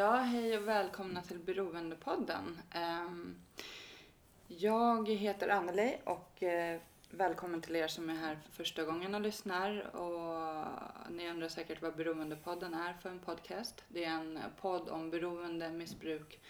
Ja, 0.00 0.16
hej 0.16 0.56
och 0.58 0.68
välkomna 0.68 1.22
till 1.22 1.38
Beroendepodden. 1.38 2.60
Ehm, 2.70 3.36
jag 4.48 5.08
heter 5.08 5.48
Anneli 5.48 5.96
och 6.04 6.42
eh, 6.42 6.80
välkommen 7.10 7.60
till 7.60 7.76
er 7.76 7.88
som 7.88 8.10
är 8.10 8.14
här 8.14 8.38
för 8.44 8.52
första 8.52 8.84
gången 8.84 9.14
och 9.14 9.20
lyssnar. 9.20 9.96
Och 9.96 11.12
ni 11.12 11.30
undrar 11.30 11.48
säkert 11.48 11.82
vad 11.82 11.96
Beroendepodden 11.96 12.74
är 12.74 12.92
för 12.92 13.10
en 13.10 13.18
podcast. 13.18 13.84
Det 13.88 14.04
är 14.04 14.10
en 14.10 14.38
podd 14.60 14.88
om 14.88 15.10
beroende, 15.10 15.70
missbruk, 15.70 16.40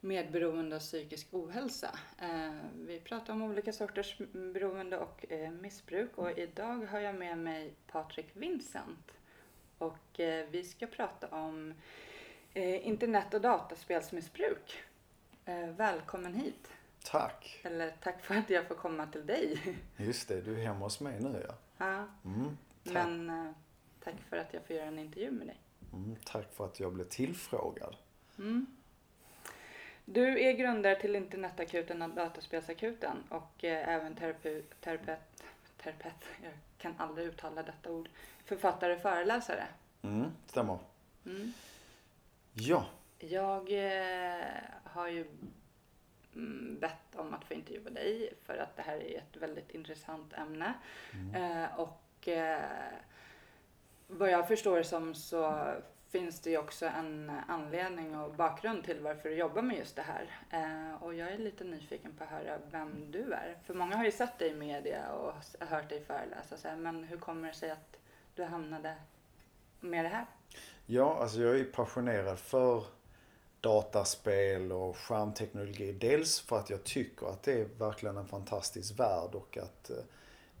medberoende 0.00 0.76
och 0.76 0.82
psykisk 0.82 1.26
ohälsa. 1.30 1.98
Ehm, 2.18 2.60
vi 2.86 3.00
pratar 3.00 3.32
om 3.32 3.42
olika 3.42 3.72
sorters 3.72 4.18
beroende 4.32 4.98
och 4.98 5.32
eh, 5.32 5.50
missbruk 5.50 6.18
och 6.18 6.38
idag 6.38 6.86
har 6.90 7.00
jag 7.00 7.14
med 7.14 7.38
mig 7.38 7.74
Patrik 7.86 8.28
Vincent. 8.32 9.12
Och 9.78 10.20
eh, 10.20 10.46
vi 10.50 10.64
ska 10.64 10.86
prata 10.86 11.28
om 11.28 11.74
internet 12.54 13.34
och 13.34 13.40
dataspelsmissbruk. 13.40 14.82
Eh, 15.44 15.66
välkommen 15.66 16.34
hit. 16.34 16.68
Tack. 17.04 17.60
Eller 17.62 17.94
tack 18.02 18.24
för 18.24 18.34
att 18.34 18.50
jag 18.50 18.68
får 18.68 18.74
komma 18.74 19.06
till 19.06 19.26
dig. 19.26 19.76
Just 19.96 20.28
det, 20.28 20.40
du 20.40 20.60
är 20.60 20.64
hemma 20.66 20.84
hos 20.84 21.00
mig 21.00 21.20
nu 21.20 21.44
ja. 21.48 21.54
ja, 21.78 22.06
Mm, 22.24 22.56
tack. 22.84 22.94
men 22.94 23.30
eh, 23.30 23.52
tack 24.04 24.14
för 24.28 24.36
att 24.36 24.54
jag 24.54 24.66
får 24.66 24.76
göra 24.76 24.86
en 24.86 24.98
intervju 24.98 25.30
med 25.30 25.46
dig. 25.46 25.56
Mm, 25.92 26.16
tack 26.24 26.52
för 26.54 26.64
att 26.64 26.80
jag 26.80 26.92
blev 26.92 27.04
tillfrågad. 27.04 27.96
Mm. 28.38 28.66
Du 30.04 30.40
är 30.40 30.52
grundare 30.52 31.00
till 31.00 31.16
internetakuten 31.16 32.02
och 32.02 32.10
dataspelsakuten 32.10 33.22
och 33.28 33.64
eh, 33.64 33.88
även 33.88 34.14
terapeut, 34.14 34.80
terapeut, 34.80 35.18
terapeut, 35.82 36.14
jag 36.42 36.52
kan 36.78 36.94
aldrig 36.98 37.26
uttala 37.26 37.62
detta 37.62 37.90
ord, 37.90 38.08
författare 38.44 38.94
och 38.94 39.00
föreläsare. 39.02 39.66
Mm, 40.02 40.30
stämmer. 40.46 40.78
Mm. 41.26 41.52
Ja, 42.56 42.86
Jag 43.18 43.72
eh, 43.72 44.62
har 44.84 45.08
ju 45.08 45.26
mm, 46.34 46.78
bett 46.80 47.14
om 47.16 47.34
att 47.34 47.44
få 47.44 47.54
intervjua 47.54 47.90
dig 47.90 48.32
för 48.42 48.56
att 48.56 48.76
det 48.76 48.82
här 48.82 48.96
är 48.96 49.18
ett 49.18 49.36
väldigt 49.36 49.70
intressant 49.70 50.32
ämne. 50.32 50.74
Eh, 51.34 51.80
och 51.80 52.28
eh, 52.28 52.98
vad 54.06 54.30
jag 54.30 54.48
förstår 54.48 54.82
som 54.82 55.14
så 55.14 55.72
finns 56.10 56.40
det 56.40 56.50
ju 56.50 56.58
också 56.58 56.86
en 56.86 57.32
anledning 57.48 58.16
och 58.16 58.34
bakgrund 58.34 58.84
till 58.84 59.00
varför 59.00 59.28
du 59.28 59.34
jobbar 59.34 59.62
med 59.62 59.76
just 59.76 59.96
det 59.96 60.02
här. 60.02 60.30
Eh, 60.50 61.02
och 61.02 61.14
jag 61.14 61.32
är 61.32 61.38
lite 61.38 61.64
nyfiken 61.64 62.12
på 62.12 62.24
att 62.24 62.30
höra 62.30 62.58
vem 62.70 63.10
du 63.10 63.32
är. 63.32 63.58
För 63.64 63.74
många 63.74 63.96
har 63.96 64.04
ju 64.04 64.12
sett 64.12 64.38
dig 64.38 64.50
i 64.50 64.54
media 64.54 65.12
och 65.12 65.34
hört 65.60 65.88
dig 65.88 66.04
föreläsa. 66.04 66.56
Så 66.56 66.68
här, 66.68 66.76
men 66.76 67.04
hur 67.04 67.16
kommer 67.16 67.48
det 67.48 67.54
sig 67.54 67.70
att 67.70 67.96
du 68.34 68.44
hamnade 68.44 68.94
med 69.80 70.04
det 70.04 70.08
här? 70.08 70.26
Ja 70.86 71.18
alltså 71.20 71.40
jag 71.40 71.58
är 71.58 71.64
passionerad 71.64 72.38
för 72.38 72.84
dataspel 73.60 74.72
och 74.72 74.96
skärmteknologi. 74.96 75.92
Dels 75.92 76.40
för 76.40 76.58
att 76.58 76.70
jag 76.70 76.84
tycker 76.84 77.26
att 77.26 77.42
det 77.42 77.52
är 77.52 77.68
verkligen 77.78 78.16
en 78.16 78.26
fantastisk 78.26 78.98
värld 79.00 79.34
och 79.34 79.58
att 79.58 79.90
eh, 79.90 79.96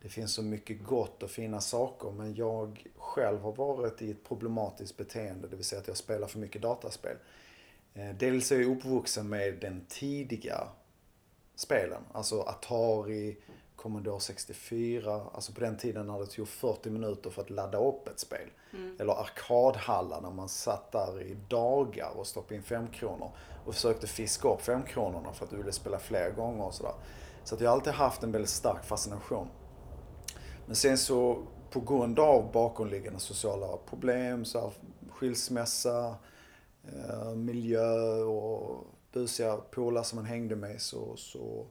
det 0.02 0.08
finns 0.08 0.34
så 0.34 0.42
mycket 0.42 0.84
gott 0.84 1.22
och 1.22 1.30
fina 1.30 1.60
saker. 1.60 2.10
Men 2.10 2.34
jag 2.34 2.86
själv 2.96 3.40
har 3.40 3.52
varit 3.52 4.02
i 4.02 4.10
ett 4.10 4.24
problematiskt 4.28 4.96
beteende, 4.96 5.48
det 5.48 5.56
vill 5.56 5.64
säga 5.64 5.80
att 5.80 5.88
jag 5.88 5.96
spelar 5.96 6.26
för 6.26 6.38
mycket 6.38 6.62
dataspel. 6.62 7.16
Eh, 7.94 8.10
dels 8.18 8.52
är 8.52 8.60
jag 8.60 8.76
uppvuxen 8.76 9.28
med 9.28 9.54
den 9.60 9.86
tidiga 9.88 10.68
spelen. 11.54 12.02
Alltså 12.12 12.40
Atari, 12.40 13.36
Commodore 13.84 14.20
64. 14.20 15.20
Alltså 15.32 15.52
på 15.52 15.60
den 15.60 15.76
tiden 15.76 16.06
när 16.06 16.18
det 16.18 16.26
tog 16.26 16.48
40 16.48 16.90
minuter 16.90 17.30
för 17.30 17.42
att 17.42 17.50
ladda 17.50 17.78
upp 17.78 18.08
ett 18.08 18.18
spel. 18.18 18.50
Eller 18.98 19.12
arkadhallar 19.12 20.20
när 20.20 20.30
man 20.30 20.48
satt 20.48 20.92
där 20.92 21.22
i 21.22 21.36
dagar 21.48 22.10
och 22.16 22.26
stoppade 22.26 22.54
in 22.54 22.62
fem 22.62 22.88
kronor 22.88 23.30
och 23.64 23.74
försökte 23.74 24.06
fiska 24.06 24.48
upp 24.48 24.62
fem 24.62 24.82
kronorna 24.82 25.32
för 25.32 25.44
att 25.44 25.50
du 25.50 25.56
ville 25.56 25.72
spela 25.72 25.98
fler 25.98 26.30
gånger 26.30 26.64
och 26.64 26.74
sådär. 26.74 26.92
Så 27.44 27.54
att 27.54 27.60
jag 27.60 27.70
har 27.70 27.76
alltid 27.76 27.92
haft 27.92 28.22
en 28.22 28.32
väldigt 28.32 28.50
stark 28.50 28.84
fascination. 28.84 29.48
Men 30.66 30.76
sen 30.76 30.98
så 30.98 31.42
på 31.70 31.80
grund 31.80 32.18
av 32.18 32.52
bakomliggande 32.52 33.20
sociala 33.20 33.76
problem, 33.88 34.44
så 34.44 34.60
här, 34.60 34.72
skilsmässa, 35.10 36.14
eh, 36.84 37.34
miljö 37.34 38.22
och 38.22 38.84
busiga 39.12 39.56
polare 39.56 40.04
som 40.04 40.16
man 40.16 40.24
hängde 40.24 40.56
med 40.56 40.80
så, 40.80 41.16
så 41.16 41.66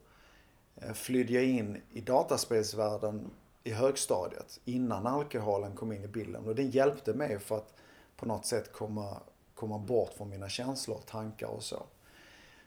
flydde 0.93 1.33
jag 1.33 1.43
in 1.43 1.81
i 1.91 2.01
dataspelsvärlden 2.01 3.31
i 3.63 3.71
högstadiet 3.71 4.59
innan 4.65 5.07
alkoholen 5.07 5.75
kom 5.75 5.91
in 5.91 6.03
i 6.03 6.07
bilden. 6.07 6.45
Och 6.45 6.55
det 6.55 6.63
hjälpte 6.63 7.13
mig 7.13 7.39
för 7.39 7.57
att 7.57 7.73
på 8.15 8.25
något 8.25 8.45
sätt 8.45 8.71
komma, 8.71 9.17
komma 9.55 9.77
bort 9.77 10.13
från 10.13 10.29
mina 10.29 10.49
känslor, 10.49 10.97
och 10.97 11.05
tankar 11.05 11.47
och 11.47 11.63
så. 11.63 11.83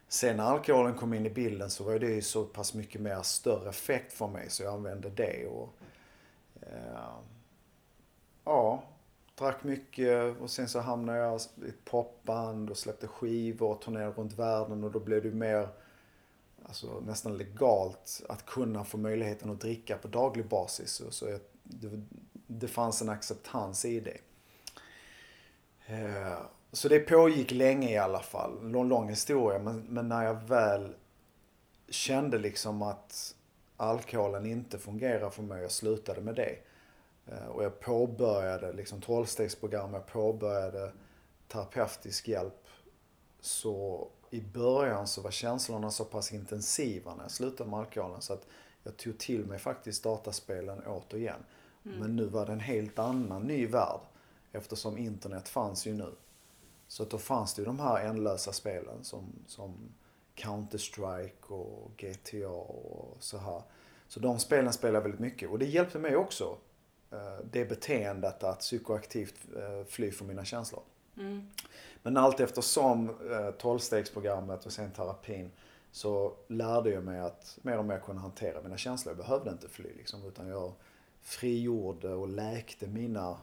Sen 0.07 0.37
när 0.37 0.43
alkoholen 0.43 0.93
kom 0.93 1.13
in 1.13 1.25
i 1.25 1.29
bilden 1.29 1.69
så 1.69 1.83
var 1.83 1.99
det 1.99 2.07
ju 2.07 2.21
så 2.21 2.45
pass 2.45 2.73
mycket 2.73 3.01
mer 3.01 3.21
större 3.21 3.69
effekt 3.69 4.13
för 4.13 4.27
mig 4.27 4.49
så 4.49 4.63
jag 4.63 4.73
använde 4.73 5.09
det. 5.09 5.47
Och, 5.47 5.69
eh, 6.61 7.15
ja, 8.43 8.83
drack 9.35 9.63
mycket 9.63 10.41
och 10.41 10.49
sen 10.49 10.69
så 10.69 10.79
hamnade 10.79 11.19
jag 11.19 11.41
i 11.65 11.69
ett 11.69 11.85
popband 11.85 12.69
och 12.69 12.77
släppte 12.77 13.07
skivor 13.07 13.69
och 13.69 13.81
turnerade 13.81 14.11
runt 14.11 14.33
världen 14.33 14.83
och 14.83 14.91
då 14.91 14.99
blev 14.99 15.23
det 15.23 15.31
mer 15.31 15.67
alltså, 16.67 16.99
nästan 16.99 17.37
legalt 17.37 18.21
att 18.29 18.45
kunna 18.45 18.83
få 18.83 18.97
möjligheten 18.97 19.49
att 19.49 19.61
dricka 19.61 19.97
på 19.97 20.07
daglig 20.07 20.47
basis. 20.47 20.91
Så, 20.91 21.11
så 21.11 21.29
jag, 21.29 21.39
det, 21.63 22.01
det 22.47 22.67
fanns 22.67 23.01
en 23.01 23.09
acceptans 23.09 23.85
i 23.85 23.99
det. 23.99 24.17
Eh, 25.85 26.37
så 26.71 26.87
det 26.87 26.99
pågick 26.99 27.51
länge 27.51 27.91
i 27.91 27.97
alla 27.97 28.19
fall. 28.19 28.57
En 28.61 28.71
lång, 28.71 28.87
lång 28.87 29.09
historia. 29.09 29.59
Men, 29.59 29.79
men 29.81 30.07
när 30.07 30.23
jag 30.23 30.47
väl 30.47 30.95
kände 31.89 32.37
liksom 32.37 32.81
att 32.81 33.35
alkoholen 33.77 34.45
inte 34.45 34.79
fungerar 34.79 35.29
för 35.29 35.43
mig 35.43 35.65
och 35.65 35.71
slutade 35.71 36.21
med 36.21 36.35
det. 36.35 36.55
Eh, 37.27 37.47
och 37.47 37.63
jag 37.63 37.79
påbörjade 37.79 38.73
liksom 38.73 38.99
12-stegsprogram, 38.99 39.93
jag 39.93 40.05
påbörjade 40.05 40.91
terapeutisk 41.47 42.27
hjälp. 42.27 42.67
Så 43.39 44.07
i 44.29 44.41
början 44.41 45.07
så 45.07 45.21
var 45.21 45.31
känslorna 45.31 45.91
så 45.91 46.05
pass 46.05 46.33
intensiva 46.33 47.15
när 47.15 47.23
jag 47.23 47.31
slutade 47.31 47.69
med 47.69 47.79
alkoholen 47.79 48.21
så 48.21 48.33
att 48.33 48.47
jag 48.83 48.97
tog 48.97 49.17
till 49.17 49.45
mig 49.45 49.59
faktiskt 49.59 50.03
dataspelen 50.03 50.81
återigen. 50.87 51.39
Men 51.83 52.15
nu 52.15 52.25
var 52.25 52.45
det 52.45 52.51
en 52.51 52.59
helt 52.59 52.99
annan 52.99 53.41
ny 53.43 53.67
värld 53.67 53.99
eftersom 54.51 54.97
internet 54.97 55.49
fanns 55.49 55.87
ju 55.87 55.93
nu. 55.93 56.11
Så 56.87 57.03
att 57.03 57.09
då 57.09 57.17
fanns 57.17 57.53
det 57.53 57.61
ju 57.61 57.65
de 57.65 57.79
här 57.79 58.05
ändlösa 58.05 58.51
spelen 58.53 59.03
som, 59.03 59.25
som 59.47 59.73
Counter-Strike 60.35 61.47
och 61.47 61.91
GTA 61.97 62.49
och 62.49 63.17
så 63.19 63.37
här. 63.37 63.61
Så 64.07 64.19
de 64.19 64.39
spelen 64.39 64.73
spelar 64.73 64.93
jag 64.93 65.01
väldigt 65.01 65.19
mycket 65.19 65.49
och 65.49 65.59
det 65.59 65.65
hjälpte 65.65 65.99
mig 65.99 66.15
också. 66.15 66.57
eh, 67.11 67.45
Det 67.51 67.65
beteendet 67.65 68.43
att 68.43 68.59
psykoaktivt 68.59 69.35
eh, 69.55 69.85
fly 69.87 70.11
från 70.11 70.27
mina 70.27 70.45
känslor. 70.45 70.81
Mm. 71.17 71.47
Men 72.03 72.17
allt 72.17 72.39
eftersom 72.39 73.09
eh, 73.09 73.49
och 74.65 74.71
sen 74.71 74.91
terapin 74.91 75.51
så 75.91 76.33
lärde 76.47 76.89
jag 76.89 77.03
mig 77.03 77.19
att 77.19 77.59
mer 77.61 77.77
och 77.77 77.85
mer 77.85 77.99
kunna 77.99 78.21
hantera 78.21 78.61
mina 78.61 78.77
känslor. 78.77 79.15
Jag 79.17 79.25
behövde 79.25 79.51
inte 79.51 79.69
fly 79.69 79.89
liksom, 79.97 80.25
utan 80.25 80.47
jag 80.47 80.73
frigjorde 81.21 82.13
och 82.13 82.27
läkte 82.27 82.87
mina, 82.87 83.37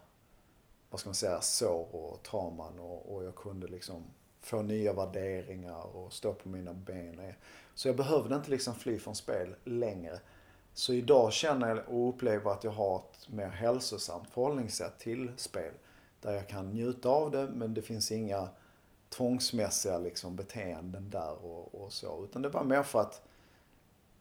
vad 0.90 1.00
ska 1.00 1.08
man 1.08 1.14
säga, 1.14 1.40
sår 1.40 1.94
och 1.94 2.22
trauman 2.22 2.78
och, 2.78 3.14
och 3.14 3.24
jag 3.24 3.34
kunde 3.34 3.66
liksom 3.66 4.04
få 4.40 4.62
nya 4.62 4.92
värderingar 4.92 5.96
och 5.96 6.12
stå 6.12 6.32
på 6.32 6.48
mina 6.48 6.74
ben. 6.74 7.32
Så 7.74 7.88
jag 7.88 7.96
behövde 7.96 8.34
inte 8.34 8.50
liksom 8.50 8.74
fly 8.74 8.98
från 8.98 9.14
spel 9.14 9.54
längre. 9.64 10.20
Så 10.74 10.92
idag 10.92 11.32
känner 11.32 11.68
jag 11.68 11.88
och 11.88 12.08
upplever 12.08 12.50
att 12.50 12.64
jag 12.64 12.70
har 12.70 12.96
ett 12.96 13.28
mer 13.28 13.48
hälsosamt 13.48 14.30
förhållningssätt 14.30 14.98
till 14.98 15.32
spel. 15.36 15.72
Där 16.24 16.32
jag 16.32 16.48
kan 16.48 16.70
njuta 16.70 17.08
av 17.08 17.30
det 17.30 17.48
men 17.54 17.74
det 17.74 17.82
finns 17.82 18.12
inga 18.12 18.48
tvångsmässiga 19.08 19.98
liksom 19.98 20.36
beteenden 20.36 21.10
där 21.10 21.44
och, 21.44 21.74
och 21.74 21.92
så. 21.92 22.24
Utan 22.24 22.42
det 22.42 22.48
var 22.48 22.64
mer 22.64 22.82
för 22.82 23.00
att 23.00 23.22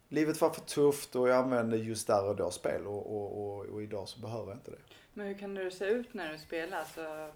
livet 0.09 0.41
var 0.41 0.49
för 0.49 0.61
tufft 0.61 1.15
och 1.15 1.29
jag 1.29 1.37
använde 1.37 1.77
just 1.77 2.07
där 2.07 2.25
och 2.25 2.35
då 2.35 2.51
spel 2.51 2.87
och, 2.87 3.15
och, 3.15 3.57
och, 3.57 3.65
och 3.65 3.83
idag 3.83 4.09
så 4.09 4.19
behöver 4.19 4.47
jag 4.47 4.57
inte 4.57 4.71
det. 4.71 4.77
Men 5.13 5.27
hur 5.27 5.33
kan 5.33 5.55
du 5.55 5.71
se 5.71 5.85
ut 5.85 6.13
när 6.13 6.31
du 6.31 6.37
spelar? 6.37 6.79
Alltså, 6.79 7.31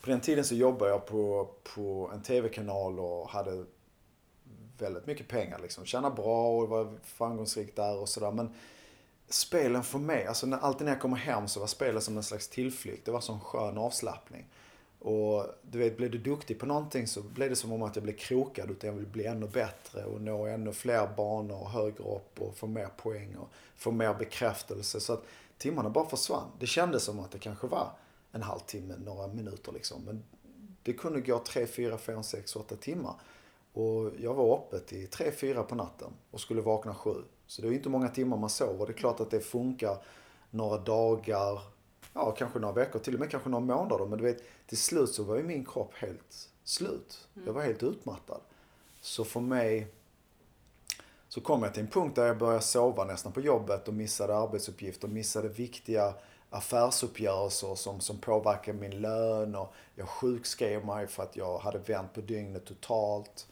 På 0.00 0.10
den 0.10 0.20
tiden 0.20 0.44
så 0.44 0.54
jobbade 0.54 0.90
jag 0.90 1.06
på, 1.06 1.50
på 1.74 2.10
en 2.14 2.22
tv-kanal 2.22 3.00
och 3.00 3.28
hade 3.28 3.64
väldigt 4.78 5.06
mycket 5.06 5.28
pengar 5.28 5.58
liksom. 5.58 5.84
Tjänade 5.84 6.14
bra 6.14 6.56
och 6.56 6.68
var 6.68 6.94
framgångsrik 7.02 7.76
där 7.76 7.98
och 7.98 8.08
sådär. 8.08 8.30
Men 8.30 8.54
spelen 9.28 9.82
för 9.82 9.98
mig, 9.98 10.26
alltså 10.26 10.46
när, 10.46 10.58
alltid 10.58 10.84
när 10.84 10.92
jag 10.92 11.00
kommer 11.00 11.16
hem 11.16 11.48
så 11.48 11.60
var 11.60 11.66
spelen 11.66 12.02
som 12.02 12.16
en 12.16 12.22
slags 12.22 12.48
tillflykt. 12.48 13.04
Det 13.04 13.10
var 13.10 13.20
som 13.20 13.34
en 13.34 13.40
skön 13.40 13.78
avslappning. 13.78 14.46
Och 14.98 15.46
du 15.62 15.78
vet, 15.78 15.96
blev 15.96 16.10
du 16.10 16.18
duktig 16.18 16.58
på 16.58 16.66
någonting 16.66 17.06
så 17.06 17.22
blev 17.22 17.50
det 17.50 17.56
som 17.56 17.72
om 17.72 17.82
att 17.82 17.96
jag 17.96 18.02
blev 18.02 18.16
krokad. 18.16 18.70
Utan 18.70 18.88
jag 18.88 18.94
ville 18.94 19.08
bli 19.08 19.26
ännu 19.26 19.46
bättre 19.46 20.04
och 20.04 20.20
nå 20.20 20.46
ännu 20.46 20.72
fler 20.72 21.08
banor 21.16 21.60
och 21.60 21.70
högre 21.70 22.04
upp 22.04 22.40
och 22.40 22.56
få 22.56 22.66
mer 22.66 22.88
poäng 22.96 23.36
och 23.36 23.48
få 23.76 23.90
mer 23.90 24.14
bekräftelse. 24.14 25.00
Så 25.00 25.12
att 25.12 25.24
timmarna 25.58 25.90
bara 25.90 26.08
försvann. 26.08 26.50
Det 26.58 26.66
kändes 26.66 27.04
som 27.04 27.20
att 27.20 27.30
det 27.30 27.38
kanske 27.38 27.66
var 27.66 27.90
en 28.32 28.42
halvtimme, 28.42 28.94
några 29.04 29.26
minuter 29.26 29.72
liksom. 29.72 30.02
Men 30.04 30.24
Det 30.82 30.92
kunde 30.92 31.20
gå 31.20 31.38
3, 31.38 31.66
4, 31.66 31.98
5, 31.98 32.22
6, 32.22 32.56
8 32.56 32.76
timmar. 32.76 33.14
Och 33.72 34.10
jag 34.18 34.34
var 34.34 34.58
uppe 34.58 34.80
till 34.80 35.08
3, 35.08 35.32
4 35.32 35.62
på 35.62 35.74
natten 35.74 36.12
och 36.30 36.40
skulle 36.40 36.60
vakna 36.60 36.94
7. 36.94 37.10
Så 37.48 37.62
det 37.62 37.68
är 37.68 37.72
inte 37.72 37.88
många 37.88 38.08
timmar 38.08 38.36
man 38.36 38.50
sover. 38.50 38.86
Det 38.86 38.92
är 38.92 38.96
klart 38.96 39.20
att 39.20 39.30
det 39.30 39.40
funkar 39.40 39.98
några 40.50 40.78
dagar, 40.78 41.60
ja 42.12 42.30
kanske 42.30 42.58
några 42.58 42.74
veckor, 42.74 42.98
till 42.98 43.14
och 43.14 43.20
med 43.20 43.30
kanske 43.30 43.48
några 43.48 43.64
månader. 43.64 44.06
Men 44.06 44.18
du 44.18 44.24
vet, 44.24 44.42
till 44.66 44.78
slut 44.78 45.10
så 45.10 45.22
var 45.22 45.36
ju 45.36 45.42
min 45.42 45.64
kropp 45.64 45.94
helt 45.94 46.48
slut. 46.64 47.28
Jag 47.46 47.52
var 47.52 47.62
helt 47.62 47.82
utmattad. 47.82 48.40
Så 49.00 49.24
för 49.24 49.40
mig 49.40 49.86
så 51.28 51.40
kom 51.40 51.62
jag 51.62 51.74
till 51.74 51.82
en 51.82 51.88
punkt 51.88 52.16
där 52.16 52.26
jag 52.26 52.38
började 52.38 52.62
sova 52.62 53.04
nästan 53.04 53.32
på 53.32 53.40
jobbet 53.40 53.88
och 53.88 53.94
missade 53.94 54.36
arbetsuppgifter, 54.36 55.08
missade 55.08 55.48
viktiga 55.48 56.14
affärsuppgörelser 56.50 57.74
som, 57.74 58.00
som 58.00 58.18
påverkade 58.18 58.78
min 58.78 59.00
lön 59.00 59.54
och 59.54 59.72
jag 59.94 60.08
sjukskrev 60.08 60.86
mig 60.86 61.06
för 61.06 61.22
att 61.22 61.36
jag 61.36 61.58
hade 61.58 61.78
vänt 61.78 62.14
på 62.14 62.20
dygnet 62.20 62.64
totalt. 62.64 63.48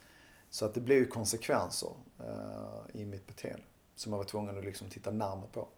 Så 0.51 0.65
att 0.65 0.75
det 0.75 0.81
blev 0.81 0.99
ju 0.99 1.07
konsekvenser 1.07 1.91
uh, 2.21 3.01
i 3.01 3.05
mitt 3.05 3.27
beteende 3.27 3.63
som 3.97 4.13
jag 4.13 4.19
var 4.19 4.25
tvungen 4.25 4.59
att 4.59 4.65
liksom 4.65 4.89
titta 4.89 5.11
närmare 5.11 5.49
på. 5.53 5.69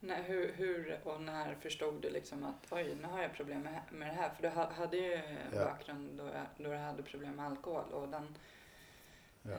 Nej, 0.00 0.22
hur, 0.22 0.52
hur 0.52 1.00
och 1.04 1.20
när 1.20 1.54
förstod 1.54 2.02
du 2.02 2.10
liksom 2.10 2.44
att 2.44 2.72
oj, 2.72 2.96
nu 3.00 3.08
har 3.08 3.22
jag 3.22 3.34
problem 3.34 3.60
med, 3.62 3.80
med 3.90 4.08
det 4.08 4.12
här? 4.12 4.30
För 4.30 4.42
du 4.42 4.48
hade 4.48 4.96
ju 4.96 5.14
en 5.14 5.36
ja. 5.54 5.64
bakgrund 5.64 6.18
då, 6.18 6.24
då 6.58 6.70
du 6.70 6.76
hade 6.76 7.02
problem 7.02 7.36
med 7.36 7.46
alkohol 7.46 7.92
och 7.92 8.08
den... 8.08 8.36
Ja. 9.42 9.52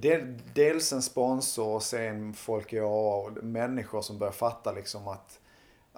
Eh... 0.00 0.18
dels 0.54 0.92
en 0.92 1.02
sponsor 1.02 1.74
och 1.74 1.82
sen 1.82 2.34
folk 2.34 2.72
i 2.72 2.80
AA 2.80 3.16
och 3.16 3.44
människor 3.44 4.02
som 4.02 4.18
börjar 4.18 4.32
fatta 4.32 4.72
liksom 4.72 5.08
att 5.08 5.40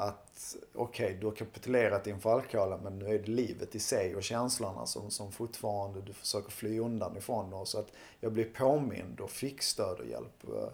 att 0.01 0.57
okej, 0.75 1.07
okay, 1.07 1.21
du 1.21 1.27
har 1.27 1.35
kapitulerat 1.35 2.07
inför 2.07 2.33
alkoholen 2.33 2.81
men 2.83 2.99
nu 2.99 3.15
är 3.15 3.19
det 3.19 3.31
livet 3.31 3.75
i 3.75 3.81
sig 3.81 4.17
och 4.17 4.23
känslorna 4.23 4.87
som, 4.87 5.11
som 5.11 5.33
fortfarande 5.33 6.01
du 6.01 6.13
försöker 6.13 6.51
fly 6.51 6.79
undan 6.79 7.17
ifrån. 7.17 7.51
Då. 7.51 7.65
Så 7.65 7.79
att 7.79 7.93
jag 8.21 8.33
blev 8.33 8.53
påmind 8.53 9.21
och 9.21 9.31
fick 9.31 9.63
stöd 9.63 9.99
och 9.99 10.07
hjälp. 10.07 10.45
Eh, 10.45 10.69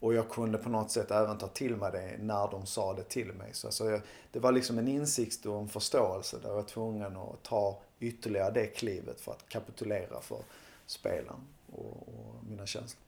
och 0.00 0.14
jag 0.14 0.30
kunde 0.30 0.58
på 0.58 0.68
något 0.68 0.90
sätt 0.90 1.10
även 1.10 1.38
ta 1.38 1.48
till 1.48 1.76
mig 1.76 1.92
det 1.92 2.16
när 2.20 2.50
de 2.50 2.66
sa 2.66 2.94
det 2.94 3.02
till 3.02 3.32
mig. 3.32 3.50
Så 3.52 3.66
alltså 3.66 3.90
jag, 3.90 4.00
det 4.32 4.38
var 4.38 4.52
liksom 4.52 4.78
en 4.78 4.88
insikt 4.88 5.46
och 5.46 5.58
en 5.60 5.68
förståelse 5.68 6.38
där 6.42 6.48
jag 6.48 6.56
var 6.56 6.62
tvungen 6.62 7.16
att 7.16 7.42
ta 7.42 7.80
ytterligare 8.00 8.50
det 8.50 8.66
klivet 8.66 9.20
för 9.20 9.32
att 9.32 9.48
kapitulera 9.48 10.20
för 10.20 10.38
spelen 10.86 11.46
och, 11.72 12.08
och 12.08 12.44
mina 12.48 12.66
känslor. 12.66 13.07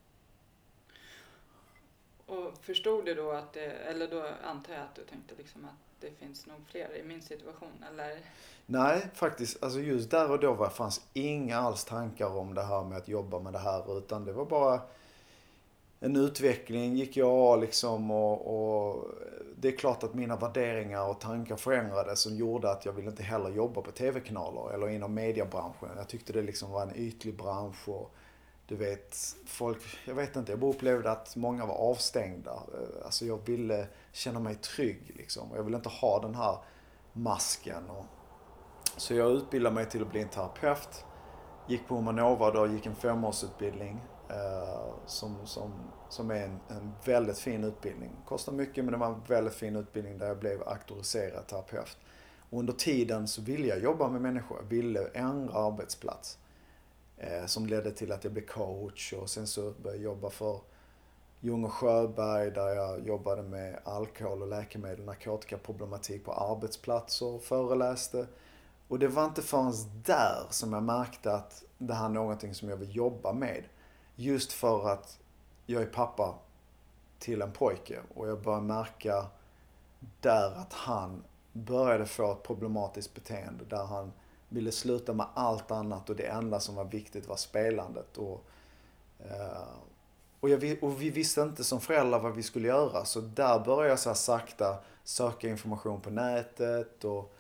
Och 2.31 2.53
förstod 2.61 3.05
du 3.05 3.15
då 3.15 3.31
att 3.31 3.53
det, 3.53 3.65
eller 3.65 4.09
då 4.09 4.25
antar 4.45 4.75
jag 4.75 4.83
att 4.83 4.95
du 4.95 5.05
tänkte 5.05 5.35
liksom 5.39 5.65
att 5.65 6.01
det 6.01 6.11
finns 6.11 6.47
nog 6.47 6.57
fler 6.71 6.97
i 6.97 7.03
min 7.03 7.23
situation 7.23 7.85
eller? 7.93 8.19
Nej, 8.67 9.07
faktiskt. 9.15 9.63
Alltså 9.63 9.81
just 9.81 10.11
där 10.11 10.31
och 10.31 10.41
då 10.41 10.53
var, 10.53 10.69
fanns 10.69 11.01
inga 11.13 11.57
alls 11.57 11.85
tankar 11.85 12.37
om 12.37 12.55
det 12.55 12.63
här 12.63 12.85
med 12.85 12.99
att 12.99 13.09
jobba 13.09 13.39
med 13.39 13.53
det 13.53 13.59
här 13.59 13.99
utan 13.99 14.25
det 14.25 14.33
var 14.33 14.45
bara 14.45 14.81
en 16.01 16.17
utveckling 16.17 16.97
gick 16.97 17.17
jag 17.17 17.61
liksom 17.61 18.11
och, 18.11 18.47
och, 18.91 19.05
det 19.57 19.69
är 19.69 19.77
klart 19.77 20.03
att 20.03 20.15
mina 20.15 20.37
värderingar 20.37 21.09
och 21.09 21.21
tankar 21.21 21.57
förändrades 21.57 22.21
som 22.21 22.37
gjorde 22.37 22.71
att 22.71 22.85
jag 22.85 22.93
ville 22.93 23.11
inte 23.11 23.23
heller 23.23 23.51
jobba 23.51 23.81
på 23.81 23.91
tv-kanaler 23.91 24.75
eller 24.75 24.89
inom 24.89 25.15
mediebranschen. 25.15 25.89
Jag 25.97 26.09
tyckte 26.09 26.33
det 26.33 26.43
liksom 26.43 26.71
var 26.71 26.83
en 26.83 26.97
ytlig 26.97 27.37
bransch 27.37 27.89
och 27.89 28.15
du 28.71 28.77
vet, 28.77 29.37
folk, 29.47 29.83
jag 30.05 30.15
vet 30.15 30.37
inte, 30.37 30.53
jag 30.53 30.59
bara 30.59 30.71
upplevde 30.71 31.11
att 31.11 31.37
många 31.37 31.67
var 31.67 31.75
avstängda. 31.75 32.51
Eh, 32.51 33.05
alltså 33.05 33.25
jag 33.25 33.47
ville 33.47 33.87
känna 34.13 34.41
mig 34.41 34.55
trygg 34.55 35.13
liksom. 35.17 35.49
Jag 35.55 35.63
ville 35.63 35.77
inte 35.77 35.89
ha 35.89 36.21
den 36.21 36.35
här 36.35 36.59
masken. 37.13 37.91
Och, 37.91 38.05
så 38.97 39.15
jag 39.15 39.33
utbildade 39.33 39.75
mig 39.75 39.87
till 39.87 40.03
att 40.03 40.11
bli 40.11 40.23
en 40.23 40.29
terapeut. 40.29 41.05
Gick 41.69 41.89
på 41.89 41.95
Humanova 41.95 42.51
då, 42.51 42.67
gick 42.67 42.87
en 42.87 42.97
femårsutbildning. 42.97 44.01
Eh, 44.29 44.95
som, 45.07 45.47
som, 45.47 45.73
som 46.09 46.31
är 46.31 46.45
en, 46.45 46.61
en 46.69 46.93
väldigt 47.05 47.39
fin 47.39 47.65
utbildning. 47.65 48.17
Kostar 48.27 48.53
mycket 48.53 48.85
men 48.85 48.93
det 48.93 48.99
var 48.99 49.07
en 49.07 49.23
väldigt 49.27 49.55
fin 49.55 49.77
utbildning 49.77 50.19
där 50.19 50.27
jag 50.27 50.39
blev 50.39 50.69
auktoriserad 50.69 51.47
terapeut. 51.47 51.99
Och 52.51 52.59
under 52.59 52.73
tiden 52.73 53.29
så 53.29 53.43
ville 53.43 53.67
jag 53.67 53.83
jobba 53.83 54.09
med 54.09 54.21
människor. 54.21 54.59
Jag 54.63 54.69
ville 54.69 55.07
ändra 55.15 55.55
arbetsplats. 55.55 56.39
Eh, 57.23 57.47
som 57.47 57.67
ledde 57.67 57.91
till 57.91 58.13
att 58.13 58.25
jag 58.25 58.33
blev 58.33 58.47
coach 58.47 59.13
och 59.13 59.31
sen 59.31 59.47
så 59.47 59.61
började 59.71 60.03
jag 60.03 60.05
jobba 60.05 60.31
för 60.31 60.61
Ljung 61.41 61.65
och 61.65 61.73
Sjöberg 61.73 62.51
där 62.51 62.69
jag 62.69 63.07
jobbade 63.07 63.43
med 63.43 63.81
alkohol 63.85 64.43
och 64.43 64.49
läkemedel, 64.49 65.05
narkotikaproblematik 65.05 66.25
på 66.25 66.33
arbetsplatser 66.33 67.27
och 67.27 67.43
föreläste. 67.43 68.27
Och 68.89 68.99
det 68.99 69.09
var 69.09 69.25
inte 69.25 69.43
förrän 69.43 69.73
där 70.05 70.47
som 70.51 70.73
jag 70.73 70.83
märkte 70.83 71.33
att 71.33 71.65
det 71.79 71.95
här 71.95 72.05
är 72.05 72.09
någonting 72.09 72.55
som 72.55 72.69
jag 72.69 72.77
vill 72.77 72.97
jobba 72.97 73.33
med. 73.33 73.65
Just 74.17 74.53
för 74.53 74.89
att 74.89 75.19
jag 75.67 75.83
är 75.83 75.87
pappa 75.87 76.35
till 77.19 77.43
en 77.43 77.53
pojke 77.53 77.99
och 78.15 78.29
jag 78.29 78.43
började 78.43 78.67
märka 78.67 79.27
där 80.21 80.53
att 80.57 80.73
han 80.73 81.25
började 81.53 82.07
få 82.07 82.33
ett 82.33 82.43
problematiskt 82.43 83.15
beteende 83.15 83.65
där 83.65 83.85
han 83.85 84.13
ville 84.51 84.73
sluta 84.73 85.13
med 85.13 85.27
allt 85.35 85.71
annat 85.71 86.11
och 86.11 86.17
det 86.17 86.27
enda 86.27 86.61
som 86.61 86.75
var 86.75 86.85
viktigt 86.85 87.29
var 87.29 87.37
spelandet. 87.37 88.17
Och, 88.19 88.45
eh, 89.19 89.69
och, 90.41 90.49
jag, 90.49 90.79
och, 90.83 91.03
vi 91.03 91.11
visste 91.11 91.41
inte 91.41 91.65
som 91.65 91.81
föräldrar 91.81 92.21
vad 92.21 92.35
vi 92.35 92.43
skulle 92.43 92.69
göra 92.69 93.05
så 93.05 93.21
där 93.21 93.59
började 93.59 93.89
jag 93.89 93.99
så 93.99 94.15
sakta 94.15 94.79
söka 95.05 95.49
information 95.49 96.01
på 96.01 96.11
nätet 96.11 97.05
och 97.05 97.35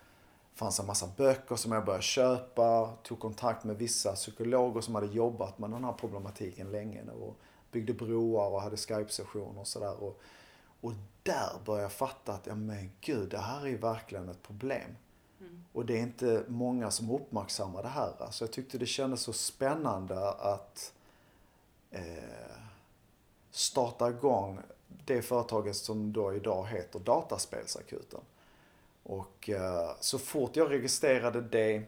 det 0.52 0.58
fanns 0.58 0.80
en 0.80 0.86
massa 0.86 1.08
böcker 1.16 1.56
som 1.56 1.72
jag 1.72 1.84
började 1.84 2.02
köpa. 2.02 2.90
Tog 3.02 3.20
kontakt 3.20 3.64
med 3.64 3.76
vissa 3.76 4.12
psykologer 4.12 4.80
som 4.80 4.94
hade 4.94 5.06
jobbat 5.06 5.58
med 5.58 5.70
den 5.70 5.84
här 5.84 5.92
problematiken 5.92 6.70
länge 6.70 7.02
och 7.10 7.36
byggde 7.72 7.92
broar 7.92 8.50
och 8.50 8.62
hade 8.62 8.76
Skype-sessioner 8.76 9.60
och 9.60 9.66
sådär. 9.66 10.02
Och, 10.02 10.20
och 10.80 10.92
där 11.22 11.52
började 11.64 11.82
jag 11.82 11.92
fatta 11.92 12.32
att, 12.32 12.46
ja 12.46 12.54
men 12.54 12.90
gud, 13.00 13.30
det 13.30 13.38
här 13.38 13.62
är 13.62 13.66
ju 13.66 13.76
verkligen 13.76 14.28
ett 14.28 14.42
problem. 14.42 14.96
Mm. 15.40 15.64
Och 15.72 15.87
det 15.87 15.98
är 15.98 16.02
inte 16.02 16.44
många 16.48 16.90
som 16.90 17.10
uppmärksammar 17.10 17.82
det 17.82 17.88
här. 17.88 18.12
Alltså 18.19 18.44
jag 18.44 18.52
tyckte 18.52 18.78
det 18.78 18.87
kändes 18.87 19.20
så 19.20 19.32
spännande 19.32 20.30
att 20.30 20.92
eh, 21.90 22.02
starta 23.50 24.11
igång 24.11 24.61
det 25.04 25.23
företaget 25.23 25.76
som 25.76 26.12
då 26.12 26.35
idag 26.35 26.66
heter 26.66 26.99
Dataspelsakuten. 26.99 28.20
Och 29.02 29.49
eh, 29.49 29.90
så 30.00 30.18
fort 30.18 30.56
jag 30.56 30.70
registrerade 30.70 31.40
det 31.40 31.82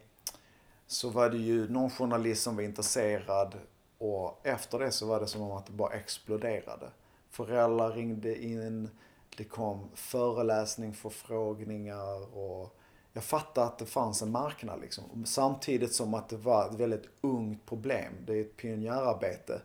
så 0.86 1.08
var 1.08 1.30
det 1.30 1.38
ju 1.38 1.68
någon 1.68 1.90
journalist 1.90 2.42
som 2.42 2.56
var 2.56 2.62
intresserad 2.62 3.54
och 3.98 4.46
efter 4.46 4.78
det 4.78 4.90
så 4.90 5.06
var 5.06 5.20
det 5.20 5.26
som 5.26 5.42
om 5.42 5.52
att 5.52 5.66
det 5.66 5.72
bara 5.72 5.92
exploderade. 5.92 6.90
Föräldrar 7.30 7.92
ringde 7.92 8.44
in, 8.44 8.90
det 9.36 9.44
kom 9.44 9.88
föreläsning, 9.94 10.94
förfrågningar 10.94 12.36
och 12.36 12.76
jag 13.12 13.24
fattade 13.24 13.66
att 13.66 13.78
det 13.78 13.86
fanns 13.86 14.22
en 14.22 14.30
marknad 14.30 14.80
liksom. 14.80 15.24
Samtidigt 15.26 15.94
som 15.94 16.14
att 16.14 16.28
det 16.28 16.36
var 16.36 16.68
ett 16.68 16.74
väldigt 16.74 17.08
ungt 17.20 17.66
problem. 17.66 18.12
Det 18.26 18.36
är 18.36 18.40
ett 18.40 18.56
pionjärarbete. 18.56 19.60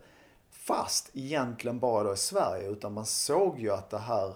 Fast 0.50 1.10
egentligen 1.12 1.78
bara 1.78 2.04
då 2.04 2.12
i 2.12 2.16
Sverige. 2.16 2.68
Utan 2.68 2.92
man 2.92 3.06
såg 3.06 3.58
ju 3.58 3.70
att 3.70 3.90
det 3.90 3.98
här, 3.98 4.34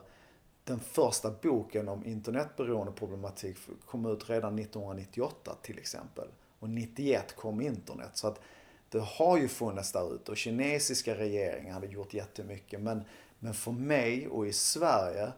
den 0.64 0.80
första 0.80 1.30
boken 1.30 1.88
om 1.88 2.06
internetberoende 2.06 2.92
problematik 2.92 3.56
kom 3.86 4.06
ut 4.06 4.30
redan 4.30 4.58
1998 4.58 5.56
till 5.62 5.78
exempel. 5.78 6.28
Och 6.58 6.70
91 6.70 7.36
kom 7.36 7.60
internet. 7.60 8.10
Så 8.14 8.26
att 8.26 8.40
det 8.88 9.00
har 9.00 9.38
ju 9.38 9.48
funnits 9.48 9.92
där 9.92 10.14
ute 10.14 10.30
och 10.30 10.36
kinesiska 10.36 11.14
regeringar 11.14 11.72
hade 11.72 11.86
gjort 11.86 12.14
jättemycket. 12.14 12.80
Men, 12.80 13.04
men 13.38 13.54
för 13.54 13.72
mig 13.72 14.28
och 14.28 14.46
i 14.46 14.52
Sverige 14.52 15.32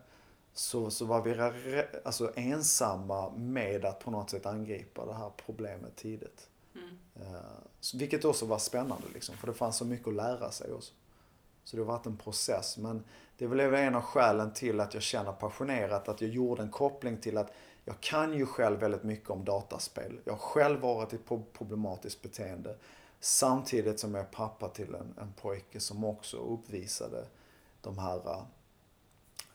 så, 0.54 0.90
så 0.90 1.04
var 1.04 1.22
vi 1.22 1.84
alltså 2.04 2.32
ensamma 2.36 3.30
med 3.30 3.84
att 3.84 3.98
på 3.98 4.10
något 4.10 4.30
sätt 4.30 4.46
angripa 4.46 5.06
det 5.06 5.14
här 5.14 5.30
problemet 5.46 5.96
tidigt. 5.96 6.48
Mm. 6.74 6.98
Uh, 7.20 7.40
vilket 7.94 8.24
också 8.24 8.46
var 8.46 8.58
spännande 8.58 9.06
liksom, 9.14 9.36
för 9.36 9.46
det 9.46 9.54
fanns 9.54 9.76
så 9.76 9.84
mycket 9.84 10.08
att 10.08 10.14
lära 10.14 10.50
sig 10.50 10.72
också. 10.72 10.92
Så 11.64 11.76
det 11.76 11.82
har 11.82 11.86
varit 11.86 12.06
en 12.06 12.16
process. 12.16 12.78
Men 12.78 13.04
det 13.38 13.44
är 13.44 13.48
väl 13.48 13.74
en 13.74 13.94
av 13.94 14.02
skälen 14.02 14.52
till 14.52 14.80
att 14.80 14.94
jag 14.94 15.02
känner 15.02 15.32
passionerat 15.32 16.08
att 16.08 16.20
jag 16.20 16.30
gjorde 16.30 16.62
en 16.62 16.70
koppling 16.70 17.16
till 17.16 17.38
att 17.38 17.52
jag 17.84 18.00
kan 18.00 18.34
ju 18.34 18.46
själv 18.46 18.80
väldigt 18.80 19.02
mycket 19.02 19.30
om 19.30 19.44
dataspel. 19.44 20.20
Jag 20.24 20.32
har 20.32 20.38
själv 20.38 20.80
varit 20.80 21.12
i 21.12 21.18
problematiskt 21.52 22.22
beteende. 22.22 22.76
Samtidigt 23.20 24.00
som 24.00 24.14
jag 24.14 24.24
är 24.24 24.28
pappa 24.28 24.68
till 24.68 24.94
en, 24.94 25.14
en 25.20 25.32
pojke 25.32 25.80
som 25.80 26.04
också 26.04 26.36
uppvisade 26.36 27.26
de 27.80 27.98
här 27.98 28.44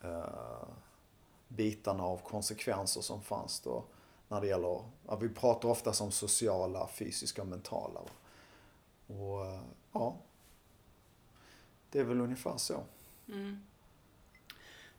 uh, 0.04 0.64
bitarna 1.50 2.04
av 2.04 2.18
konsekvenser 2.18 3.02
som 3.02 3.22
fanns 3.22 3.60
då 3.60 3.84
när 4.28 4.42
det 4.42 4.48
gäller, 4.48 4.84
ja, 5.08 5.16
vi 5.16 5.30
pratar 5.30 5.70
ofta 5.70 5.94
som 5.94 6.12
sociala, 6.12 6.88
fysiska 6.88 7.42
och 7.42 7.48
mentala. 7.48 8.00
Och 9.08 9.62
ja, 9.92 10.16
det 11.92 12.00
är 12.00 12.04
väl 12.04 12.22
ungefär 12.22 12.58
så. 12.58 12.84
Mm. 13.28 13.66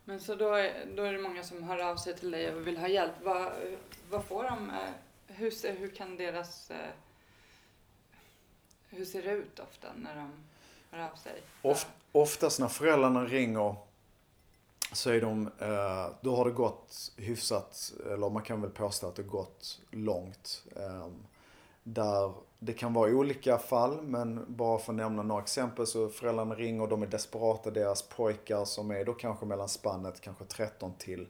Men 0.03 0.19
så 0.19 0.35
då 0.35 0.53
är, 0.53 0.85
då 0.95 1.03
är 1.03 1.13
det 1.13 1.19
många 1.19 1.43
som 1.43 1.63
hör 1.63 1.77
av 1.77 1.95
sig 1.95 2.17
till 2.17 2.31
dig 2.31 2.55
och 2.55 2.67
vill 2.67 2.77
ha 2.77 2.87
hjälp. 2.87 3.13
Vad, 3.23 3.51
vad 4.09 4.23
får 4.23 4.43
de? 4.43 4.71
hur, 5.33 5.51
ser, 5.51 5.75
hur 5.75 5.89
kan 5.89 6.17
deras... 6.17 6.71
Eh, 6.71 6.91
hur 8.89 9.05
ser 9.05 9.23
det 9.23 9.31
ut 9.31 9.59
ofta 9.59 9.87
när 9.95 10.15
de 10.15 10.31
hör 10.91 11.09
av 11.11 11.15
sig? 11.15 11.41
Of, 11.61 11.87
oftast 12.11 12.59
när 12.59 12.67
föräldrarna 12.67 13.25
ringer 13.25 13.75
så 14.91 15.09
är 15.09 15.21
de, 15.21 15.47
eh, 15.59 16.15
då 16.21 16.35
har 16.35 16.45
det 16.45 16.51
gått 16.51 17.11
hyfsat, 17.17 17.93
eller 18.13 18.29
man 18.29 18.43
kan 18.43 18.61
väl 18.61 18.69
påstå 18.69 19.07
att 19.07 19.15
det 19.15 19.23
gått 19.23 19.81
långt. 19.91 20.63
Ehm, 20.75 21.25
där 21.83 22.33
det 22.59 22.73
kan 22.73 22.93
vara 22.93 23.11
olika 23.11 23.57
fall, 23.57 24.01
men 24.01 24.45
bara 24.47 24.79
för 24.79 24.93
att 24.93 24.97
nämna 24.97 25.23
några 25.23 25.41
exempel 25.41 25.87
så 25.87 26.09
föräldrarna 26.09 26.55
ringer 26.55 26.81
och 26.81 26.89
de 26.89 27.01
är 27.03 27.07
desperata. 27.07 27.71
Deras 27.71 28.01
pojkar 28.01 28.65
som 28.65 28.91
är 28.91 29.05
då 29.05 29.13
kanske 29.13 29.45
mellan 29.45 29.69
spannet 29.69 30.21
kanske 30.21 30.45
13 30.45 30.93
till 30.97 31.27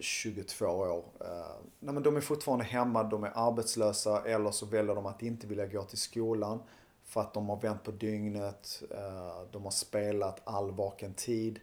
22 0.00 0.66
år. 0.66 1.04
Ehm, 1.20 1.70
nej, 1.78 1.94
men 1.94 2.02
de 2.02 2.16
är 2.16 2.20
fortfarande 2.20 2.64
hemma, 2.64 3.02
de 3.02 3.24
är 3.24 3.32
arbetslösa 3.34 4.22
eller 4.24 4.50
så 4.50 4.66
väljer 4.66 4.94
de 4.94 5.06
att 5.06 5.22
inte 5.22 5.46
vilja 5.46 5.66
gå 5.66 5.82
till 5.82 5.98
skolan 5.98 6.62
för 7.04 7.20
att 7.20 7.34
de 7.34 7.48
har 7.48 7.56
vänt 7.56 7.84
på 7.84 7.90
dygnet, 7.90 8.82
ehm, 8.90 9.46
de 9.50 9.64
har 9.64 9.70
spelat 9.70 10.40
all 10.44 10.70
vaken 10.70 11.14
tid, 11.14 11.60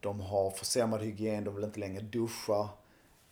de 0.00 0.20
har 0.20 0.50
försämrad 0.50 1.02
hygien, 1.02 1.44
de 1.44 1.54
vill 1.54 1.64
inte 1.64 1.80
längre 1.80 2.02
duscha 2.02 2.68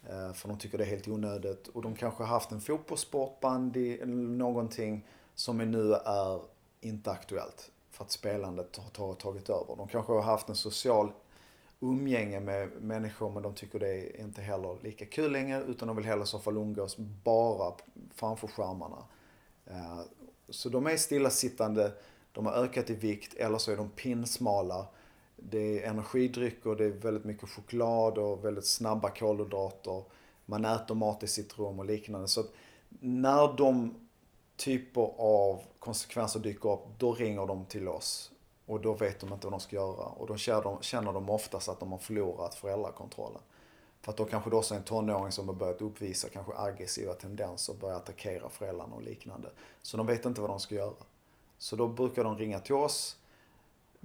eh, 0.08 0.32
för 0.32 0.48
de 0.48 0.58
tycker 0.58 0.78
det 0.78 0.84
är 0.84 0.88
helt 0.88 1.08
onödigt 1.08 1.68
och 1.68 1.82
de 1.82 1.96
kanske 1.96 2.22
har 2.22 2.28
haft 2.28 2.52
en 2.52 2.60
fotbollssport, 2.60 3.40
bandy 3.40 3.94
eller 3.94 4.14
någonting 4.14 5.06
som 5.34 5.58
nu 5.58 5.92
är 5.94 6.40
inte 6.80 7.10
aktuellt 7.10 7.70
för 7.90 8.04
att 8.04 8.10
spelandet 8.10 8.80
har 8.94 9.14
tagit 9.14 9.48
över. 9.48 9.76
De 9.76 9.88
kanske 9.88 10.12
har 10.12 10.22
haft 10.22 10.48
en 10.48 10.56
social 10.56 11.12
umgänge 11.80 12.40
med 12.40 12.70
människor 12.82 13.30
men 13.30 13.42
de 13.42 13.54
tycker 13.54 13.78
det 13.78 13.88
är 13.88 14.20
inte 14.20 14.42
heller 14.42 14.76
lika 14.82 15.06
kul 15.06 15.32
längre 15.32 15.62
utan 15.62 15.88
de 15.88 15.96
vill 15.96 16.06
hellre 16.06 16.24
i 16.24 16.26
så 16.26 16.38
fall 16.38 16.56
umgås 16.56 16.96
bara 17.24 17.74
framför 18.14 18.48
skärmarna. 18.48 19.04
Eh, 19.66 20.00
så 20.48 20.68
de 20.68 20.86
är 20.86 20.96
stillasittande, 20.96 21.92
de 22.32 22.46
har 22.46 22.52
ökat 22.52 22.90
i 22.90 22.94
vikt 22.94 23.34
eller 23.34 23.58
så 23.58 23.72
är 23.72 23.76
de 23.76 23.90
pinsmala. 23.90 24.86
Det 25.36 25.82
är 25.82 25.90
energidrycker, 25.90 26.74
det 26.74 26.84
är 26.84 26.90
väldigt 26.90 27.24
mycket 27.24 27.48
choklad 27.48 28.18
och 28.18 28.44
väldigt 28.44 28.66
snabba 28.66 29.10
kolhydrater. 29.10 30.04
Man 30.46 30.64
äter 30.64 30.94
mat 30.94 31.22
i 31.22 31.26
sitt 31.26 31.58
rum 31.58 31.78
och 31.78 31.84
liknande. 31.84 32.28
Så 32.28 32.44
när 33.00 33.56
de 33.56 33.94
typer 34.56 35.12
av 35.18 35.60
konsekvenser 35.78 36.40
dyker 36.40 36.72
upp, 36.72 36.86
då 36.98 37.12
ringer 37.12 37.46
de 37.46 37.64
till 37.64 37.88
oss 37.88 38.32
och 38.66 38.80
då 38.80 38.92
vet 38.94 39.20
de 39.20 39.32
inte 39.32 39.46
vad 39.46 39.52
de 39.52 39.60
ska 39.60 39.76
göra. 39.76 40.04
Och 40.04 40.26
då 40.26 40.36
känner 40.36 40.62
de, 40.62 40.82
känner 40.82 41.12
de 41.12 41.30
oftast 41.30 41.68
att 41.68 41.80
de 41.80 41.92
har 41.92 41.98
förlorat 41.98 42.54
föräldrakontrollen. 42.54 43.40
För 44.00 44.12
att 44.12 44.16
då 44.16 44.24
kanske 44.24 44.50
det 44.50 44.56
också 44.56 44.74
är 44.74 44.78
en 44.78 44.84
tonåring 44.84 45.32
som 45.32 45.48
har 45.48 45.54
börjat 45.54 45.82
uppvisa 45.82 46.28
kanske 46.28 46.52
aggressiva 46.56 47.14
tendenser 47.14 47.72
och 47.72 47.78
börjar 47.78 47.96
attackera 47.96 48.48
föräldrarna 48.48 48.94
och 48.94 49.02
liknande. 49.02 49.50
Så 49.82 49.96
de 49.96 50.06
vet 50.06 50.24
inte 50.24 50.40
vad 50.40 50.50
de 50.50 50.60
ska 50.60 50.74
göra. 50.74 50.94
Så 51.58 51.76
då 51.76 51.88
brukar 51.88 52.24
de 52.24 52.38
ringa 52.38 52.60
till 52.60 52.74
oss. 52.74 53.16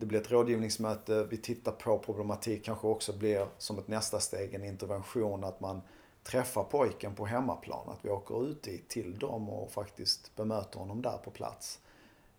Det 0.02 0.08
blir 0.08 0.22
ett 0.22 0.32
rådgivningsmöte, 0.32 1.24
vi 1.30 1.38
tittar 1.38 1.72
på 1.72 2.00
problematik, 2.00 2.66
kanske 2.66 2.88
också 2.88 3.14
blir 3.14 3.48
som 3.58 3.80
ett 3.80 3.88
nästa 3.88 4.20
steg 4.20 4.54
en 4.54 4.64
intervention 4.64 5.44
att 5.44 5.60
man 5.60 5.82
träffar 6.24 6.64
pojken 6.64 7.16
på 7.16 7.26
hemmaplan. 7.26 7.90
Att 7.90 8.06
vi 8.06 8.10
åker 8.10 8.48
ut 8.48 8.68
till 8.88 9.20
dem 9.20 9.50
och 9.50 9.72
faktiskt 9.72 10.36
bemöter 10.36 10.80
honom 10.80 11.02
där 11.02 11.18
på 11.18 11.32
plats. 11.32 11.80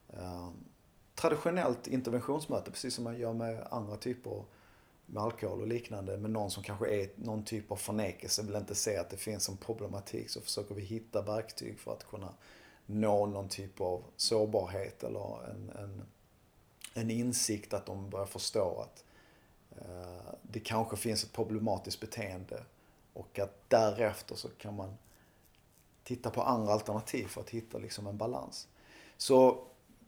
Ehm, 0.09 0.53
traditionellt 1.15 1.87
interventionsmöte, 1.87 2.71
precis 2.71 2.95
som 2.95 3.05
man 3.05 3.19
gör 3.19 3.33
med 3.33 3.67
andra 3.71 3.97
typer 3.97 4.45
med 5.07 5.23
alkohol 5.23 5.61
och 5.61 5.67
liknande. 5.67 6.17
Med 6.17 6.31
någon 6.31 6.51
som 6.51 6.63
kanske 6.63 7.03
är 7.03 7.11
någon 7.17 7.45
typ 7.45 7.73
av 7.73 7.77
förnekelse, 7.77 8.43
vill 8.43 8.57
inte 8.57 8.75
se 8.75 8.97
att 8.97 9.11
det 9.11 9.17
finns 9.17 9.49
en 9.49 9.57
problematik. 9.57 10.31
Så 10.31 10.41
försöker 10.41 10.75
vi 10.75 10.83
hitta 10.83 11.23
verktyg 11.23 11.79
för 11.79 11.93
att 11.93 12.07
kunna 12.07 12.35
nå 12.87 13.27
någon 13.27 13.49
typ 13.49 13.81
av 13.81 14.05
sårbarhet 14.17 15.03
eller 15.03 15.51
en, 15.51 15.71
en, 15.71 16.03
en 16.95 17.11
insikt 17.11 17.75
att 17.75 17.87
de 17.87 18.11
börjar 18.11 18.27
förstå 18.27 18.81
att 18.81 19.05
eh, 19.79 20.35
det 20.43 20.61
kanske 20.61 20.97
finns 20.97 21.25
ett 21.25 21.33
problematiskt 21.33 22.01
beteende. 22.01 22.63
Och 23.13 23.39
att 23.39 23.71
därefter 23.71 24.35
så 24.35 24.49
kan 24.49 24.77
man 24.77 24.95
titta 26.05 26.31
på 26.31 26.43
andra 26.43 26.73
alternativ 26.73 27.27
för 27.27 27.41
att 27.41 27.51
hitta 27.51 27.79
liksom 27.79 28.07
en 28.07 28.17
balans. 28.17 28.69
Så 29.17 29.65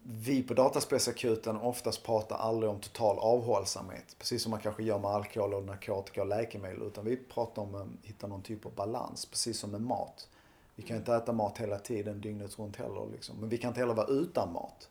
vi 0.07 0.43
på 0.43 0.55
Dataspelsakuten 0.55 1.57
oftast 1.57 2.03
pratar 2.03 2.37
aldrig 2.37 2.71
om 2.71 2.81
total 2.81 3.19
avhållsamhet. 3.19 4.17
Precis 4.19 4.43
som 4.43 4.51
man 4.51 4.61
kanske 4.61 4.83
gör 4.83 4.99
med 4.99 5.11
alkohol, 5.11 5.55
och 5.55 5.65
narkotika 5.65 6.21
och 6.21 6.29
läkemedel. 6.29 6.83
Utan 6.83 7.05
vi 7.05 7.17
pratar 7.17 7.63
om 7.63 7.75
att 7.75 7.89
hitta 8.03 8.27
någon 8.27 8.43
typ 8.43 8.67
av 8.67 8.73
balans. 8.75 9.27
Precis 9.27 9.59
som 9.59 9.71
med 9.71 9.81
mat. 9.81 10.29
Vi 10.75 10.83
kan 10.83 10.97
inte 10.97 11.15
äta 11.15 11.33
mat 11.33 11.59
hela 11.59 11.79
tiden, 11.79 12.21
dygnet 12.21 12.59
runt 12.59 12.77
heller. 12.77 13.07
Liksom. 13.13 13.37
Men 13.37 13.49
vi 13.49 13.59
kan 13.59 13.69
inte 13.69 13.81
heller 13.81 13.95
vara 13.95 14.07
utan 14.07 14.53
mat. 14.53 14.89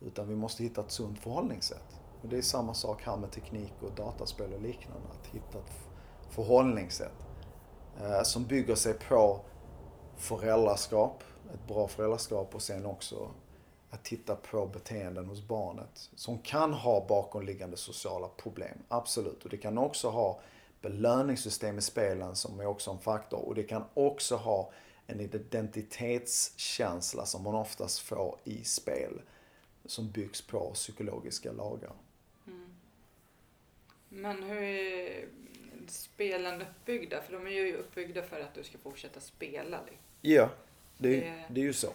Utan 0.00 0.28
vi 0.28 0.36
måste 0.36 0.62
hitta 0.62 0.80
ett 0.80 0.90
sunt 0.90 1.18
förhållningssätt. 1.18 2.00
Och 2.22 2.28
det 2.28 2.38
är 2.38 2.42
samma 2.42 2.74
sak 2.74 3.02
här 3.02 3.16
med 3.16 3.32
teknik 3.32 3.72
och 3.80 3.92
dataspel 3.92 4.52
och 4.52 4.62
liknande. 4.62 5.08
Att 5.20 5.26
hitta 5.26 5.58
ett 5.58 5.72
förhållningssätt 6.30 7.26
eh, 8.00 8.22
som 8.22 8.44
bygger 8.44 8.74
sig 8.74 8.94
på 8.94 9.40
föräldraskap, 10.16 11.22
ett 11.54 11.66
bra 11.66 11.88
föräldraskap 11.88 12.54
och 12.54 12.62
sen 12.62 12.86
också 12.86 13.30
att 13.90 14.04
titta 14.04 14.36
på 14.36 14.66
beteenden 14.66 15.26
hos 15.26 15.48
barnet 15.48 16.10
som 16.14 16.38
kan 16.38 16.72
ha 16.72 17.06
bakomliggande 17.08 17.76
sociala 17.76 18.28
problem. 18.28 18.78
Absolut. 18.88 19.44
Och 19.44 19.50
det 19.50 19.56
kan 19.56 19.78
också 19.78 20.08
ha 20.08 20.40
belöningssystem 20.80 21.78
i 21.78 21.82
spelen 21.82 22.36
som 22.36 22.60
är 22.60 22.66
också 22.66 22.90
en 22.90 22.98
faktor. 22.98 23.38
Och 23.38 23.54
det 23.54 23.62
kan 23.62 23.84
också 23.94 24.36
ha 24.36 24.70
en 25.06 25.20
identitetskänsla 25.20 27.26
som 27.26 27.42
man 27.42 27.54
oftast 27.54 27.98
får 27.98 28.38
i 28.44 28.64
spel. 28.64 29.20
Som 29.86 30.10
byggs 30.10 30.42
på 30.42 30.70
psykologiska 30.74 31.52
lagar. 31.52 31.92
Mm. 32.46 32.66
Men 34.08 34.42
hur 34.42 34.62
är 34.62 35.28
spelen 35.88 36.62
uppbyggda? 36.62 37.22
För 37.22 37.32
de 37.32 37.46
är 37.46 37.50
ju 37.50 37.76
uppbyggda 37.76 38.22
för 38.22 38.40
att 38.40 38.54
du 38.54 38.64
ska 38.64 38.78
fortsätta 38.78 39.20
spela. 39.20 39.80
Ja, 40.20 40.50
det, 40.98 41.20
det... 41.20 41.44
det 41.48 41.60
är 41.60 41.64
ju 41.64 41.72
så. 41.72 41.92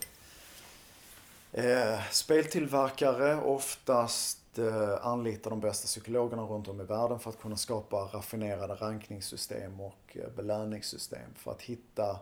Eh, 1.53 2.09
speltillverkare 2.11 3.41
oftast 3.41 4.57
eh, 4.57 5.05
anlitar 5.05 5.49
de 5.49 5.59
bästa 5.59 5.85
psykologerna 5.85 6.43
runt 6.43 6.67
om 6.67 6.81
i 6.81 6.83
världen 6.83 7.19
för 7.19 7.29
att 7.29 7.41
kunna 7.41 7.57
skapa 7.57 7.97
raffinerade 7.97 8.73
rankningssystem 8.73 9.81
och 9.81 10.17
eh, 10.17 10.29
belöningssystem 10.35 11.33
för 11.35 11.51
att 11.51 11.61
hitta 11.61 12.19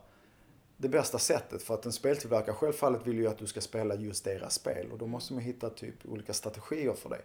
det 0.81 0.89
bästa 0.89 1.19
sättet. 1.19 1.63
För 1.63 1.73
att 1.73 1.85
en 1.85 1.91
speltillverkare 1.91 2.55
självfallet 2.55 3.07
vill 3.07 3.17
ju 3.17 3.27
att 3.27 3.37
du 3.37 3.47
ska 3.47 3.61
spela 3.61 3.95
just 3.95 4.23
deras 4.23 4.53
spel 4.53 4.91
och 4.91 4.97
då 4.97 5.07
måste 5.07 5.33
man 5.33 5.41
hitta 5.41 5.69
typ 5.69 6.05
olika 6.05 6.33
strategier 6.33 6.93
för 6.93 7.09
det. 7.09 7.21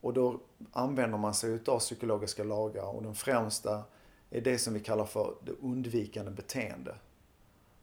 Och 0.00 0.12
då 0.12 0.40
använder 0.72 1.18
man 1.18 1.34
sig 1.34 1.50
utav 1.50 1.78
psykologiska 1.78 2.44
lagar 2.44 2.84
och 2.84 3.02
den 3.02 3.14
främsta 3.14 3.82
är 4.30 4.40
det 4.40 4.58
som 4.58 4.74
vi 4.74 4.80
kallar 4.80 5.04
för 5.04 5.34
det 5.44 5.52
undvikande 5.52 6.30
beteende. 6.30 6.94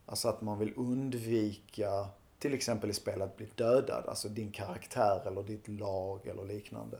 Alltså 0.05 0.29
att 0.29 0.41
man 0.41 0.59
vill 0.59 0.73
undvika 0.75 2.07
till 2.39 2.53
exempel 2.53 2.89
i 2.89 2.93
spel 2.93 3.21
att 3.21 3.37
bli 3.37 3.47
dödad, 3.55 4.05
alltså 4.07 4.29
din 4.29 4.51
karaktär 4.51 5.23
eller 5.27 5.43
ditt 5.43 5.67
lag 5.67 6.27
eller 6.27 6.45
liknande. 6.45 6.97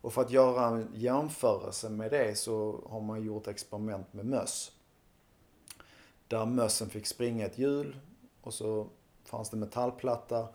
Och 0.00 0.12
för 0.12 0.22
att 0.22 0.30
göra 0.30 0.66
en 0.66 0.88
jämförelse 0.94 1.88
med 1.88 2.10
det 2.10 2.38
så 2.38 2.84
har 2.90 3.00
man 3.00 3.22
gjort 3.22 3.46
experiment 3.46 4.12
med 4.12 4.26
möss. 4.26 4.72
Där 6.28 6.46
mössen 6.46 6.90
fick 6.90 7.06
springa 7.06 7.46
ett 7.46 7.58
hjul 7.58 7.96
och 8.42 8.54
så 8.54 8.86
fanns 9.24 9.50
det 9.50 9.56
metallplatta. 9.56 10.48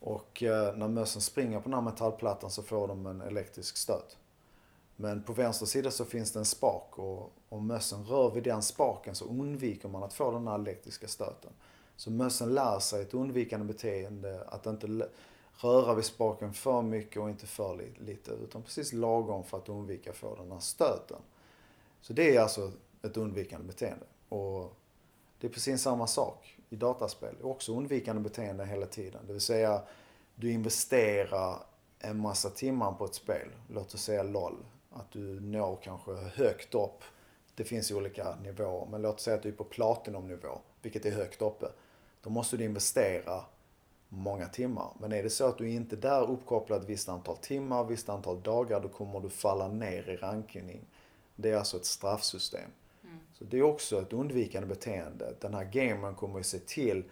Och 0.00 0.42
eh, 0.42 0.76
när 0.76 0.88
mössen 0.88 1.22
springer 1.22 1.60
på 1.60 1.64
den 1.64 1.74
här 1.74 1.90
metallplattan 1.90 2.50
så 2.50 2.62
får 2.62 2.88
de 2.88 3.06
en 3.06 3.20
elektrisk 3.20 3.76
stöt. 3.76 4.16
Men 4.96 5.22
på 5.22 5.32
vänster 5.32 5.66
sida 5.66 5.90
så 5.90 6.04
finns 6.04 6.32
det 6.32 6.38
en 6.38 6.44
spak 6.44 6.98
och 6.98 7.32
om 7.48 7.66
mössen 7.66 8.04
rör 8.04 8.30
vid 8.30 8.42
den 8.42 8.62
spaken 8.62 9.14
så 9.14 9.24
undviker 9.24 9.88
man 9.88 10.02
att 10.02 10.14
få 10.14 10.30
den 10.30 10.48
här 10.48 10.54
elektriska 10.54 11.08
stöten. 11.08 11.50
Så 11.96 12.10
mössen 12.10 12.54
lär 12.54 12.78
sig 12.78 13.02
ett 13.02 13.14
undvikande 13.14 13.66
beteende, 13.66 14.44
att 14.46 14.66
inte 14.66 15.08
röra 15.54 15.94
vid 15.94 16.04
spaken 16.04 16.52
för 16.52 16.82
mycket 16.82 17.22
och 17.22 17.30
inte 17.30 17.46
för 17.46 17.90
lite, 17.98 18.30
utan 18.30 18.62
precis 18.62 18.92
lagom 18.92 19.44
för 19.44 19.58
att 19.58 19.68
undvika 19.68 20.10
att 20.10 20.16
få 20.16 20.34
den 20.34 20.52
här 20.52 20.58
stöten. 20.58 21.18
Så 22.00 22.12
det 22.12 22.36
är 22.36 22.40
alltså 22.40 22.72
ett 23.02 23.16
undvikande 23.16 23.66
beteende. 23.66 24.06
Och 24.28 24.76
det 25.40 25.46
är 25.46 25.50
precis 25.50 25.82
samma 25.82 26.06
sak 26.06 26.58
i 26.70 26.76
dataspel. 26.76 27.34
Det 27.38 27.42
är 27.42 27.46
också 27.50 27.76
undvikande 27.76 28.22
beteende 28.22 28.66
hela 28.66 28.86
tiden. 28.86 29.20
Det 29.26 29.32
vill 29.32 29.42
säga, 29.42 29.82
du 30.34 30.52
investerar 30.52 31.62
en 31.98 32.20
massa 32.20 32.50
timmar 32.50 32.92
på 32.92 33.04
ett 33.04 33.14
spel. 33.14 33.48
Låt 33.68 33.94
oss 33.94 34.02
säga 34.02 34.22
LOL. 34.22 34.56
Att 34.90 35.10
du 35.10 35.40
når 35.40 35.78
kanske 35.82 36.12
högt 36.12 36.74
upp. 36.74 37.04
Det 37.54 37.64
finns 37.64 37.90
olika 37.90 38.36
nivåer. 38.36 38.86
Men 38.90 39.02
låt 39.02 39.14
oss 39.14 39.22
säga 39.22 39.36
att 39.36 39.42
du 39.42 39.48
är 39.48 39.52
på 39.52 39.64
Platinum-nivå, 39.64 40.58
vilket 40.82 41.06
är 41.06 41.10
högt 41.10 41.42
uppe. 41.42 41.66
Då 42.22 42.30
måste 42.30 42.56
du 42.56 42.64
investera 42.64 43.44
många 44.08 44.48
timmar. 44.48 44.90
Men 45.00 45.12
är 45.12 45.22
det 45.22 45.30
så 45.30 45.46
att 45.46 45.58
du 45.58 45.70
inte 45.70 45.96
är 45.96 46.00
där 46.00 46.30
uppkopplad 46.30 46.82
ett 46.82 46.88
visst 46.88 47.08
antal 47.08 47.36
timmar, 47.36 47.84
ett 47.84 47.90
visst 47.90 48.08
antal 48.08 48.42
dagar, 48.42 48.80
då 48.80 48.88
kommer 48.88 49.20
du 49.20 49.30
falla 49.30 49.68
ner 49.68 50.08
i 50.08 50.16
rankingen. 50.16 50.86
Det 51.36 51.50
är 51.50 51.56
alltså 51.56 51.76
ett 51.76 51.84
straffsystem. 51.84 52.70
Så 53.38 53.44
det 53.44 53.58
är 53.58 53.62
också 53.62 54.02
ett 54.02 54.12
undvikande 54.12 54.68
beteende. 54.68 55.34
Den 55.40 55.54
här 55.54 55.64
gamern 55.64 56.14
kommer 56.14 56.38
ju 56.38 56.44
se 56.44 56.58
till 56.58 57.04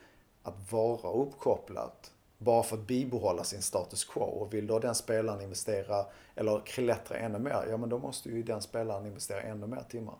att 0.42 0.72
vara 0.72 1.10
uppkopplad 1.12 1.90
bara 2.38 2.62
för 2.62 2.76
att 2.76 2.86
bibehålla 2.86 3.44
sin 3.44 3.62
status 3.62 4.04
quo. 4.04 4.22
Och 4.22 4.54
vill 4.54 4.66
då 4.66 4.78
den 4.78 4.94
spelaren 4.94 5.40
investera 5.40 6.06
eller 6.34 6.60
klättra 6.66 7.18
ännu 7.18 7.38
mer, 7.38 7.66
ja 7.70 7.76
men 7.76 7.88
då 7.88 7.98
måste 7.98 8.28
ju 8.28 8.42
den 8.42 8.62
spelaren 8.62 9.06
investera 9.06 9.40
ännu 9.40 9.66
mer 9.66 9.84
timmar. 9.88 10.14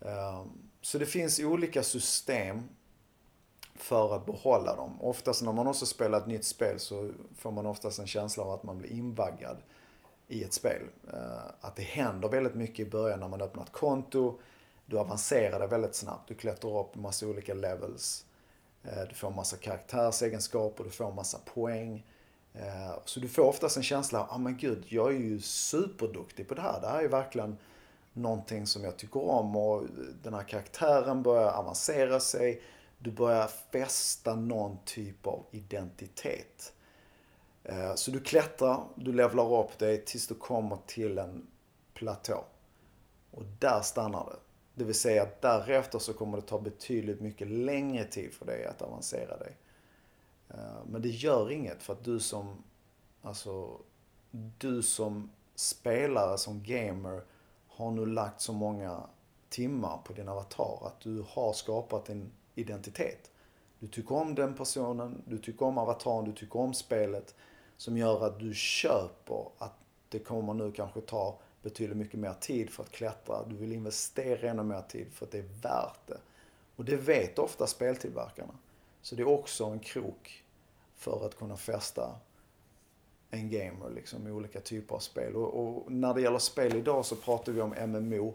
Ehm, 0.00 0.48
så 0.80 0.98
det 0.98 1.06
finns 1.06 1.40
olika 1.40 1.82
system 1.82 2.62
för 3.74 4.16
att 4.16 4.26
behålla 4.26 4.76
dem. 4.76 5.02
Oftast 5.02 5.42
när 5.42 5.52
man 5.52 5.66
också 5.66 5.86
spelar 5.86 6.18
ett 6.18 6.26
nytt 6.26 6.44
spel 6.44 6.80
så 6.80 7.10
får 7.38 7.50
man 7.50 7.66
oftast 7.66 7.98
en 7.98 8.06
känsla 8.06 8.44
av 8.44 8.50
att 8.50 8.62
man 8.62 8.78
blir 8.78 8.92
invaggad 8.92 9.56
i 10.28 10.44
ett 10.44 10.52
spel. 10.52 10.82
Ehm, 11.12 11.52
att 11.60 11.76
det 11.76 11.82
händer 11.82 12.28
väldigt 12.28 12.54
mycket 12.54 12.86
i 12.86 12.90
början 12.90 13.20
när 13.20 13.28
man 13.28 13.40
öppnar 13.42 13.62
ett 13.62 13.72
konto. 13.72 14.38
Du 14.86 14.98
avancerar 14.98 15.58
dig 15.58 15.68
väldigt 15.68 15.94
snabbt. 15.94 16.28
Du 16.28 16.34
klättrar 16.34 16.80
upp 16.80 16.94
massa 16.94 17.26
olika 17.26 17.54
levels. 17.54 18.26
Eh, 18.82 19.02
du 19.08 19.14
får 19.14 19.30
massa 19.30 19.56
karaktärsegenskaper, 19.56 20.84
du 20.84 20.90
får 20.90 21.12
massa 21.12 21.38
poäng. 21.54 22.06
Eh, 22.54 22.98
så 23.04 23.20
du 23.20 23.28
får 23.28 23.42
oftast 23.42 23.76
en 23.76 23.82
känsla 23.82 24.20
av, 24.20 24.26
ah 24.30 24.38
men 24.38 24.56
gud, 24.56 24.84
jag 24.88 25.14
är 25.14 25.18
ju 25.18 25.40
superduktig 25.40 26.48
på 26.48 26.54
det 26.54 26.62
här. 26.62 26.80
Det 26.80 26.88
här 26.88 27.02
är 27.02 27.08
verkligen 27.08 27.56
någonting 28.12 28.66
som 28.66 28.84
jag 28.84 28.96
tycker 28.96 29.24
om 29.24 29.56
och 29.56 29.82
den 30.22 30.34
här 30.34 30.42
karaktären 30.42 31.22
börjar 31.22 31.52
avancera 31.52 32.20
sig. 32.20 32.62
Du 32.98 33.10
börjar 33.10 33.50
fästa 33.72 34.34
någon 34.34 34.78
typ 34.84 35.26
av 35.26 35.44
identitet. 35.50 36.72
Eh, 37.64 37.94
så 37.94 38.10
du 38.10 38.20
klättrar, 38.20 38.84
du 38.94 39.12
levlar 39.12 39.62
upp 39.62 39.78
dig 39.78 40.04
tills 40.04 40.26
du 40.26 40.34
kommer 40.34 40.78
till 40.86 41.18
en 41.18 41.46
platå. 41.94 42.44
Och 43.30 43.42
där 43.58 43.80
stannar 43.80 44.24
det. 44.24 44.45
Det 44.78 44.84
vill 44.84 44.94
säga 44.94 45.22
att 45.22 45.42
därefter 45.42 45.98
så 45.98 46.12
kommer 46.12 46.36
det 46.36 46.46
ta 46.46 46.58
betydligt 46.58 47.20
mycket 47.20 47.48
längre 47.48 48.04
tid 48.04 48.32
för 48.32 48.46
dig 48.46 48.66
att 48.66 48.82
avancera 48.82 49.36
dig. 49.36 49.56
Eh, 50.48 50.84
men 50.86 51.02
det 51.02 51.08
gör 51.08 51.50
inget 51.50 51.82
för 51.82 51.92
att 51.92 52.04
du 52.04 52.20
som, 52.20 52.64
alltså, 53.22 53.80
du 54.58 54.82
som 54.82 55.30
spelare, 55.54 56.38
som 56.38 56.62
gamer, 56.62 57.22
har 57.68 57.90
nu 57.90 58.06
lagt 58.06 58.40
så 58.40 58.52
många 58.52 59.02
timmar 59.48 59.98
på 60.04 60.12
din 60.12 60.28
avatar 60.28 60.86
att 60.86 61.00
du 61.00 61.24
har 61.28 61.52
skapat 61.52 62.08
en 62.08 62.32
identitet. 62.54 63.30
Du 63.78 63.88
tycker 63.88 64.14
om 64.14 64.34
den 64.34 64.54
personen, 64.54 65.22
du 65.26 65.38
tycker 65.38 65.66
om 65.66 65.78
avataren, 65.78 66.24
du 66.24 66.32
tycker 66.32 66.58
om 66.58 66.74
spelet 66.74 67.34
som 67.76 67.98
gör 67.98 68.26
att 68.26 68.38
du 68.38 68.54
köper 68.54 69.48
att 69.58 69.74
det 70.08 70.18
kommer 70.18 70.54
nu 70.54 70.72
kanske 70.72 71.00
ta 71.00 71.38
betydligt 71.66 71.96
mycket 71.96 72.20
mer 72.20 72.34
tid 72.40 72.70
för 72.70 72.82
att 72.82 72.90
klättra. 72.90 73.44
Du 73.44 73.56
vill 73.56 73.72
investera 73.72 74.50
ännu 74.50 74.62
mer 74.62 74.82
tid 74.82 75.06
för 75.12 75.26
att 75.26 75.32
det 75.32 75.38
är 75.38 75.62
värt 75.62 76.06
det. 76.06 76.18
Och 76.76 76.84
det 76.84 76.96
vet 76.96 77.38
ofta 77.38 77.66
speltillverkarna. 77.66 78.54
Så 79.02 79.14
det 79.14 79.22
är 79.22 79.28
också 79.28 79.64
en 79.64 79.78
krok 79.78 80.44
för 80.96 81.26
att 81.26 81.36
kunna 81.38 81.56
fästa 81.56 82.16
en 83.30 83.50
gamer 83.50 83.90
liksom 83.94 84.26
i 84.26 84.30
olika 84.30 84.60
typer 84.60 84.94
av 84.94 84.98
spel. 84.98 85.36
Och, 85.36 85.60
och, 85.60 85.92
när 85.92 86.14
det 86.14 86.20
gäller 86.20 86.38
spel 86.38 86.76
idag 86.76 87.04
så 87.04 87.16
pratar 87.16 87.52
vi 87.52 87.60
om 87.60 87.74
MMO. 87.86 88.34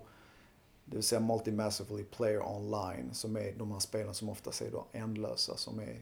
Det 0.85 0.95
vill 0.95 1.03
säga 1.03 1.21
Multi-Massively 1.21 2.03
Player 2.03 2.47
Online. 2.47 3.13
Som 3.13 3.35
är 3.35 3.53
de 3.57 3.71
här 3.71 3.79
spelen 3.79 4.13
som 4.13 4.29
ofta 4.29 4.65
är 4.65 4.71
då 4.71 4.85
ändlösa. 4.91 5.57
Som 5.57 5.79
är 5.79 6.01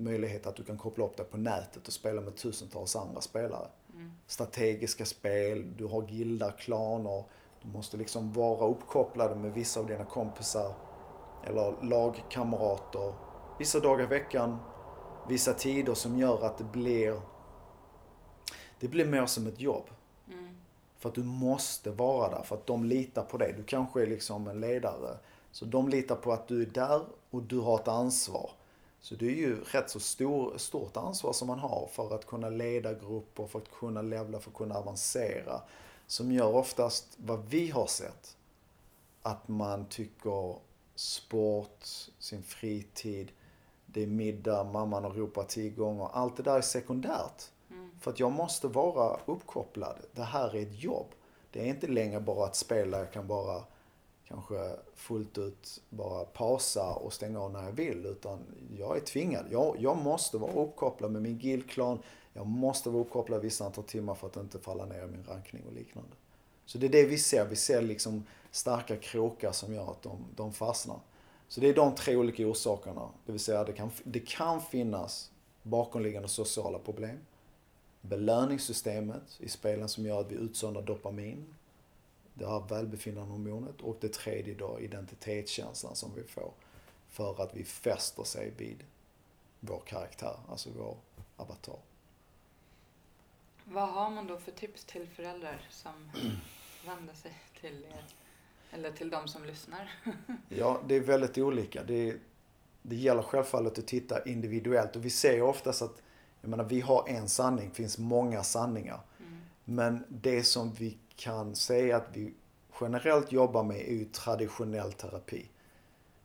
möjlighet 0.00 0.46
att 0.46 0.56
du 0.56 0.64
kan 0.64 0.78
koppla 0.78 1.04
upp 1.04 1.16
dig 1.16 1.26
på 1.26 1.36
nätet 1.36 1.86
och 1.86 1.92
spela 1.92 2.20
med 2.20 2.36
tusentals 2.36 2.96
andra 2.96 3.20
spelare. 3.20 3.68
Mm. 3.92 4.12
Strategiska 4.26 5.04
spel, 5.04 5.76
du 5.76 5.86
har 5.86 6.08
gildar, 6.08 6.50
klaner. 6.50 7.24
Du 7.62 7.68
måste 7.68 7.96
liksom 7.96 8.32
vara 8.32 8.66
uppkopplad 8.66 9.38
med 9.38 9.52
vissa 9.52 9.80
av 9.80 9.86
dina 9.86 10.04
kompisar. 10.04 10.74
Eller 11.46 11.74
lagkamrater. 11.82 13.14
Vissa 13.58 13.80
dagar 13.80 14.04
i 14.04 14.06
veckan. 14.06 14.58
Vissa 15.28 15.54
tider 15.54 15.94
som 15.94 16.18
gör 16.18 16.44
att 16.46 16.58
det 16.58 16.64
blir 16.64 17.20
det 18.80 18.88
blir 18.88 19.06
mer 19.06 19.26
som 19.26 19.46
ett 19.46 19.60
jobb. 19.60 19.90
Mm. 20.32 20.56
För 20.98 21.08
att 21.08 21.14
du 21.14 21.22
måste 21.22 21.90
vara 21.90 22.30
där, 22.30 22.42
för 22.42 22.56
att 22.56 22.66
de 22.66 22.84
litar 22.84 23.22
på 23.22 23.36
dig. 23.36 23.54
Du 23.56 23.64
kanske 23.64 24.02
är 24.02 24.06
liksom 24.06 24.48
en 24.48 24.60
ledare. 24.60 25.18
Så 25.52 25.64
de 25.64 25.88
litar 25.88 26.16
på 26.16 26.32
att 26.32 26.48
du 26.48 26.62
är 26.62 26.66
där 26.66 27.00
och 27.30 27.42
du 27.42 27.58
har 27.58 27.80
ett 27.80 27.88
ansvar. 27.88 28.50
Så 29.00 29.14
det 29.14 29.26
är 29.26 29.36
ju 29.36 29.60
rätt 29.64 29.90
så 29.90 30.00
stor, 30.00 30.58
stort 30.58 30.96
ansvar 30.96 31.32
som 31.32 31.48
man 31.48 31.58
har 31.58 31.88
för 31.92 32.14
att 32.14 32.26
kunna 32.26 32.48
leda 32.48 32.94
grupper, 32.94 33.46
för 33.46 33.58
att 33.58 33.70
kunna 33.70 34.02
levla, 34.02 34.38
för 34.38 34.50
att 34.50 34.56
kunna 34.56 34.74
avancera. 34.74 35.62
Som 36.06 36.32
gör 36.32 36.54
oftast, 36.54 37.06
vad 37.16 37.46
vi 37.48 37.70
har 37.70 37.86
sett, 37.86 38.36
att 39.22 39.48
man 39.48 39.86
tycker 39.86 40.56
sport, 40.94 41.84
sin 42.18 42.42
fritid, 42.42 43.32
det 43.86 44.02
är 44.02 44.06
middag, 44.06 44.64
mamman 44.64 45.04
har 45.04 45.10
ropat 45.10 45.48
tio 45.48 45.70
gånger. 45.70 46.08
Allt 46.12 46.36
det 46.36 46.42
där 46.42 46.56
är 46.56 46.60
sekundärt. 46.60 47.50
För 48.00 48.10
att 48.10 48.20
jag 48.20 48.32
måste 48.32 48.68
vara 48.68 49.20
uppkopplad. 49.26 49.96
Det 50.12 50.22
här 50.22 50.56
är 50.56 50.62
ett 50.62 50.82
jobb. 50.82 51.06
Det 51.50 51.60
är 51.60 51.66
inte 51.66 51.86
längre 51.86 52.20
bara 52.20 52.46
att 52.46 52.56
spela, 52.56 52.98
jag 52.98 53.12
kan 53.12 53.26
bara 53.26 53.64
kanske 54.30 54.76
fullt 54.94 55.38
ut 55.38 55.82
bara 55.88 56.24
pausa 56.24 56.94
och 56.94 57.12
stänga 57.12 57.40
av 57.40 57.52
när 57.52 57.64
jag 57.64 57.72
vill. 57.72 58.06
Utan 58.06 58.38
jag 58.78 58.96
är 58.96 59.00
tvingad. 59.00 59.46
Jag, 59.50 59.76
jag 59.78 59.96
måste 59.96 60.38
vara 60.38 60.52
uppkopplad 60.52 61.10
med 61.10 61.22
min 61.22 61.38
guildklan. 61.38 61.98
Jag 62.32 62.46
måste 62.46 62.90
vara 62.90 63.02
uppkopplad 63.02 63.42
vissa 63.42 63.66
antal 63.66 63.84
timmar 63.84 64.14
för 64.14 64.26
att 64.26 64.36
inte 64.36 64.58
falla 64.58 64.86
ner 64.86 65.02
i 65.02 65.06
min 65.06 65.24
rankning 65.28 65.62
och 65.66 65.72
liknande. 65.72 66.10
Så 66.64 66.78
det 66.78 66.86
är 66.86 66.90
det 66.90 67.04
vi 67.04 67.18
ser. 67.18 67.46
Vi 67.46 67.56
ser 67.56 67.82
liksom 67.82 68.24
starka 68.50 68.96
krokar 68.96 69.52
som 69.52 69.74
gör 69.74 69.90
att 69.90 70.02
de, 70.02 70.24
de 70.36 70.52
fastnar. 70.52 70.98
Så 71.48 71.60
det 71.60 71.68
är 71.68 71.74
de 71.74 71.94
tre 71.94 72.16
olika 72.16 72.46
orsakerna. 72.46 73.08
Det 73.26 73.32
vill 73.32 73.40
säga 73.40 73.64
det 73.64 73.72
kan, 73.72 73.90
det 74.04 74.20
kan 74.20 74.60
finnas 74.60 75.30
bakomliggande 75.62 76.28
sociala 76.28 76.78
problem 76.78 77.18
belöningssystemet 78.00 79.22
i 79.38 79.48
spelen 79.48 79.88
som 79.88 80.06
gör 80.06 80.20
att 80.20 80.32
vi 80.32 80.36
utsöndrar 80.36 80.82
dopamin. 80.82 81.46
Det 82.40 82.46
här 82.46 82.60
välbefinnandehormonet. 82.68 83.80
Och 83.80 83.96
det 84.00 84.12
tredje 84.12 84.54
då 84.54 84.80
identitetskänslan 84.80 85.96
som 85.96 86.14
vi 86.14 86.24
får 86.24 86.52
för 87.08 87.42
att 87.42 87.54
vi 87.54 87.64
fäster 87.64 88.24
sig 88.24 88.52
vid 88.56 88.84
vår 89.60 89.82
karaktär, 89.86 90.36
alltså 90.48 90.70
vår 90.76 90.96
avatar. 91.36 91.76
Vad 93.64 93.88
har 93.88 94.10
man 94.10 94.26
då 94.26 94.38
för 94.38 94.52
tips 94.52 94.84
till 94.84 95.06
föräldrar 95.06 95.66
som 95.70 96.10
vänder 96.86 97.14
sig 97.14 97.32
till 97.60 97.84
er? 97.84 98.04
Eller 98.70 98.92
till 98.92 99.10
de 99.10 99.28
som 99.28 99.44
lyssnar? 99.44 99.90
ja, 100.48 100.80
det 100.86 100.94
är 100.94 101.00
väldigt 101.00 101.38
olika. 101.38 101.82
Det, 101.82 102.16
det 102.82 102.96
gäller 102.96 103.22
självfallet 103.22 103.78
att 103.78 103.86
titta 103.86 104.24
individuellt 104.24 104.96
och 104.96 105.04
vi 105.04 105.10
ser 105.10 105.42
oftast 105.42 105.82
att 105.82 106.02
jag 106.40 106.50
menar, 106.50 106.64
vi 106.64 106.80
har 106.80 107.08
en 107.08 107.28
sanning, 107.28 107.68
det 107.68 107.74
finns 107.74 107.98
många 107.98 108.42
sanningar. 108.42 109.00
Mm. 109.18 109.40
Men 109.64 110.04
det 110.08 110.44
som 110.44 110.72
vi 110.72 110.98
kan 111.20 111.54
säga 111.54 111.96
att 111.96 112.08
vi 112.12 112.34
generellt 112.80 113.32
jobbar 113.32 113.62
med 113.62 113.76
är 113.76 113.92
ju 113.92 114.04
traditionell 114.04 114.92
terapi. 114.92 115.50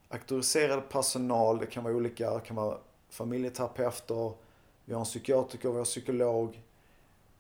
Auktoriserad 0.10 0.90
personal, 0.90 1.60
det 1.60 1.66
kan 1.66 1.84
vara 1.84 1.94
olika, 1.96 2.34
det 2.34 2.40
kan 2.40 2.56
vara 2.56 2.78
familjeterapeuter, 3.10 4.34
vi 4.86 4.94
har 4.94 5.00
en 5.00 5.06
psykiatriker, 5.06 5.70
vi 5.70 5.74
har 5.74 5.80
en 5.80 5.86
psykolog. 5.86 6.62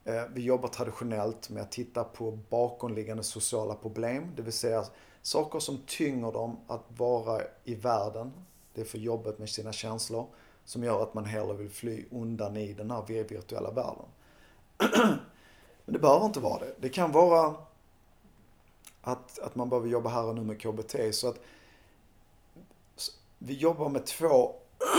Eh, 0.04 0.24
vi 0.34 0.41
jobbar 0.41 0.68
traditionellt 0.70 1.50
med 1.50 1.63
att 1.63 1.72
titta 1.72 2.04
på 2.04 2.39
bakomliggande 2.50 3.24
sociala 3.24 3.76
problem, 3.76 4.32
det 4.36 4.41
vill 4.41 4.54
säga 4.54 4.86
saker 5.22 5.60
som 5.60 5.78
tynger 5.78 6.32
dem 6.32 6.58
att 6.68 6.84
vara 6.98 7.41
i 7.63 7.76
världen. 7.76 8.32
Det 8.74 8.82
är 8.82 8.86
för 8.86 8.98
jobbet 8.98 9.39
med 9.39 9.50
sina 9.50 9.72
känslor 9.72 10.28
som 10.65 10.84
gör 10.84 11.04
att 11.04 11.13
man 11.13 11.26
hellre 11.26 11.54
vill 11.54 11.70
fly 11.70 12.06
undan 12.12 12.58
i 12.58 12.74
den 12.74 12.91
här 12.91 13.06
virtuella 13.08 13.72
världen. 13.72 14.06
Men 15.86 15.93
det 15.93 16.00
behöver 16.00 16.26
inte 16.26 16.39
vara 16.39 16.60
det. 16.60 16.76
Det 16.80 16.89
kan 16.89 17.12
vara 17.12 17.56
att, 19.02 19.39
att 19.39 19.56
man 19.56 19.69
behöver 19.69 19.89
jobba 19.89 20.10
här 20.10 20.26
och 20.26 20.36
nu 20.36 20.41
med 20.41 20.62
KBT. 20.62 20.95
Så 21.12 21.30
att 21.30 21.39
vi 23.38 23.54
jobbar 23.54 23.89
med 23.89 24.06
två, 24.06 24.56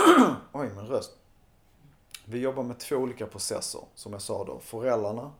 oj 0.52 0.70
min 0.76 0.86
röst. 0.86 1.16
Vi 2.24 2.38
jobbar 2.38 2.62
med 2.62 2.78
två 2.78 2.96
olika 2.96 3.26
processer, 3.26 3.80
som 3.94 4.12
jag 4.12 4.22
sa 4.22 4.44
då. 4.44 4.58
Föräldrarna, 4.58 5.32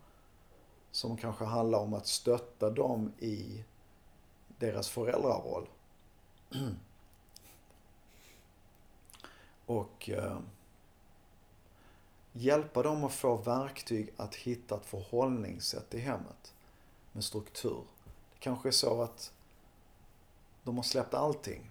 som 0.91 1.17
kanske 1.17 1.45
handlar 1.45 1.79
om 1.79 1.95
att 1.95 2.07
stötta 2.07 2.71
dem 2.71 3.13
i 3.19 3.65
deras 4.59 4.89
föräldraroll. 4.89 5.69
Och 9.67 10.11
eh, 10.11 10.39
hjälpa 12.37 12.83
dem 12.83 13.05
att 13.05 13.13
få 13.13 13.37
verktyg 13.37 14.13
att 14.17 14.35
hitta 14.35 14.75
ett 14.75 14.87
förhållningssätt 14.87 15.95
i 15.95 15.99
hemmet 15.99 16.55
med 17.13 17.25
struktur. 17.25 17.83
Det 18.05 18.39
kanske 18.39 18.69
är 18.69 18.73
så 18.73 19.03
att 19.03 19.33
de 20.63 20.77
har 20.77 20.83
släppt 20.83 21.15
allting. 21.15 21.71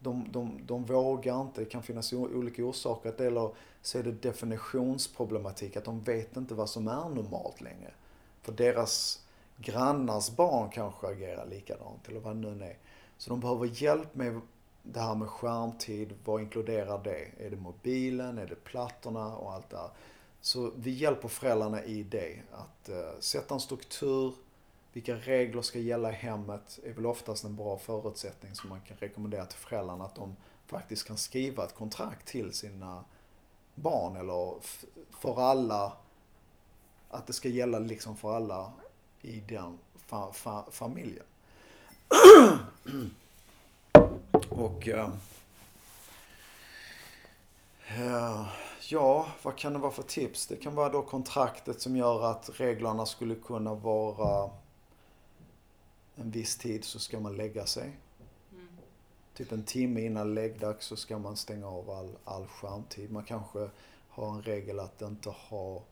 De, 0.00 0.26
de, 0.32 0.60
de 0.66 0.84
vågar 0.84 1.40
inte, 1.40 1.60
det 1.60 1.64
kan 1.64 1.82
finnas 1.82 2.12
olika 2.12 2.64
orsaker. 2.64 3.20
Eller 3.22 3.50
så 3.82 3.98
är 3.98 4.02
det 4.02 4.12
definitionsproblematik, 4.12 5.76
att 5.76 5.84
de 5.84 6.00
vet 6.00 6.36
inte 6.36 6.54
vad 6.54 6.70
som 6.70 6.88
är 6.88 7.08
normalt 7.08 7.60
längre. 7.60 7.94
För 8.42 8.52
deras 8.52 9.24
grannars 9.56 10.30
barn 10.30 10.70
kanske 10.70 11.06
agerar 11.06 11.46
likadant 11.46 12.08
eller 12.08 12.20
vad 12.20 12.36
det 12.36 12.50
nu 12.50 12.64
är. 12.64 12.78
Så 13.18 13.30
de 13.30 13.40
behöver 13.40 13.82
hjälp 13.82 14.14
med 14.14 14.40
det 14.86 15.00
här 15.00 15.14
med 15.14 15.28
skärmtid. 15.28 16.14
Vad 16.24 16.40
inkluderar 16.40 17.04
det? 17.04 17.46
Är 17.46 17.50
det 17.50 17.56
mobilen? 17.56 18.38
Är 18.38 18.46
det 18.46 18.64
plattorna 18.64 19.36
och 19.36 19.52
allt 19.52 19.70
det 19.70 19.76
här? 19.76 19.90
Så 20.40 20.70
vi 20.76 20.90
hjälper 20.90 21.28
föräldrarna 21.28 21.84
i 21.84 22.02
det. 22.02 22.42
Att 22.52 22.88
uh, 22.88 23.20
sätta 23.20 23.54
en 23.54 23.60
struktur. 23.60 24.34
Vilka 24.92 25.14
regler 25.14 25.62
ska 25.62 25.78
gälla 25.78 26.10
i 26.10 26.14
hemmet 26.14 26.78
är 26.84 26.92
väl 26.92 27.06
oftast 27.06 27.44
en 27.44 27.56
bra 27.56 27.78
förutsättning 27.78 28.54
som 28.54 28.70
man 28.70 28.80
kan 28.80 28.96
rekommendera 28.96 29.46
till 29.46 29.58
föräldrarna. 29.58 30.04
Att 30.04 30.14
de 30.14 30.36
faktiskt 30.66 31.06
kan 31.06 31.16
skriva 31.16 31.64
ett 31.64 31.74
kontrakt 31.74 32.28
till 32.28 32.52
sina 32.52 33.04
barn 33.74 34.16
eller 34.16 34.54
för 35.10 35.40
alla. 35.40 35.92
Att 37.08 37.26
det 37.26 37.32
ska 37.32 37.48
gälla 37.48 37.78
liksom 37.78 38.16
för 38.16 38.36
alla 38.36 38.72
i 39.22 39.40
den 39.40 39.78
fa 39.96 40.32
fa 40.32 40.64
familjen. 40.70 41.26
Och 44.56 44.88
uh, 44.88 45.08
ja, 48.88 49.28
vad 49.42 49.56
kan 49.56 49.72
det 49.72 49.78
vara 49.78 49.92
för 49.92 50.02
tips? 50.02 50.46
Det 50.46 50.56
kan 50.56 50.74
vara 50.74 50.88
då 50.88 51.02
kontraktet 51.02 51.80
som 51.80 51.96
gör 51.96 52.30
att 52.30 52.50
reglerna 52.60 53.06
skulle 53.06 53.34
kunna 53.34 53.74
vara 53.74 54.50
en 56.16 56.30
viss 56.30 56.56
tid 56.56 56.84
så 56.84 56.98
ska 56.98 57.20
man 57.20 57.36
lägga 57.36 57.66
sig. 57.66 57.96
Mm. 58.52 58.68
Typ 59.34 59.52
en 59.52 59.64
timme 59.64 60.00
innan 60.00 60.34
läggdags 60.34 60.86
så 60.86 60.96
ska 60.96 61.18
man 61.18 61.36
stänga 61.36 61.68
av 61.68 61.90
all, 61.90 62.10
all 62.24 62.46
skärmtid. 62.46 63.12
Man 63.12 63.24
kanske 63.24 63.70
har 64.08 64.28
en 64.28 64.42
regel 64.42 64.80
att 64.80 65.02
inte 65.02 65.30
ha 65.30 65.82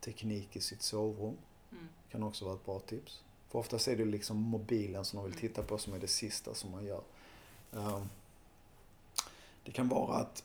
teknik 0.00 0.56
i 0.56 0.60
sitt 0.60 0.82
sovrum. 0.82 1.36
Mm. 1.72 1.88
Kan 2.10 2.22
också 2.22 2.44
vara 2.44 2.54
ett 2.54 2.66
bra 2.66 2.78
tips. 2.78 3.22
För 3.48 3.58
oftast 3.58 3.88
är 3.88 3.96
det 3.96 4.04
liksom 4.04 4.36
mobilen 4.36 5.04
som 5.04 5.16
de 5.16 5.30
vill 5.30 5.40
titta 5.40 5.62
på 5.62 5.78
som 5.78 5.94
är 5.94 5.98
det 5.98 6.08
sista 6.08 6.54
som 6.54 6.70
man 6.70 6.84
gör. 6.84 7.02
Ehm, 7.72 8.08
det 9.64 9.72
kan 9.72 9.88
vara 9.88 10.16
att, 10.16 10.44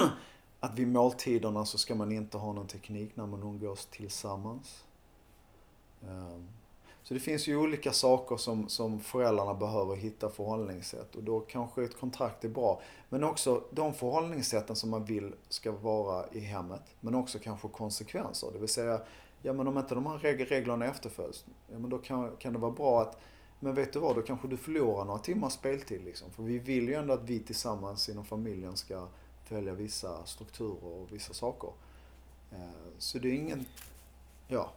att 0.60 0.78
vid 0.78 0.88
måltiderna 0.88 1.64
så 1.64 1.78
ska 1.78 1.94
man 1.94 2.12
inte 2.12 2.38
ha 2.38 2.52
någon 2.52 2.66
teknik 2.66 3.16
när 3.16 3.26
man 3.26 3.42
umgås 3.42 3.86
tillsammans. 3.86 4.84
Ehm, 6.02 6.48
så 7.02 7.14
det 7.14 7.20
finns 7.20 7.48
ju 7.48 7.56
olika 7.56 7.92
saker 7.92 8.36
som, 8.36 8.68
som 8.68 9.00
föräldrarna 9.00 9.54
behöver 9.54 9.96
hitta 9.96 10.30
förhållningssätt 10.30 11.14
och 11.14 11.22
då 11.22 11.40
kanske 11.40 11.84
ett 11.84 12.00
kontrakt 12.00 12.44
är 12.44 12.48
bra. 12.48 12.80
Men 13.08 13.24
också 13.24 13.62
de 13.70 13.94
förhållningssätten 13.94 14.76
som 14.76 14.90
man 14.90 15.04
vill 15.04 15.34
ska 15.48 15.72
vara 15.72 16.24
i 16.32 16.40
hemmet. 16.40 16.82
Men 17.00 17.14
också 17.14 17.38
kanske 17.38 17.68
konsekvenser. 17.68 18.48
Det 18.52 18.58
vill 18.58 18.68
säga, 18.68 19.00
ja 19.42 19.52
men 19.52 19.68
om 19.68 19.78
inte 19.78 19.94
de 19.94 20.06
här 20.06 20.18
reglerna 20.18 20.86
efterföljs, 20.86 21.44
ja 21.72 21.78
men 21.78 21.90
då 21.90 21.98
kan, 21.98 22.36
kan 22.36 22.52
det 22.52 22.58
vara 22.58 22.72
bra 22.72 23.02
att 23.02 23.20
men 23.60 23.74
vet 23.74 23.92
du 23.92 23.98
vad, 23.98 24.16
då 24.16 24.22
kanske 24.22 24.48
du 24.48 24.56
förlorar 24.56 25.04
några 25.04 25.18
timmars 25.18 25.52
speltid 25.52 26.04
liksom. 26.04 26.30
För 26.30 26.42
vi 26.42 26.58
vill 26.58 26.88
ju 26.88 26.94
ändå 26.94 27.14
att 27.14 27.22
vi 27.22 27.40
tillsammans 27.40 28.08
inom 28.08 28.24
familjen 28.24 28.76
ska 28.76 29.08
följa 29.44 29.74
vissa 29.74 30.26
strukturer 30.26 30.84
och 30.84 31.12
vissa 31.12 31.34
saker. 31.34 31.70
Eh, 32.52 32.58
så 32.98 33.18
det 33.18 33.28
är 33.28 33.32
ingen, 33.32 33.66
ja, 34.48 34.72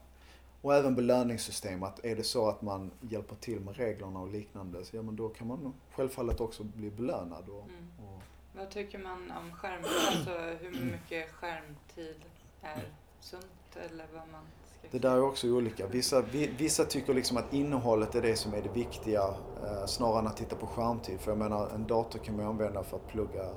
och 0.62 0.76
även 0.76 0.96
belöningssystem. 0.96 1.84
Att 1.84 2.06
är 2.06 2.16
det 2.16 2.24
så 2.24 2.50
att 2.50 2.62
man 2.62 2.92
hjälper 3.02 3.36
till 3.36 3.60
med 3.60 3.78
reglerna 3.78 4.20
och 4.20 4.32
liknande, 4.32 4.86
så 4.86 4.96
ja 4.96 5.02
men 5.02 5.16
då 5.16 5.30
kan 5.30 5.48
man 5.48 5.74
självfallet 5.92 6.40
också 6.40 6.63
bli 6.63 6.92
belönad. 6.92 7.50
Och, 7.50 7.63
mm. 7.63 7.92
och... 7.98 8.22
Vad 8.56 8.70
tycker 8.70 9.00
man 9.00 9.32
om 9.32 9.54
skärm, 9.54 9.84
alltså 9.84 10.32
hur 10.60 10.86
mycket 10.92 11.32
skärmtid 11.32 12.22
är 12.62 12.84
sunt 13.20 13.76
eller 13.76 14.08
vad 14.13 14.28
man 14.32 14.44
Det 14.91 15.00
där 15.00 15.12
är 15.12 15.21
också 15.21 15.47
olika. 15.47 15.88
Vissa, 15.88 16.21
vissa 16.58 16.86
tycker 16.86 17.13
liksom 17.13 17.38
att 17.38 17.54
innehållet 17.54 18.15
är 18.15 18.21
det 18.21 18.36
som 18.36 18.54
är 18.54 18.62
det 18.62 18.69
viktiga 18.69 19.23
eh, 19.63 19.86
snarare 19.86 20.19
än 20.19 20.28
att 20.28 20.38
titta 20.38 20.56
på 20.56 20.67
skärmtid. 20.67 21.19
För 21.19 21.32
jag 21.32 21.38
menar 21.38 21.69
en 21.69 21.88
dator 21.88 22.19
kan 22.19 22.36
man 22.36 22.45
använda 22.45 22.84
för 22.84 22.97
att 22.97 23.08
plugga 23.08 23.50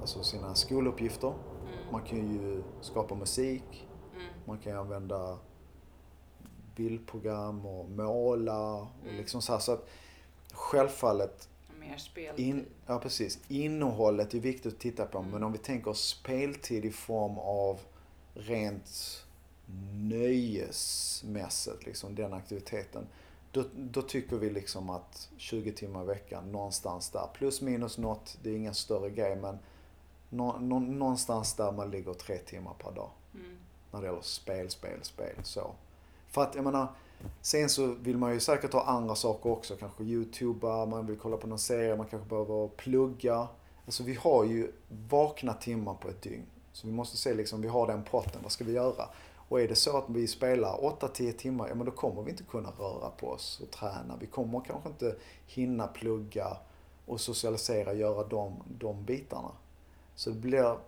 alltså 0.00 0.22
sina 0.22 0.54
skoluppgifter. 0.54 1.28
Mm. 1.28 1.92
Man 1.92 2.02
kan 2.02 2.18
ju 2.18 2.62
skapa 2.80 3.14
musik. 3.14 3.88
Mm. 4.14 4.26
Man 4.44 4.58
kan 4.58 4.76
använda 4.76 5.38
bildprogram 6.76 7.66
och 7.66 7.90
måla 7.90 8.74
och 8.74 8.86
mm. 9.04 9.16
liksom 9.16 9.42
så 9.42 9.52
här. 9.52 9.58
Så 9.58 9.72
att 9.72 9.88
självfallet 10.52 11.48
Mer 11.80 11.96
speltid. 11.96 12.46
In, 12.46 12.66
ja 12.86 12.98
precis. 12.98 13.38
Innehållet 13.48 14.34
är 14.34 14.40
viktigt 14.40 14.72
att 14.72 14.80
titta 14.80 15.06
på. 15.06 15.18
Mm. 15.18 15.30
Men 15.30 15.42
om 15.42 15.52
vi 15.52 15.58
tänker 15.58 15.92
speltid 15.92 16.84
i 16.84 16.90
form 16.90 17.38
av 17.38 17.80
rent 18.34 19.25
nöjesmässigt, 19.92 21.86
liksom 21.86 22.14
den 22.14 22.32
aktiviteten. 22.32 23.06
Då, 23.52 23.64
då, 23.74 24.02
tycker 24.02 24.36
vi 24.36 24.50
liksom 24.50 24.90
att 24.90 25.28
20 25.36 25.72
timmar 25.72 26.02
i 26.02 26.06
veckan, 26.06 26.52
någonstans 26.52 27.10
där. 27.10 27.28
Plus 27.34 27.60
minus 27.60 27.98
något, 27.98 28.38
det 28.42 28.50
är 28.50 28.56
ingen 28.56 28.74
större 28.74 29.10
grej 29.10 29.36
men 29.36 29.58
nå, 30.30 30.56
nå, 30.60 30.78
någonstans 30.78 31.54
där 31.54 31.72
man 31.72 31.90
ligger 31.90 32.14
tre 32.14 32.38
timmar 32.38 32.74
per 32.78 32.92
dag. 32.92 33.10
Mm. 33.34 33.56
När 33.92 34.00
det 34.00 34.06
gäller 34.06 34.22
spel, 34.22 34.70
spel, 34.70 34.98
spel. 35.02 35.34
Så. 35.42 35.70
För 36.28 36.42
att 36.42 36.54
jag 36.54 36.64
menar, 36.64 36.88
sen 37.40 37.68
så 37.68 37.86
vill 37.86 38.16
man 38.16 38.32
ju 38.34 38.40
säkert 38.40 38.72
ha 38.72 38.84
andra 38.84 39.14
saker 39.14 39.50
också. 39.50 39.76
Kanske 39.76 40.04
youtuba, 40.04 40.86
man 40.86 41.06
vill 41.06 41.18
kolla 41.18 41.36
på 41.36 41.46
någon 41.46 41.58
serie, 41.58 41.96
man 41.96 42.06
kanske 42.06 42.28
behöver 42.28 42.68
plugga. 42.68 43.48
Alltså 43.86 44.02
vi 44.02 44.14
har 44.14 44.44
ju 44.44 44.72
vakna 45.08 45.54
timmar 45.54 45.94
på 45.94 46.08
ett 46.08 46.22
dygn. 46.22 46.46
Så 46.72 46.86
vi 46.86 46.92
måste 46.92 47.16
se 47.16 47.34
liksom, 47.34 47.62
vi 47.62 47.68
har 47.68 47.86
den 47.86 48.04
potten, 48.04 48.40
vad 48.42 48.52
ska 48.52 48.64
vi 48.64 48.72
göra? 48.72 49.08
Och 49.48 49.60
är 49.60 49.68
det 49.68 49.74
så 49.74 49.98
att 49.98 50.04
vi 50.08 50.26
spelar 50.26 50.78
8-10 50.78 51.32
timmar, 51.32 51.68
ja 51.68 51.74
men 51.74 51.86
då 51.86 51.92
kommer 51.92 52.22
vi 52.22 52.30
inte 52.30 52.42
kunna 52.42 52.70
röra 52.70 53.10
på 53.10 53.28
oss 53.28 53.60
och 53.60 53.70
träna. 53.70 54.16
Vi 54.20 54.26
kommer 54.26 54.60
kanske 54.60 54.88
inte 54.88 55.16
hinna 55.46 55.86
plugga 55.86 56.56
och 57.06 57.20
socialisera, 57.20 57.94
göra 57.94 58.24
de, 58.24 58.62
de 58.78 59.04
bitarna. 59.04 59.50
Så 60.14 60.30
det 60.30 60.36
blir 60.36 60.78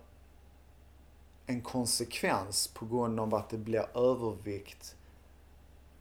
en 1.45 1.61
konsekvens 1.61 2.67
på 2.67 2.85
grund 2.85 3.19
av 3.19 3.35
att 3.35 3.49
det 3.49 3.57
blir 3.57 3.97
övervikt 3.97 4.95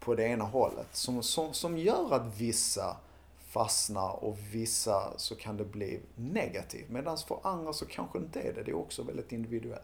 på 0.01 0.14
det 0.14 0.25
ena 0.25 0.44
hållet. 0.44 0.88
Som, 0.92 1.23
som, 1.23 1.55
som 1.55 1.79
gör 1.79 2.14
att 2.14 2.40
vissa 2.40 2.97
fastnar 3.38 4.25
och 4.25 4.38
vissa 4.53 5.12
så 5.16 5.35
kan 5.37 5.57
det 5.57 5.64
bli 5.64 6.01
negativt. 6.14 6.88
Medan 6.88 7.18
för 7.18 7.38
andra 7.42 7.73
så 7.73 7.87
kanske 7.87 8.18
det 8.18 8.25
inte 8.25 8.40
är 8.40 8.53
det. 8.53 8.62
Det 8.62 8.71
är 8.71 8.77
också 8.77 9.03
väldigt 9.03 9.33
individuellt. 9.33 9.83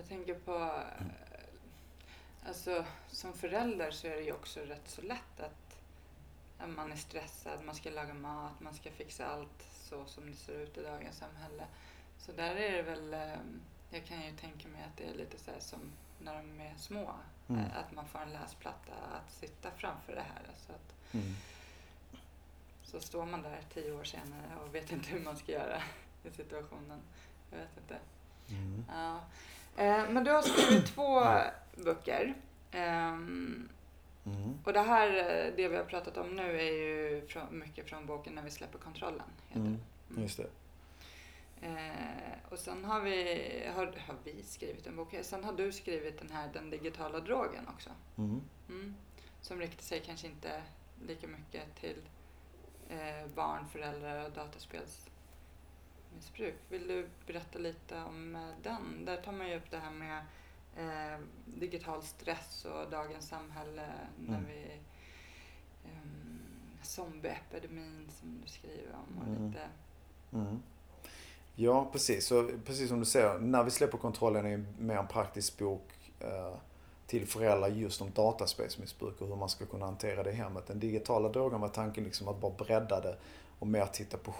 Jag 0.00 0.08
tänker 0.08 0.34
på, 0.34 0.54
mm. 0.54 1.12
alltså 2.46 2.84
som 3.08 3.32
förälder 3.32 3.90
så 3.90 4.06
är 4.06 4.16
det 4.16 4.22
ju 4.22 4.32
också 4.32 4.60
rätt 4.60 4.88
så 4.88 5.02
lätt 5.02 5.40
att 5.40 5.76
man 6.68 6.92
är 6.92 6.96
stressad, 6.96 7.64
man 7.64 7.74
ska 7.74 7.90
laga 7.90 8.14
mat, 8.14 8.60
man 8.60 8.74
ska 8.74 8.90
fixa 8.90 9.26
allt 9.26 9.66
så 9.72 10.04
som 10.04 10.30
det 10.30 10.36
ser 10.36 10.52
ut 10.52 10.78
i 10.78 10.82
dagens 10.82 11.16
samhälle. 11.16 11.64
Så 12.18 12.32
där 12.32 12.56
är 12.56 12.76
det 12.76 12.82
väl, 12.82 13.14
eh, 13.14 13.38
jag 13.90 14.06
kan 14.06 14.22
ju 14.22 14.36
tänka 14.36 14.68
mig 14.68 14.82
att 14.82 14.96
det 14.96 15.04
är 15.04 15.14
lite 15.14 15.38
så 15.38 15.50
som 15.58 15.80
när 16.18 16.34
de 16.34 16.60
är 16.60 16.74
små. 16.76 17.14
Mm. 17.48 17.60
Eh, 17.64 17.76
att 17.76 17.92
man 17.92 18.08
får 18.08 18.18
en 18.18 18.32
läsplatta 18.32 18.92
att 19.12 19.32
sitta 19.32 19.70
framför 19.70 20.14
det 20.14 20.24
här. 20.34 20.42
Så, 20.66 20.72
att, 20.72 21.14
mm. 21.14 21.34
så 22.82 23.00
står 23.00 23.26
man 23.26 23.42
där 23.42 23.64
tio 23.74 23.92
år 23.92 24.04
senare 24.04 24.56
och 24.64 24.74
vet 24.74 24.92
inte 24.92 25.10
hur 25.10 25.20
man 25.20 25.36
ska 25.36 25.52
göra 25.52 25.82
i 26.24 26.30
situationen. 26.30 27.00
Jag 27.50 27.58
vet 27.58 27.76
inte. 27.76 27.98
Mm. 28.50 28.84
Ja. 28.88 29.20
Eh, 29.80 30.10
men 30.10 30.24
du 30.24 30.30
har 30.30 30.42
skrivit 30.42 30.86
två 30.86 31.20
böcker. 31.84 32.34
Um, 32.72 33.68
mm. 34.26 34.58
Och 34.64 34.72
det 34.72 34.80
här, 34.80 35.08
eh, 35.08 35.52
det 35.56 35.68
vi 35.68 35.76
har 35.76 35.84
pratat 35.84 36.16
om 36.16 36.36
nu 36.36 36.60
är 36.60 36.72
ju 36.72 37.22
mycket 37.50 37.88
från 37.88 38.06
boken 38.06 38.34
När 38.34 38.42
vi 38.42 38.50
släpper 38.50 38.78
kontrollen. 38.78 39.26
Heter 39.48 39.60
mm. 39.60 39.78
Just 40.16 40.36
det. 40.36 40.46
Eh, 41.66 42.50
och 42.50 42.58
sen 42.58 42.84
har 42.84 43.00
vi, 43.00 43.62
har, 43.74 43.86
har, 43.86 44.16
vi 44.24 44.42
skrivit 44.42 44.86
en 44.86 44.96
bok. 44.96 45.14
Sen 45.22 45.44
har 45.44 45.52
du 45.52 45.72
skrivit 45.72 46.18
den 46.18 46.30
här 46.30 46.50
Den 46.52 46.70
digitala 46.70 47.20
drogen 47.20 47.68
också. 47.68 47.90
Mm. 48.18 48.40
Mm. 48.68 48.94
Som 49.40 49.60
riktar 49.60 49.82
sig 49.82 50.02
kanske 50.06 50.26
inte 50.26 50.62
lika 51.06 51.26
mycket 51.26 51.80
till 51.80 52.02
eh, 52.88 53.26
barn, 53.34 53.68
föräldrar 53.72 54.24
och 54.24 54.32
dataspelsmissbruk. 56.10 56.54
Vill 56.68 56.88
du 56.88 57.08
berätta 57.26 57.58
lite 57.58 57.96
om 57.96 58.36
eh, 58.36 58.42
den? 58.62 59.04
Där 59.04 59.16
tar 59.16 59.32
man 59.32 59.48
ju 59.48 59.56
upp 59.56 59.70
det 59.70 59.78
här 59.78 59.90
med 59.90 60.24
eh, 60.76 61.20
digital 61.46 62.02
stress 62.02 62.64
och 62.64 62.90
dagens 62.90 63.28
samhälle 63.28 63.86
när 64.18 64.38
mm. 64.38 64.46
vi 64.46 64.80
um, 65.84 66.38
zombieepidemin 66.82 68.10
som 68.20 68.40
du 68.42 68.48
skriver 68.48 68.94
om 68.94 69.18
och 69.18 69.28
mm. 69.28 69.46
lite 69.46 69.62
mm. 70.32 70.62
Ja, 71.54 71.88
precis. 71.92 72.26
Så, 72.26 72.50
precis 72.66 72.88
som 72.88 72.98
du 72.98 73.04
säger, 73.04 73.38
när 73.38 73.64
vi 73.64 73.70
släpper 73.70 73.98
kontrollen 73.98 74.46
är 74.46 74.64
mer 74.78 74.96
en 74.96 75.06
praktisk 75.06 75.58
bok 75.58 76.12
eh, 76.20 76.54
till 77.06 77.26
föräldrar 77.26 77.68
just 77.68 78.02
om 78.02 78.10
dataspelsmissbruk 78.14 79.20
och 79.20 79.28
hur 79.28 79.36
man 79.36 79.48
ska 79.48 79.66
kunna 79.66 79.84
hantera 79.84 80.22
det 80.22 80.30
i 80.30 80.34
hemmet. 80.34 80.66
Den 80.66 80.80
digitala 80.80 81.28
drogen 81.28 81.60
var 81.60 81.68
tanken 81.68 82.04
liksom 82.04 82.28
att 82.28 82.40
bara 82.40 82.52
bredda 82.52 83.00
det 83.00 83.16
och 83.58 83.66
mer 83.66 83.86
titta 83.86 84.16
på 84.16 84.32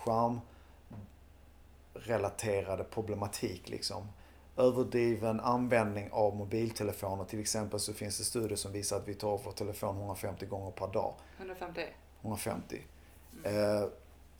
skärmrelaterade 2.00 2.84
problematik 2.84 3.68
liksom. 3.68 4.08
överdriven 4.56 5.40
användning 5.40 6.08
av 6.12 6.36
mobiltelefoner. 6.36 7.24
Till 7.24 7.40
exempel 7.40 7.80
så 7.80 7.92
finns 7.92 8.18
det 8.18 8.24
studier 8.24 8.56
som 8.56 8.72
visar 8.72 8.96
att 8.96 9.08
vi 9.08 9.14
tar 9.14 9.40
vår 9.44 9.52
telefon 9.52 9.96
150 9.96 10.46
gånger 10.46 10.70
per 10.70 10.86
dag. 10.86 11.14
150? 11.38 11.80
150. 12.22 12.80
Mm. 13.44 13.56
Eh, 13.56 13.88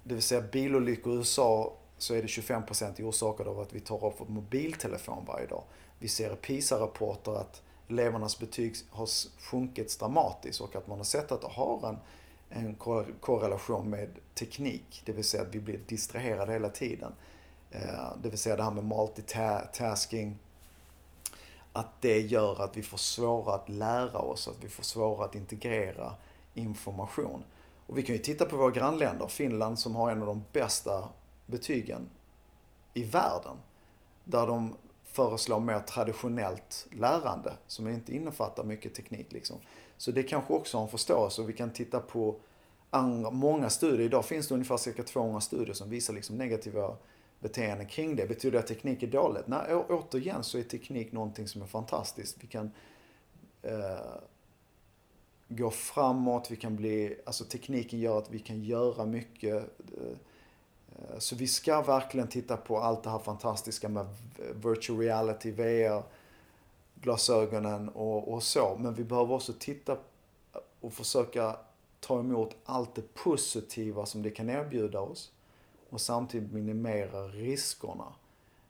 det 0.03 0.14
vill 0.14 0.23
säga 0.23 0.40
bilolyckor 0.40 1.12
i 1.12 1.16
USA 1.16 1.73
så 1.99 2.14
är 2.14 2.23
det 2.23 2.29
25% 2.29 3.03
orsakade 3.03 3.51
av 3.51 3.61
att 3.61 3.73
vi 3.73 3.81
tar 3.81 4.05
av 4.05 4.14
vår 4.18 4.27
mobiltelefon 4.27 5.25
varje 5.27 5.46
dag. 5.46 5.62
Vi 5.99 6.09
ser 6.09 6.33
i 6.33 6.37
PISA-rapporter 6.37 7.33
att 7.33 7.62
elevernas 7.88 8.38
betyg 8.38 8.75
har 8.90 9.09
sjunkit 9.40 9.99
dramatiskt 9.99 10.61
och 10.61 10.77
att 10.77 10.87
man 10.87 10.99
har 10.99 11.05
sett 11.05 11.33
att 11.33 11.40
det 11.40 11.49
har 11.49 11.88
en, 11.88 11.99
en 12.51 12.75
korrelation 13.20 13.90
med 13.90 14.09
teknik. 14.35 15.03
Det 15.05 15.12
vill 15.12 15.25
säga 15.25 15.42
att 15.42 15.55
vi 15.55 15.61
blir 15.61 15.81
distraherade 15.87 16.53
hela 16.53 16.68
tiden. 16.68 17.12
Eh, 17.71 18.13
det 18.23 18.29
vill 18.29 18.39
säga 18.39 18.57
det 18.57 18.63
här 18.63 18.71
med 18.71 18.85
multitasking. 18.85 20.39
Att 21.73 22.01
det 22.01 22.21
gör 22.21 22.63
att 22.63 22.77
vi 22.77 22.83
får 22.83 22.99
svårare 22.99 23.55
att 23.55 23.69
lära 23.69 24.19
oss, 24.19 24.49
att 24.49 24.65
vi 24.65 24.69
får 24.69 24.83
svårare 24.83 25.25
att 25.25 25.35
integrera 25.35 26.15
information. 26.55 27.45
Och 27.87 27.99
vi 27.99 28.03
kan 28.03 28.15
ju 28.15 28.23
titta 28.23 28.45
på 28.45 28.57
våra 28.57 28.71
grannländer, 28.71 29.27
Finland 29.27 29.79
som 29.79 29.97
har 29.97 30.11
en 30.11 30.21
av 30.21 30.27
de 30.27 30.45
bästa 30.53 31.09
betygen 31.47 32.11
i 32.95 33.05
världen. 33.05 33.57
Där 34.25 34.47
de 34.47 34.75
föreslår 35.05 35.61
mer 35.61 35.81
traditionellt 35.81 36.87
lärande 36.91 37.53
som 37.67 37.89
inte 37.89 38.15
innefattar 38.15 38.65
mycket 38.65 38.95
teknik. 38.95 39.33
Liksom. 39.33 39.57
Så 39.97 40.11
det 40.11 40.23
kanske 40.23 40.55
också 40.55 40.77
har 40.77 40.85
en 40.85 40.91
förståelse 40.91 41.43
och 41.43 41.49
vi 41.49 41.53
kan 41.53 41.71
titta 41.71 42.01
på 42.01 42.37
andra, 42.91 43.31
många 43.31 43.71
studier. 43.71 44.01
Idag 44.01 44.25
finns 44.25 44.49
det 44.49 44.55
ungefär 44.55 44.77
cirka 44.77 45.03
200 45.03 45.41
studier 45.41 45.75
som 45.75 45.91
visar 45.91 46.15
liksom 46.15 46.37
negativa 46.37 46.97
beteenden 47.40 47.87
kring 47.87 48.16
det. 48.16 48.26
Betyder 48.26 48.53
det 48.53 48.59
att 48.59 48.66
teknik 48.66 49.03
är 49.03 49.07
dåligt? 49.07 49.46
Nej, 49.46 49.74
återigen 49.74 50.44
så 50.44 50.59
är 50.59 50.62
teknik 50.62 51.12
någonting 51.12 51.48
som 51.48 51.62
är 51.62 51.66
fantastiskt. 51.66 52.37
Vi 52.40 52.46
kan 52.46 52.70
eh, 53.62 53.98
gå 55.48 55.70
framåt, 55.70 56.50
vi 56.50 56.57
kan 56.57 56.76
bli, 56.76 57.16
alltså 57.26 57.44
tekniken 57.44 58.00
gör 58.00 58.18
att 58.18 58.31
vi 58.31 58.38
kan 58.38 58.62
göra 58.62 59.07
mycket. 59.07 59.55
Eh, 59.55 60.16
så 61.18 61.37
vi 61.37 61.46
ska 61.46 61.83
verkligen 61.83 62.29
titta 62.29 62.57
på 62.57 62.79
allt 62.79 63.03
det 63.03 63.11
här 63.11 63.18
fantastiska 63.18 63.88
med 63.88 64.07
virtual 64.55 64.98
reality, 64.98 65.50
VR, 65.50 66.03
glasögonen 66.94 67.88
och, 67.88 68.33
och 68.33 68.42
så. 68.42 68.76
Men 68.81 68.94
vi 68.94 69.05
behöver 69.05 69.35
också 69.35 69.53
titta 69.59 69.96
och 70.81 70.92
försöka 70.92 71.57
ta 72.00 72.20
emot 72.20 72.57
allt 72.64 72.94
det 72.94 73.14
positiva 73.14 74.07
som 74.07 74.22
det 74.22 74.31
kan 74.31 74.50
erbjuda 74.50 75.00
oss 75.00 75.33
och 75.90 76.00
samtidigt 76.00 76.53
minimera 76.53 77.29
riskerna. 77.29 78.12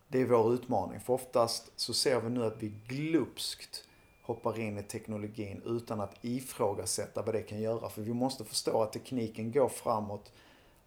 Det 0.09 0.20
är 0.20 0.26
vår 0.26 0.54
utmaning. 0.54 1.00
För 1.00 1.12
oftast 1.12 1.72
så 1.76 1.94
ser 1.94 2.20
vi 2.20 2.30
nu 2.30 2.44
att 2.44 2.62
vi 2.62 2.72
glupskt 2.87 3.85
hoppar 4.22 4.59
in 4.59 4.78
i 4.78 4.83
teknologin 4.83 5.62
utan 5.66 6.00
att 6.00 6.24
ifrågasätta 6.24 7.22
vad 7.22 7.35
det 7.35 7.42
kan 7.42 7.61
göra. 7.61 7.88
För 7.88 8.02
vi 8.02 8.12
måste 8.12 8.44
förstå 8.44 8.83
att 8.83 8.92
tekniken 8.92 9.52
går 9.52 9.68
framåt 9.68 10.33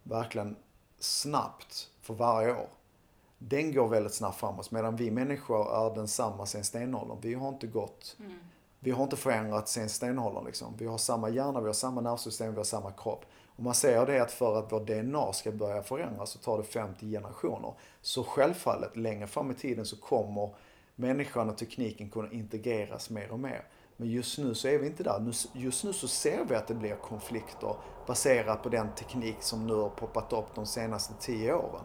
verkligen 0.02 0.56
snabbt 0.98 1.90
för 2.00 2.14
varje 2.14 2.52
år. 2.52 2.68
Den 3.38 3.72
går 3.72 3.88
väldigt 3.88 4.14
snabbt 4.14 4.40
framåt 4.40 4.70
medan 4.70 4.96
vi 4.96 5.10
människor 5.10 5.86
är 5.86 5.94
densamma 5.94 6.46
sen 6.46 6.64
stenåldern. 6.64 7.18
Vi 7.20 7.34
har 7.34 7.48
inte 7.48 7.66
gått, 7.66 8.16
mm. 8.20 8.38
vi 8.80 8.90
har 8.90 9.04
inte 9.04 9.16
förändrats 9.16 9.72
sen 9.72 9.88
stenåldern 9.88 10.44
liksom. 10.44 10.74
Vi 10.78 10.86
har 10.86 10.98
samma 10.98 11.28
hjärna, 11.28 11.60
vi 11.60 11.66
har 11.66 11.74
samma 11.74 12.00
nervsystem, 12.00 12.50
vi 12.50 12.56
har 12.56 12.64
samma 12.64 12.90
kropp. 12.90 13.24
Och 13.56 13.62
man 13.62 13.74
säger 13.74 14.06
det 14.06 14.22
att 14.22 14.32
för 14.32 14.58
att 14.58 14.72
vår 14.72 14.80
DNA 14.80 15.32
ska 15.32 15.52
börja 15.52 15.82
förändras 15.82 16.30
så 16.30 16.38
tar 16.38 16.58
det 16.58 16.64
50 16.64 17.10
generationer. 17.10 17.72
Så 18.00 18.24
självfallet, 18.24 18.96
längre 18.96 19.26
fram 19.26 19.50
i 19.50 19.54
tiden 19.54 19.86
så 19.86 19.96
kommer 19.96 20.54
människan 20.94 21.50
och 21.50 21.58
tekniken 21.58 22.10
kunna 22.10 22.32
integreras 22.32 23.10
mer 23.10 23.32
och 23.32 23.38
mer. 23.38 23.64
Men 23.96 24.08
just 24.08 24.38
nu 24.38 24.54
så 24.54 24.68
är 24.68 24.78
vi 24.78 24.86
inte 24.86 25.02
där. 25.02 25.32
Just 25.52 25.84
nu 25.84 25.92
så 25.92 26.08
ser 26.08 26.44
vi 26.44 26.54
att 26.54 26.66
det 26.66 26.74
blir 26.74 26.94
konflikter 26.94 27.76
baserat 28.06 28.62
på 28.62 28.68
den 28.68 28.94
teknik 28.94 29.36
som 29.40 29.66
nu 29.66 29.74
har 29.74 29.88
poppat 29.88 30.32
upp 30.32 30.54
de 30.54 30.66
senaste 30.66 31.14
tio 31.20 31.54
åren. 31.54 31.84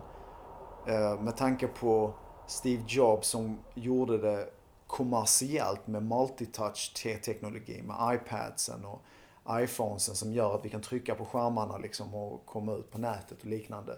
Eh, 0.88 1.22
med 1.22 1.38
tanke 1.38 1.68
på 1.68 2.14
Steve 2.48 2.84
Jobs 2.88 3.28
som 3.28 3.60
gjorde 3.74 4.18
det 4.18 4.50
kommersiellt 4.88 5.88
med 5.88 6.04
multitouch-teknologi, 6.04 7.82
med 7.82 8.16
iPadsen 8.16 8.86
och 8.86 9.02
iPhonesen 9.52 10.16
som 10.16 10.34
gör 10.34 10.56
att 10.56 10.66
vi 10.66 10.70
kan 10.70 10.82
trycka 10.82 11.16
på 11.16 11.26
skärmarna 11.26 11.78
liksom 11.78 12.16
och 12.16 12.46
komma 12.46 12.76
ut 12.76 12.92
på 12.92 12.98
nätet 12.98 13.42
och 13.42 13.48
liknande. 13.48 13.98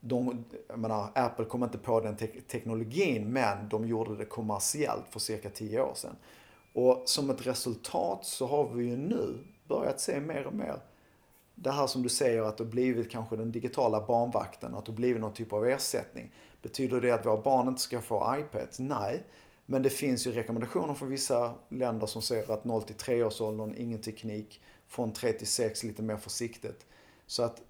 De, 0.00 0.44
jag 0.68 0.78
menar, 0.78 1.08
Apple 1.14 1.44
kom 1.44 1.64
inte 1.64 1.78
på 1.78 2.00
den 2.00 2.16
te 2.16 2.26
teknologin 2.26 3.32
men 3.32 3.68
de 3.68 3.86
gjorde 3.88 4.16
det 4.16 4.24
kommersiellt 4.24 5.04
för 5.10 5.20
cirka 5.20 5.50
10 5.50 5.80
år 5.80 5.94
sedan. 5.94 6.16
Och 6.74 7.02
som 7.04 7.30
ett 7.30 7.46
resultat 7.46 8.24
så 8.24 8.46
har 8.46 8.68
vi 8.68 8.84
ju 8.84 8.96
nu 8.96 9.38
börjat 9.68 10.00
se 10.00 10.20
mer 10.20 10.46
och 10.46 10.54
mer 10.54 10.80
det 11.62 11.70
här 11.70 11.86
som 11.86 12.02
du 12.02 12.08
säger 12.08 12.42
att 12.42 12.56
det 12.56 12.64
har 12.64 12.70
blivit 12.70 13.10
kanske 13.10 13.36
den 13.36 13.52
digitala 13.52 14.06
barnvakten, 14.06 14.74
att 14.74 14.86
det 14.86 14.92
har 14.92 14.96
blivit 14.96 15.20
någon 15.20 15.32
typ 15.32 15.52
av 15.52 15.66
ersättning. 15.66 16.32
Betyder 16.62 17.00
det 17.00 17.10
att 17.10 17.26
våra 17.26 17.42
barn 17.42 17.68
inte 17.68 17.80
ska 17.80 18.00
få 18.00 18.36
iPads? 18.38 18.78
Nej. 18.78 19.22
Men 19.66 19.82
det 19.82 19.90
finns 19.90 20.26
ju 20.26 20.32
rekommendationer 20.32 20.94
från 20.94 21.08
vissa 21.08 21.54
länder 21.68 22.06
som 22.06 22.22
säger 22.22 22.52
att 22.52 22.64
0 22.64 22.82
till 22.82 22.94
3 22.94 23.24
års 23.24 23.40
åldern, 23.40 23.74
ingen 23.78 24.00
teknik. 24.00 24.62
Från 24.88 25.12
3 25.12 25.32
till 25.32 25.46
6 25.46 25.84
lite 25.84 26.02
mer 26.02 26.16
försiktigt. 26.16 26.86
Så 27.26 27.42
att 27.42 27.62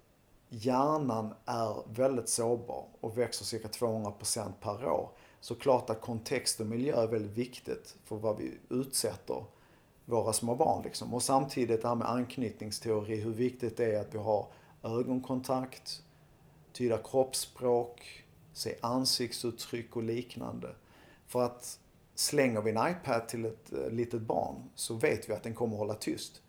hjärnan 0.49 1.33
är 1.45 1.83
väldigt 1.93 2.29
sårbar 2.29 2.85
och 3.01 3.17
växer 3.17 3.45
cirka 3.45 3.67
200% 3.67 4.51
per 4.59 4.85
år. 4.85 5.09
Så 5.41 5.55
klart 5.55 5.89
att 5.89 6.01
kontext 6.01 6.59
och 6.59 6.67
miljö 6.67 7.03
är 7.03 7.07
väldigt 7.07 7.37
viktigt 7.37 7.95
för 8.05 8.15
vad 8.15 8.37
vi 8.37 8.57
utsätter 8.69 9.43
våra 10.05 10.33
små 10.33 10.55
barn. 10.55 10.83
Liksom. 10.83 11.13
Och 11.13 11.23
samtidigt 11.23 11.81
det 11.81 11.87
här 11.87 11.95
med 11.95 12.09
anknytningsteori, 12.09 13.15
hur 13.15 13.33
viktigt 13.33 13.77
det 13.77 13.95
är 13.95 14.01
att 14.01 14.13
vi 14.13 14.17
har 14.17 14.47
ögonkontakt, 14.83 16.03
tyda 16.73 16.97
kroppsspråk, 16.97 18.23
se 18.53 18.75
ansiktsuttryck 18.81 19.95
och 19.95 20.03
liknande. 20.03 20.75
För 21.27 21.41
att 21.41 21.79
slänger 22.15 22.61
vi 22.61 22.71
en 22.71 22.91
iPad 22.91 23.27
till 23.27 23.45
ett 23.45 23.73
eh, 23.73 23.89
litet 23.89 24.21
barn 24.21 24.69
så 24.75 24.93
vet 24.93 25.29
vi 25.29 25.33
att 25.33 25.43
den 25.43 25.53
kommer 25.53 25.77
hålla 25.77 25.93
tyst. 25.93 26.41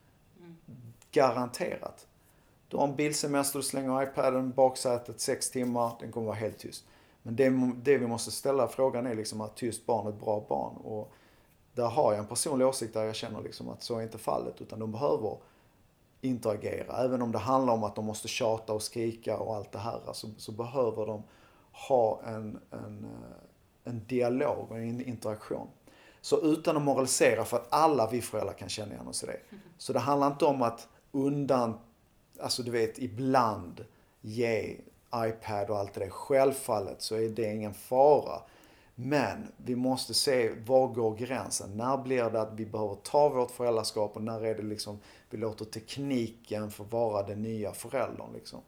Garanterat. 1.12 2.06
Du 2.68 2.76
har 2.76 2.84
en 2.84 2.96
bilsemester, 2.96 3.58
du 3.58 3.62
slänger 3.62 4.02
iPaden 4.02 4.52
baksätet 4.52 5.20
sex 5.20 5.50
timmar, 5.50 5.92
den 6.00 6.12
kommer 6.12 6.26
vara 6.26 6.36
helt 6.36 6.58
tyst. 6.58 6.84
Men 7.22 7.36
det, 7.36 7.72
det 7.82 7.98
vi 7.98 8.06
måste 8.06 8.30
ställa 8.30 8.68
frågan 8.68 9.06
är 9.06 9.14
liksom 9.14 9.40
att 9.40 9.56
tyst 9.56 9.86
barn 9.86 10.06
är 10.06 10.10
ett 10.10 10.20
bra 10.20 10.44
barn. 10.48 10.76
Och 10.76 11.12
där 11.74 11.88
har 11.88 12.12
jag 12.12 12.18
en 12.18 12.26
personlig 12.26 12.66
åsikt 12.66 12.94
där 12.94 13.04
jag 13.04 13.14
känner 13.14 13.42
liksom 13.42 13.68
att 13.68 13.82
så 13.82 13.98
är 13.98 14.02
inte 14.02 14.18
fallet. 14.18 14.60
Utan 14.60 14.78
de 14.78 14.92
behöver 14.92 15.36
interagera. 16.20 17.04
Även 17.04 17.22
om 17.22 17.32
det 17.32 17.38
handlar 17.38 17.74
om 17.74 17.84
att 17.84 17.94
de 17.94 18.04
måste 18.04 18.28
tjata 18.28 18.72
och 18.72 18.82
skrika 18.82 19.38
och 19.38 19.56
allt 19.56 19.72
det 19.72 19.78
här. 19.78 20.00
Så, 20.12 20.28
så 20.36 20.52
behöver 20.52 21.06
de 21.06 21.22
ha 21.88 22.20
en, 22.26 22.58
en, 22.70 23.04
eh, 23.04 23.90
en 23.92 24.04
dialog 24.06 24.66
och 24.70 24.78
en 24.78 25.00
interaktion. 25.00 25.68
Så 26.20 26.40
utan 26.40 26.76
att 26.76 26.82
moralisera, 26.82 27.44
för 27.44 27.56
att 27.56 27.66
alla 27.70 28.10
vi 28.10 28.20
föräldrar 28.20 28.52
kan 28.52 28.68
känna 28.68 28.92
igen 28.92 29.08
oss 29.08 29.22
i 29.22 29.26
det. 29.26 29.40
Så 29.78 29.92
det 29.92 29.98
handlar 29.98 30.26
inte 30.26 30.44
om 30.44 30.62
att 30.62 30.88
undan, 31.12 31.78
alltså 32.40 32.62
du 32.62 32.70
vet 32.70 32.98
ibland 32.98 33.84
ge 34.20 34.76
iPad 35.14 35.70
och 35.70 35.78
allt 35.78 35.94
det 35.94 36.00
där. 36.00 36.10
Självfallet 36.10 37.02
så 37.02 37.14
är 37.14 37.28
det 37.28 37.54
ingen 37.54 37.74
fara. 37.74 38.42
Men 38.94 39.52
vi 39.56 39.76
måste 39.76 40.14
se 40.14 40.50
var 40.66 40.88
går 40.88 41.16
gränsen? 41.16 41.76
När 41.76 41.96
blir 41.96 42.30
det 42.30 42.40
att 42.40 42.52
vi 42.52 42.66
behöver 42.66 42.94
ta 42.94 43.28
vårt 43.28 43.50
föräldraskap 43.50 44.16
och 44.16 44.22
när 44.22 44.44
är 44.44 44.54
det 44.54 44.62
liksom 44.62 44.98
vi 45.30 45.38
låter 45.38 45.64
tekniken 45.64 46.70
få 46.70 46.84
vara 46.84 47.22
den 47.22 47.42
nya 47.42 47.72
föräldern 47.72 48.32
liksom. 48.34 48.60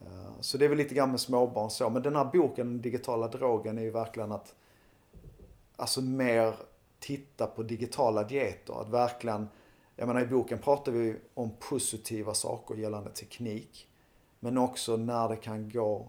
Eh, 0.00 0.40
så 0.40 0.58
det 0.58 0.64
är 0.64 0.68
väl 0.68 0.78
lite 0.78 0.94
grann 0.94 1.10
med 1.10 1.20
småbarn 1.20 1.70
så. 1.70 1.90
Men 1.90 2.02
den 2.02 2.16
här 2.16 2.24
boken, 2.24 2.66
Den 2.66 2.80
digitala 2.80 3.28
drogen, 3.28 3.78
är 3.78 3.82
ju 3.82 3.90
verkligen 3.90 4.32
att 4.32 4.54
alltså 5.76 6.00
mer 6.00 6.54
titta 6.98 7.46
på 7.46 7.62
digitala 7.62 8.24
dieter. 8.24 8.80
Att 8.80 8.88
verkligen, 8.88 9.48
jag 10.00 10.06
menar 10.06 10.20
i 10.20 10.26
boken 10.26 10.58
pratar 10.58 10.92
vi 10.92 11.16
om 11.34 11.50
positiva 11.58 12.34
saker 12.34 12.74
gällande 12.74 13.10
teknik. 13.10 13.88
Men 14.38 14.58
också 14.58 14.96
när 14.96 15.28
det 15.28 15.36
kan 15.36 15.70
gå 15.70 16.08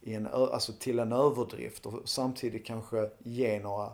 i 0.00 0.14
en, 0.14 0.26
alltså 0.26 0.72
till 0.72 0.98
en 0.98 1.12
överdrift 1.12 1.86
och 1.86 2.08
samtidigt 2.08 2.66
kanske 2.66 3.10
ge 3.18 3.60
några 3.60 3.92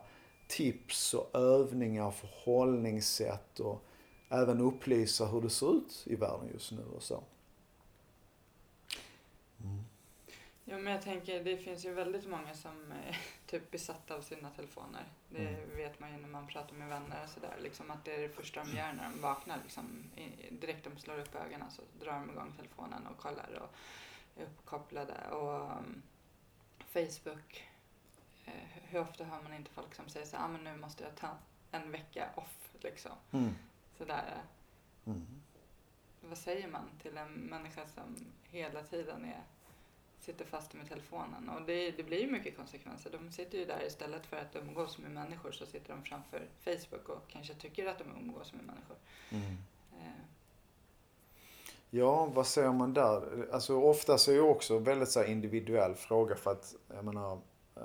tips 0.48 1.14
och 1.14 1.30
övningar, 1.34 2.10
förhållningssätt 2.10 3.60
och 3.60 3.84
även 4.28 4.60
upplysa 4.60 5.26
hur 5.26 5.40
det 5.40 5.50
ser 5.50 5.76
ut 5.76 6.02
i 6.06 6.16
världen 6.16 6.48
just 6.52 6.72
nu 6.72 6.84
och 6.96 7.02
så. 7.02 7.22
Mm. 9.64 9.84
Ja 10.64 10.78
men 10.78 10.92
jag 10.92 11.02
tänker 11.02 11.44
det 11.44 11.56
finns 11.56 11.84
ju 11.84 11.92
väldigt 11.92 12.28
många 12.28 12.54
som 12.54 12.92
är 12.92 13.18
typ 13.52 13.70
besatta 13.70 14.14
av 14.14 14.22
sina 14.22 14.50
telefoner. 14.50 15.04
Det 15.28 15.48
mm. 15.48 15.76
vet 15.76 16.00
man 16.00 16.12
ju 16.12 16.16
när 16.16 16.28
man 16.28 16.46
pratar 16.46 16.74
med 16.74 16.88
vänner 16.88 17.24
och 17.24 17.30
sådär. 17.30 17.56
Liksom 17.62 17.90
att 17.90 18.04
det 18.04 18.14
är 18.14 18.20
det 18.20 18.28
första 18.28 18.64
de 18.64 18.76
gör 18.76 18.92
när 18.92 19.10
de 19.10 19.20
vaknar. 19.20 19.58
Liksom, 19.62 20.04
direkt 20.50 20.84
de 20.84 20.98
slår 20.98 21.18
upp 21.18 21.34
ögonen 21.34 21.70
så 21.70 21.82
drar 22.00 22.12
de 22.12 22.30
igång 22.30 22.52
telefonen 22.56 23.06
och 23.06 23.16
kollar 23.16 23.62
och 23.62 23.74
är 24.40 24.44
uppkopplade. 24.44 25.30
Och 25.30 25.78
um, 25.78 26.02
Facebook, 26.78 27.70
eh, 28.44 28.52
hur 28.72 29.00
ofta 29.00 29.24
hör 29.24 29.42
man 29.42 29.54
inte 29.54 29.70
folk 29.70 29.94
som 29.94 30.08
säger 30.08 30.26
så 30.26 30.36
ah, 30.36 30.48
men 30.48 30.64
nu 30.64 30.76
måste 30.76 31.04
jag 31.04 31.16
ta 31.16 31.28
en 31.70 31.90
vecka 31.90 32.28
off 32.34 32.74
liksom. 32.80 33.16
Mm. 33.32 33.54
Sådär. 33.98 34.42
Mm. 35.04 35.26
Vad 36.20 36.38
säger 36.38 36.68
man 36.68 36.90
till 37.02 37.16
en 37.16 37.32
människa 37.32 37.86
som 37.86 38.16
hela 38.42 38.82
tiden 38.82 39.24
är, 39.24 39.42
sitter 40.22 40.44
fast 40.44 40.74
med 40.74 40.88
telefonen? 40.88 41.48
Och 41.48 41.62
det, 41.66 41.90
det 41.90 42.02
blir 42.02 42.20
ju 42.20 42.30
mycket 42.30 42.56
konsekvenser. 42.56 43.10
De 43.10 43.30
sitter 43.30 43.58
ju 43.58 43.64
där 43.64 43.86
istället 43.86 44.26
för 44.26 44.36
att 44.36 44.56
umgås 44.56 44.98
med 44.98 45.10
människor 45.10 45.52
så 45.52 45.66
sitter 45.66 45.94
de 45.94 46.02
framför 46.02 46.48
Facebook 46.64 47.08
och 47.08 47.28
kanske 47.28 47.54
tycker 47.54 47.86
att 47.86 47.98
de 47.98 48.04
umgås 48.20 48.52
med 48.52 48.64
människor. 48.64 48.96
Mm. 49.30 49.58
Eh, 49.92 50.22
Ja, 51.94 52.26
vad 52.34 52.46
säger 52.46 52.72
man 52.72 52.94
där? 52.94 53.48
Alltså 53.52 53.80
ofta 53.80 54.18
så 54.18 54.30
är 54.30 54.34
det 54.34 54.40
också 54.40 54.76
en 54.76 54.84
väldigt 54.84 55.08
så 55.08 55.20
här 55.20 55.26
individuell 55.26 55.94
fråga 55.94 56.36
för 56.36 56.50
att, 56.50 56.74
jag 56.94 57.04
menar, 57.04 57.32
eh, 57.76 57.82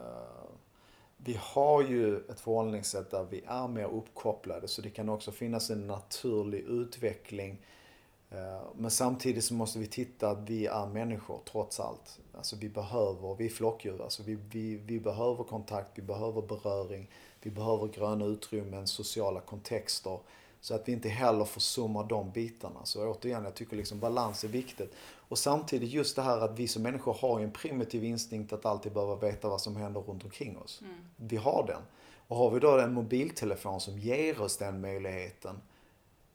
vi 1.18 1.40
har 1.42 1.84
ju 1.84 2.18
ett 2.18 2.40
förhållningssätt 2.40 3.12
där 3.12 3.24
vi 3.30 3.44
är 3.48 3.68
mer 3.68 3.86
uppkopplade 3.86 4.68
så 4.68 4.82
det 4.82 4.90
kan 4.90 5.10
också 5.10 5.32
finnas 5.32 5.70
en 5.70 5.88
naturlig 5.88 6.60
utveckling. 6.60 7.62
Eh, 8.32 8.62
men 8.76 8.92
samtidigt 8.92 9.44
så 9.44 9.54
måste 9.54 9.80
vi 9.80 9.88
titta 9.88 10.30
att 10.30 10.50
vi 10.50 10.66
är 10.66 10.86
människor 10.86 11.40
trots 11.52 11.80
allt. 11.80 12.20
Alltså 12.34 12.56
vi 12.56 12.70
behöver, 12.70 13.36
vi 13.36 13.46
är 13.46 13.50
flockdjur, 13.50 14.02
alltså 14.02 14.24
vi, 14.24 14.38
vi, 14.52 14.76
vi 14.76 15.00
behöver 15.00 15.44
kontakt, 15.44 15.92
vi 15.96 16.02
behöver 16.02 16.42
beröring, 16.42 17.10
vi 17.42 17.50
behöver 17.50 17.88
gröna 17.88 18.26
utrymmen, 18.26 18.88
sociala 18.88 19.40
kontexter. 19.40 20.20
Så 20.62 20.76
att 20.76 20.88
vi 20.88 20.92
inte 20.92 21.10
heller 21.10 21.46
försummar 21.46 22.04
de 22.04 22.32
bitarna. 22.32 22.86
Så 22.86 23.08
återigen, 23.08 23.44
jag 23.44 23.56
tycker 23.56 23.78
liksom 23.78 24.00
balans 24.00 24.44
är 24.44 24.48
viktigt. 24.48 24.94
Och 25.30 25.38
samtidigt 25.38 25.90
just 25.90 26.16
det 26.16 26.22
här 26.22 26.42
att 26.42 26.60
vi 26.60 26.68
som 26.68 26.84
människor 26.84 27.14
har 27.14 27.40
en 27.40 27.52
primitiv 27.52 28.04
instinkt 28.04 28.54
att 28.54 28.66
alltid 28.66 28.94
behöva 28.94 29.16
veta 29.16 29.50
vad 29.50 29.62
som 29.62 29.76
händer 29.76 30.02
runt 30.02 30.24
omkring 30.24 30.58
oss. 30.58 30.82
mm. 30.82 30.96
Vi 31.16 31.38
har 31.38 31.68
den. 31.68 31.82
Och 32.28 32.38
har 32.38 32.52
vi 32.52 32.60
då 32.60 32.80
en 32.80 32.94
mobiltelefon 32.94 33.82
som 33.82 34.00
ger 34.00 34.42
oss 34.42 34.58
den 34.58 34.82
möjligheten 34.82 35.62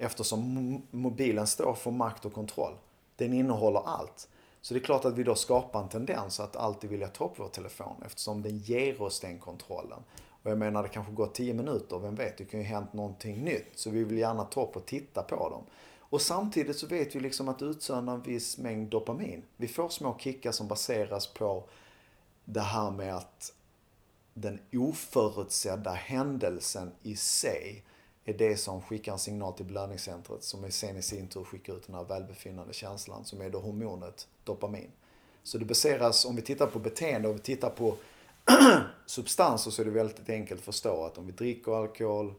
eftersom 0.02 0.82
mobilen 0.90 1.46
står 1.46 1.74
för 1.74 1.90
makt 1.90 2.24
och 2.24 2.32
kontroll. 2.32 2.74
Den 3.16 3.32
innehåller 3.32 3.80
allt. 3.86 4.28
Så 4.60 4.74
det 4.74 4.80
är 4.80 4.84
klart 4.84 5.04
att 5.04 5.18
vi 5.18 5.22
då 5.22 5.34
skapar 5.34 5.82
en 5.82 5.88
tendens 5.88 6.40
att 6.40 6.56
alltid 6.56 6.90
vilja 6.90 7.08
ta 7.08 7.24
upp 7.24 7.32
vår 7.36 7.48
telefon 7.48 8.02
eftersom 8.06 8.42
den 8.42 8.58
ger 8.58 9.02
oss 9.02 9.20
den 9.20 9.38
kontrollen. 9.38 9.98
Och 10.42 10.50
jag 10.50 10.58
menar 10.58 10.82
det 10.82 10.88
kanske 10.88 11.12
går 11.12 11.26
10 11.26 11.54
minuter, 11.54 11.98
vem 11.98 12.14
vet, 12.14 12.38
det 12.38 12.44
kan 12.44 12.60
ju 12.60 12.66
hänt 12.66 12.92
någonting 12.92 13.44
nytt. 13.44 13.66
Så 13.74 13.90
vi 13.90 14.04
vill 14.04 14.18
gärna 14.18 14.44
ta 14.44 14.62
upp 14.62 14.76
och 14.76 14.86
titta 14.86 15.22
på 15.22 15.48
dem. 15.48 15.62
Och 15.98 16.20
samtidigt 16.20 16.78
så 16.78 16.86
vet 16.86 17.14
vi 17.14 17.20
liksom 17.20 17.48
att 17.48 17.62
utsöndra 17.62 18.14
en 18.14 18.22
viss 18.22 18.58
mängd 18.58 18.90
dopamin. 18.90 19.42
Vi 19.56 19.68
får 19.68 19.88
små 19.88 20.18
kickar 20.18 20.52
som 20.52 20.68
baseras 20.68 21.26
på 21.26 21.64
det 22.44 22.60
här 22.60 22.90
med 22.90 23.16
att 23.16 23.52
den 24.34 24.60
oförutsedda 24.72 25.90
händelsen 25.90 26.92
i 27.02 27.16
sig 27.16 27.84
är 28.24 28.34
det 28.34 28.56
som 28.56 28.82
skickar 28.82 29.12
en 29.12 29.18
signal 29.18 29.52
till 29.52 29.66
belöningscentret 29.66 30.42
som 30.42 30.70
sen 30.70 30.96
i 30.96 31.02
sin 31.02 31.28
tur 31.28 31.44
skickar 31.44 31.72
ut 31.72 31.86
den 31.86 31.94
här 31.94 32.04
välbefinnande 32.04 32.72
känslan 32.72 33.24
som 33.24 33.40
är 33.40 33.50
då 33.50 33.58
hormonet 33.58 34.28
dopamin. 34.44 34.90
Så 35.42 35.58
det 35.58 35.64
baseras, 35.64 36.24
om 36.24 36.36
vi 36.36 36.42
tittar 36.42 36.66
på 36.66 36.78
beteende 36.78 37.28
och 37.28 37.34
vi 37.34 37.40
tittar 37.40 37.70
på 37.70 37.96
substanser 39.06 39.70
så 39.70 39.82
är 39.82 39.86
det 39.86 39.90
väldigt 39.90 40.28
enkelt 40.28 40.60
att 40.60 40.64
förstå 40.64 41.04
att 41.04 41.18
om 41.18 41.26
vi 41.26 41.32
dricker 41.32 41.72
alkohol, 41.72 42.34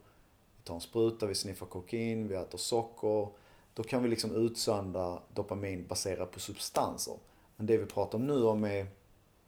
vi 0.57 0.63
tar 0.63 0.75
en 0.75 0.81
spruta, 0.81 1.25
vi 1.25 1.35
sniffar 1.35 1.65
kokain, 1.65 2.27
vi 2.27 2.35
äter 2.35 2.57
socker. 2.57 3.27
Då 3.73 3.83
kan 3.83 4.03
vi 4.03 4.09
liksom 4.09 4.35
utsöndra 4.35 5.19
dopamin 5.33 5.87
baserat 5.87 6.31
på 6.31 6.39
substanser. 6.39 7.15
Men 7.55 7.65
det 7.65 7.77
vi 7.77 7.85
pratar 7.85 8.17
om 8.17 8.27
nu 8.27 8.43
om 8.43 8.63
är 8.63 8.87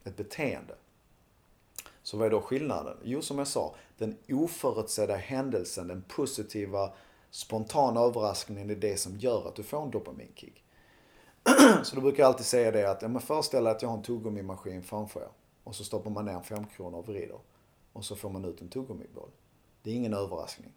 ett 0.04 0.16
beteende. 0.16 0.74
Så 2.06 2.16
vad 2.16 2.26
är 2.26 2.30
då 2.30 2.40
skillnaden? 2.40 2.96
Jo, 3.02 3.22
som 3.22 3.38
jag 3.38 3.46
sa, 3.46 3.74
den 3.98 4.16
oförutsedda 4.28 5.16
händelsen, 5.16 5.88
den 5.88 6.02
positiva, 6.08 6.92
spontana 7.30 8.00
överraskningen 8.00 8.70
är 8.70 8.74
det 8.74 8.96
som 8.96 9.18
gör 9.18 9.48
att 9.48 9.54
du 9.54 9.62
får 9.62 9.82
en 9.82 9.90
dopaminkick. 9.90 10.64
Så 11.82 11.96
då 11.96 12.02
brukar 12.02 12.22
jag 12.22 12.28
alltid 12.28 12.46
säga 12.46 12.70
det 12.70 12.90
att, 12.90 13.02
ja 13.02 13.08
men 13.08 13.20
föreställ 13.22 13.64
dig 13.64 13.72
att 13.72 13.82
jag 13.82 13.88
har 13.88 13.96
en 13.96 14.02
tuggummimaskin 14.02 14.82
framför 14.82 15.20
er. 15.20 15.28
Och 15.64 15.74
så 15.74 15.84
stoppar 15.84 16.10
man 16.10 16.24
ner 16.24 16.32
en 16.32 16.42
femkrona 16.42 16.96
och 16.96 17.08
vrider. 17.08 17.38
Och 17.92 18.04
så 18.04 18.16
får 18.16 18.30
man 18.30 18.44
ut 18.44 18.60
en 18.60 18.68
tuggummiboll. 18.68 19.30
Det 19.82 19.90
är 19.90 19.94
ingen 19.94 20.14
överraskning. 20.14 20.72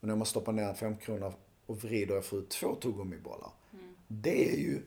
Men 0.00 0.10
om 0.10 0.18
man 0.18 0.26
stoppar 0.26 0.52
ner 0.52 0.68
en 0.68 0.74
femkrona 0.74 1.32
och 1.66 1.84
vrider 1.84 2.18
och 2.18 2.24
får 2.24 2.38
ut 2.38 2.50
två 2.50 2.74
tuggummibollar. 2.74 3.50
Det 4.08 4.52
är 4.52 4.58
ju, 4.58 4.82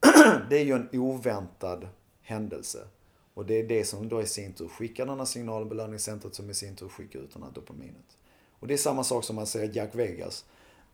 det 0.50 0.58
är 0.58 0.64
ju 0.64 0.72
en 0.72 0.88
oväntad 0.92 1.88
händelse. 2.22 2.88
Och 3.36 3.46
det 3.46 3.54
är 3.54 3.68
det 3.68 3.84
som 3.84 4.08
då 4.08 4.22
i 4.22 4.26
sin 4.26 4.52
tur 4.52 4.68
skickar 4.68 5.06
den 5.06 5.18
här 5.18 5.24
signalen 5.24 5.68
belöningscentret 5.68 6.34
som 6.34 6.50
i 6.50 6.54
sin 6.54 6.76
tur 6.76 6.88
skickar 6.88 7.18
ut 7.18 7.32
den 7.32 7.42
här 7.42 7.50
dopaminet. 7.50 8.18
Och 8.60 8.66
det 8.66 8.74
är 8.74 8.78
samma 8.78 9.04
sak 9.04 9.24
som 9.24 9.36
man 9.36 9.46
säger 9.46 9.76
Jack 9.76 9.94
Vegas. 9.94 10.44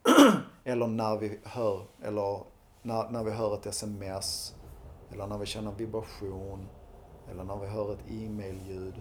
eller 0.64 0.86
när 0.86 1.16
vi 1.16 1.38
hör, 1.42 1.86
eller 2.02 2.44
när, 2.82 3.10
när 3.10 3.24
vi 3.24 3.30
hör 3.30 3.54
ett 3.54 3.66
sms. 3.66 4.54
Eller 5.12 5.26
när 5.26 5.38
vi 5.38 5.46
känner 5.46 5.72
vibration. 5.72 6.68
Eller 7.30 7.44
när 7.44 7.56
vi 7.56 7.66
hör 7.66 7.92
ett 7.92 8.10
e-mail-ljud. 8.10 8.94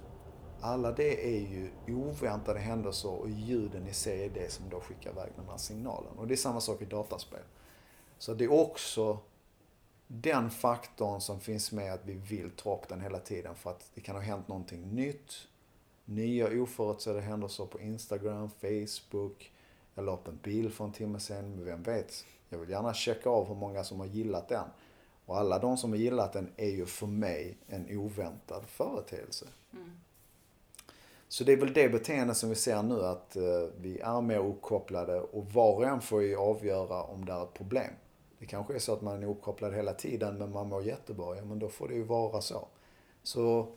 Alla 0.62 0.92
det 0.92 1.36
är 1.36 1.40
ju 1.40 1.72
oväntade 1.88 2.60
händelser 2.60 3.10
och 3.10 3.30
ljuden 3.30 3.88
i 3.88 3.94
sig 3.94 4.26
är 4.26 4.30
det 4.30 4.52
som 4.52 4.70
då 4.70 4.80
skickar 4.80 5.12
iväg 5.12 5.32
den 5.36 5.50
här 5.50 5.58
signalen. 5.58 6.18
Och 6.18 6.28
det 6.28 6.34
är 6.34 6.36
samma 6.36 6.62
sak 6.62 6.82
i 6.82 6.86
dataspel. 6.86 7.44
Så 8.18 8.34
det 8.34 8.44
är 8.44 8.52
också 8.52 9.20
den 10.14 10.50
faktorn 10.50 11.22
som 11.22 11.40
finns 11.40 11.72
med 11.72 11.94
att 11.94 12.06
vi 12.06 12.14
vill 12.14 12.52
ta 12.52 12.76
upp 12.76 12.88
den 12.88 13.02
hela 13.02 13.20
tiden 13.20 13.56
för 13.56 13.70
att 13.70 13.92
det 13.94 14.02
kan 14.02 14.16
ha 14.16 14.22
hänt 14.22 14.48
någonting 14.48 14.96
nytt. 14.96 15.34
Nya 16.06 16.62
oförutsedda 16.62 17.20
händelser 17.20 17.66
på 17.66 17.80
Instagram, 17.80 18.50
Facebook. 18.50 19.52
Jag 19.96 20.06
la 20.06 20.14
upp 20.14 20.28
en 20.28 20.40
bild 20.44 20.74
för 20.74 20.86
en 20.86 20.92
timme 20.92 21.20
sedan, 21.20 21.56
men 21.56 21.66
vem 21.66 21.84
vet? 21.84 22.26
Jag 22.50 22.58
vill 22.58 22.70
gärna 22.70 22.94
checka 22.94 23.30
av 23.30 23.48
hur 23.48 23.56
många 23.56 23.84
som 23.84 24.00
har 24.00 24.08
gillat 24.08 24.50
den. 24.50 24.66
Och 25.26 25.38
alla 25.38 25.60
de 25.60 25.78
som 25.78 25.90
har 25.92 25.98
gillat 25.98 26.34
den 26.34 26.50
är 26.58 26.70
ju 26.70 26.86
för 26.86 27.08
mig 27.08 27.58
en 27.68 27.98
oväntad 27.98 28.64
företeelse. 28.68 29.46
Mm. 29.74 29.92
Så 31.28 31.44
det 31.44 31.54
är 31.54 31.58
väl 31.58 31.74
det 31.74 31.90
beteende 31.90 32.36
som 32.36 32.50
vi 32.50 32.56
ser 32.56 32.84
nu 32.84 33.06
att 33.06 33.36
eh, 33.36 33.44
vi 33.78 34.00
är 34.00 34.22
mer 34.22 34.40
uppkopplade 34.40 35.20
och 35.20 35.46
var 35.46 35.76
och 35.76 35.86
en 35.86 36.02
får 36.02 36.24
ju 36.24 36.36
avgöra 36.36 37.04
om 37.04 37.26
det 37.26 37.34
är 37.34 37.44
ett 37.44 37.54
problem. 37.54 37.94
Det 38.42 38.48
kanske 38.48 38.76
är 38.76 38.80
så 38.80 38.94
att 38.94 39.02
man 39.02 39.24
är 39.24 39.28
uppkopplad 39.28 39.74
hela 39.74 39.94
tiden 39.94 40.38
men 40.38 40.52
man 40.52 40.70
mår 40.70 40.84
jättebra. 40.84 41.36
Ja 41.36 41.46
men 41.46 41.60
då 41.60 41.70
får 41.70 41.88
det 41.88 41.94
ju 41.94 42.04
vara 42.04 42.42
så. 42.42 42.68
Så 43.24 43.68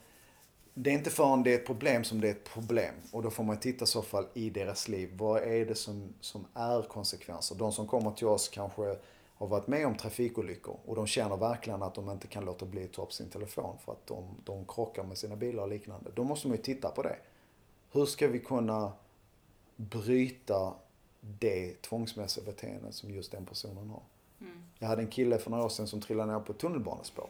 det 0.74 0.90
är 0.90 0.94
inte 0.94 1.10
förrän 1.10 1.42
det 1.42 1.50
är 1.50 1.54
ett 1.54 1.66
problem 1.66 2.04
som 2.04 2.20
det 2.20 2.28
är 2.28 2.32
ett 2.32 2.44
problem. 2.44 2.94
Och 3.12 3.22
då 3.22 3.30
får 3.30 3.44
man 3.44 3.56
titta 3.56 3.84
i 3.84 3.86
så 3.86 4.02
fall 4.02 4.26
i 4.34 4.50
deras 4.50 4.88
liv. 4.88 5.10
Vad 5.16 5.42
är 5.42 5.66
det 5.66 5.74
som, 5.74 6.14
som 6.20 6.46
är 6.54 6.82
konsekvenser? 6.82 7.56
De 7.56 7.72
som 7.72 7.86
kommer 7.86 8.10
till 8.10 8.26
oss 8.26 8.48
kanske 8.48 8.96
har 9.34 9.46
varit 9.46 9.66
med 9.66 9.86
om 9.86 9.96
trafikolyckor 9.96 10.76
och 10.84 10.96
de 10.96 11.06
känner 11.06 11.36
verkligen 11.36 11.82
att 11.82 11.94
de 11.94 12.10
inte 12.10 12.26
kan 12.26 12.44
låta 12.44 12.66
bli 12.66 12.84
att 12.84 12.92
ta 12.92 13.02
upp 13.02 13.12
sin 13.12 13.28
telefon 13.28 13.78
för 13.84 13.92
att 13.92 14.06
de, 14.06 14.24
de 14.44 14.64
krockar 14.64 15.02
med 15.04 15.18
sina 15.18 15.36
bilar 15.36 15.62
och 15.62 15.68
liknande. 15.68 16.10
Då 16.14 16.24
måste 16.24 16.48
man 16.48 16.56
ju 16.56 16.62
titta 16.62 16.90
på 16.90 17.02
det. 17.02 17.16
Hur 17.92 18.06
ska 18.06 18.28
vi 18.28 18.38
kunna 18.38 18.92
bryta 19.76 20.74
det 21.20 21.82
tvångsmässiga 21.82 22.44
beteendet 22.44 22.94
som 22.94 23.10
just 23.10 23.32
den 23.32 23.46
personen 23.46 23.90
har? 23.90 24.02
Mm. 24.40 24.62
Jag 24.78 24.88
hade 24.88 25.02
en 25.02 25.08
kille 25.08 25.38
för 25.38 25.50
några 25.50 25.64
år 25.64 25.68
sedan 25.68 25.86
som 25.86 26.00
trillade 26.00 26.32
ner 26.32 26.40
på 26.40 26.52
ett 26.52 26.58
tunnelbanespår. 26.58 27.28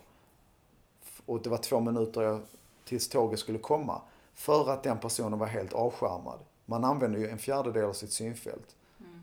Och 1.27 1.43
det 1.43 1.51
var 1.51 1.59
två 1.59 1.81
minuter 1.81 2.41
tills 2.85 3.09
tåget 3.09 3.39
skulle 3.39 3.59
komma. 3.59 4.03
För 4.35 4.71
att 4.71 4.83
den 4.83 4.99
personen 4.99 5.39
var 5.39 5.47
helt 5.47 5.73
avskärmad. 5.73 6.39
Man 6.65 6.85
använder 6.85 7.19
ju 7.19 7.29
en 7.29 7.39
fjärdedel 7.39 7.85
av 7.85 7.93
sitt 7.93 8.13
synfält. 8.13 8.77
Mm. 9.01 9.23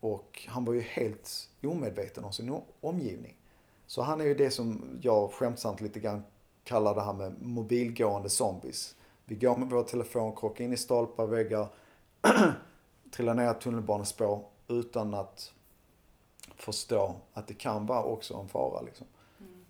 Och 0.00 0.46
han 0.48 0.64
var 0.64 0.72
ju 0.72 0.80
helt 0.80 1.50
omedveten 1.62 2.24
om 2.24 2.32
sin 2.32 2.60
omgivning. 2.80 3.36
Så 3.86 4.02
han 4.02 4.20
är 4.20 4.24
ju 4.24 4.34
det 4.34 4.50
som 4.50 4.98
jag 5.02 5.32
skämtsamt 5.32 5.80
lite 5.80 6.00
grann 6.00 6.22
kallar 6.64 6.94
det 6.94 7.00
här 7.00 7.12
med 7.12 7.42
mobilgående 7.42 8.28
zombies. 8.28 8.94
Vi 9.24 9.34
går 9.34 9.56
med 9.56 9.70
vår 9.70 9.82
telefon, 9.82 10.36
krockar 10.36 10.64
in 10.64 10.72
i 10.72 10.76
stolpar, 10.76 11.26
väggar, 11.26 11.66
trillar 13.10 13.34
ner 13.34 13.54
tunnelbanespår 13.54 14.44
utan 14.68 15.14
att 15.14 15.52
förstå 16.62 17.16
att 17.32 17.46
det 17.48 17.54
kan 17.54 17.86
vara 17.86 18.02
också 18.04 18.34
en 18.34 18.48
fara 18.48 18.80
liksom. 18.80 19.06
Mm. 19.40 19.64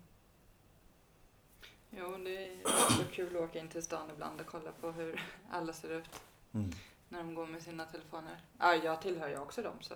Jo, 1.89 2.17
det 2.17 2.45
är 2.45 2.57
så 2.97 3.03
kul 3.11 3.35
att 3.35 3.41
åka 3.41 3.59
in 3.59 3.67
till 3.69 3.83
stan 3.83 4.09
ibland 4.13 4.39
och 4.41 4.45
kolla 4.47 4.71
på 4.71 4.91
hur 4.91 5.23
alla 5.51 5.73
ser 5.73 5.89
ut 5.89 6.21
Mm. 6.53 6.71
när 7.09 7.19
de 7.19 7.35
går 7.35 7.47
med 7.47 7.61
sina 7.61 7.85
telefoner. 7.85 8.41
Ja, 8.59 8.75
jag 8.75 9.01
tillhör 9.01 9.29
ju 9.29 9.37
också 9.37 9.61
dem 9.61 9.75
så. 9.81 9.93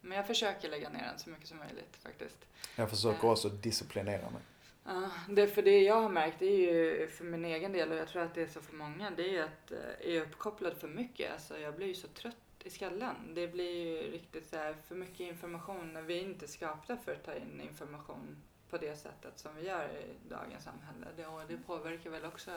Men 0.00 0.16
jag 0.16 0.26
försöker 0.26 0.68
lägga 0.68 0.88
ner 0.88 1.02
den 1.02 1.18
så 1.18 1.30
mycket 1.30 1.48
som 1.48 1.58
möjligt 1.58 1.96
faktiskt. 2.02 2.36
Jag 2.76 2.90
försöker 2.90 3.30
också 3.30 3.48
disciplinera 3.48 4.30
mig. 4.30 4.42
Ja, 4.84 5.10
det 5.28 5.46
för 5.48 5.62
det 5.62 5.82
jag 5.82 6.00
har 6.02 6.08
märkt, 6.08 6.38
det 6.38 6.46
är 6.46 6.58
ju 6.74 7.08
för 7.08 7.24
min 7.24 7.44
egen 7.44 7.72
del 7.72 7.90
och 7.92 7.96
jag 7.96 8.08
tror 8.08 8.22
att 8.22 8.34
det 8.34 8.42
är 8.42 8.46
så 8.48 8.60
för 8.60 8.74
många, 8.74 9.10
det 9.10 9.36
är 9.36 9.44
att 9.44 9.70
eh, 9.70 9.78
är 10.08 10.14
jag 10.14 10.22
uppkopplad 10.26 10.76
för 10.76 10.88
mycket, 10.88 11.32
alltså 11.32 11.58
jag 11.58 11.76
blir 11.76 11.86
ju 11.86 11.94
så 11.94 12.08
trött 12.08 12.36
i 12.68 12.70
skallen. 12.70 13.34
Det 13.34 13.48
blir 13.48 13.86
ju 13.86 14.12
riktigt 14.12 14.52
här 14.52 14.76
för 14.88 14.94
mycket 14.94 15.20
information 15.20 15.92
när 15.92 16.02
vi 16.02 16.18
är 16.18 16.22
inte 16.22 16.48
skapta 16.48 16.96
för 16.96 17.12
att 17.12 17.24
ta 17.24 17.34
in 17.34 17.60
information 17.60 18.36
på 18.70 18.78
det 18.78 18.96
sättet 18.96 19.38
som 19.38 19.56
vi 19.56 19.66
gör 19.66 19.88
i 19.88 20.28
dagens 20.28 20.64
samhälle. 20.64 21.06
Det, 21.16 21.26
och 21.26 21.40
det 21.48 21.56
påverkar 21.66 22.10
väl 22.10 22.24
också 22.24 22.50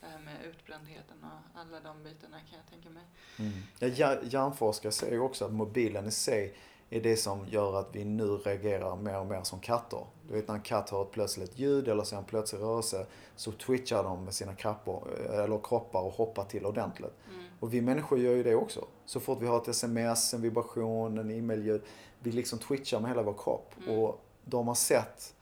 det 0.00 0.06
här 0.06 0.18
med 0.18 0.44
utbrändheten 0.44 1.24
och 1.24 1.60
alla 1.60 1.80
de 1.80 2.02
bitarna 2.02 2.40
kan 2.40 2.58
jag 2.58 2.70
tänka 2.70 2.90
mig. 2.90 3.04
Mm. 3.38 3.94
Ja, 3.96 4.22
hjärnforskare 4.22 4.92
säger 4.92 5.12
ju 5.12 5.20
också 5.20 5.44
att 5.44 5.52
mobilen 5.52 6.06
i 6.06 6.10
sig 6.10 6.54
är 6.90 7.00
det 7.00 7.16
som 7.16 7.46
gör 7.48 7.76
att 7.80 7.88
vi 7.92 8.04
nu 8.04 8.26
reagerar 8.26 8.96
mer 8.96 9.18
och 9.18 9.26
mer 9.26 9.42
som 9.42 9.60
katter. 9.60 10.06
Du 10.28 10.34
vet 10.34 10.48
när 10.48 10.54
en 10.54 10.60
katt 10.60 10.90
hör 10.90 11.02
ett 11.02 11.10
plötsligt 11.10 11.58
ljud 11.58 11.88
eller 11.88 12.04
ser 12.04 12.16
en 12.16 12.24
plötslig 12.24 12.60
rörelse 12.60 13.06
så 13.36 13.52
twitchar 13.52 14.04
de 14.04 14.24
med 14.24 14.34
sina 14.34 14.54
krappor, 14.54 15.08
eller 15.30 15.60
kroppar 15.62 16.00
och 16.00 16.12
hoppar 16.12 16.44
till 16.44 16.66
ordentligt. 16.66 17.14
Mm. 17.30 17.44
Och 17.60 17.74
vi 17.74 17.80
människor 17.80 18.18
gör 18.18 18.32
ju 18.32 18.42
det 18.42 18.54
också. 18.54 18.84
Så 19.04 19.20
fort 19.20 19.42
vi 19.42 19.46
har 19.46 19.56
ett 19.56 19.68
sms, 19.68 20.34
en 20.34 20.42
vibration, 20.42 21.18
en 21.18 21.30
e-mailljud. 21.30 21.82
Vi 22.18 22.32
liksom 22.32 22.58
twitchar 22.58 23.00
med 23.00 23.10
hela 23.10 23.22
vår 23.22 23.34
kropp. 23.38 23.74
Mm. 23.86 23.98
Och 23.98 24.20
de 24.44 24.68
har 24.68 24.74
sett, 24.74 25.34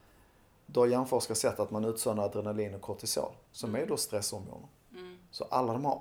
då 0.66 0.80
har 0.80 0.86
hjärnforskare 0.86 1.36
sett 1.36 1.61
att 1.61 1.70
man 1.70 1.84
utsöndrar 1.84 2.24
adrenalin 2.24 2.74
och 2.74 2.80
kortisol. 2.80 3.32
Som 3.53 3.70
mm. 3.70 3.82
är 3.82 3.86
då 3.86 3.96
stresshormoner. 3.96 4.68
Mm. 4.92 5.18
Så 5.30 5.44
alla 5.51 5.72
de 5.72 5.84
här 5.84 6.01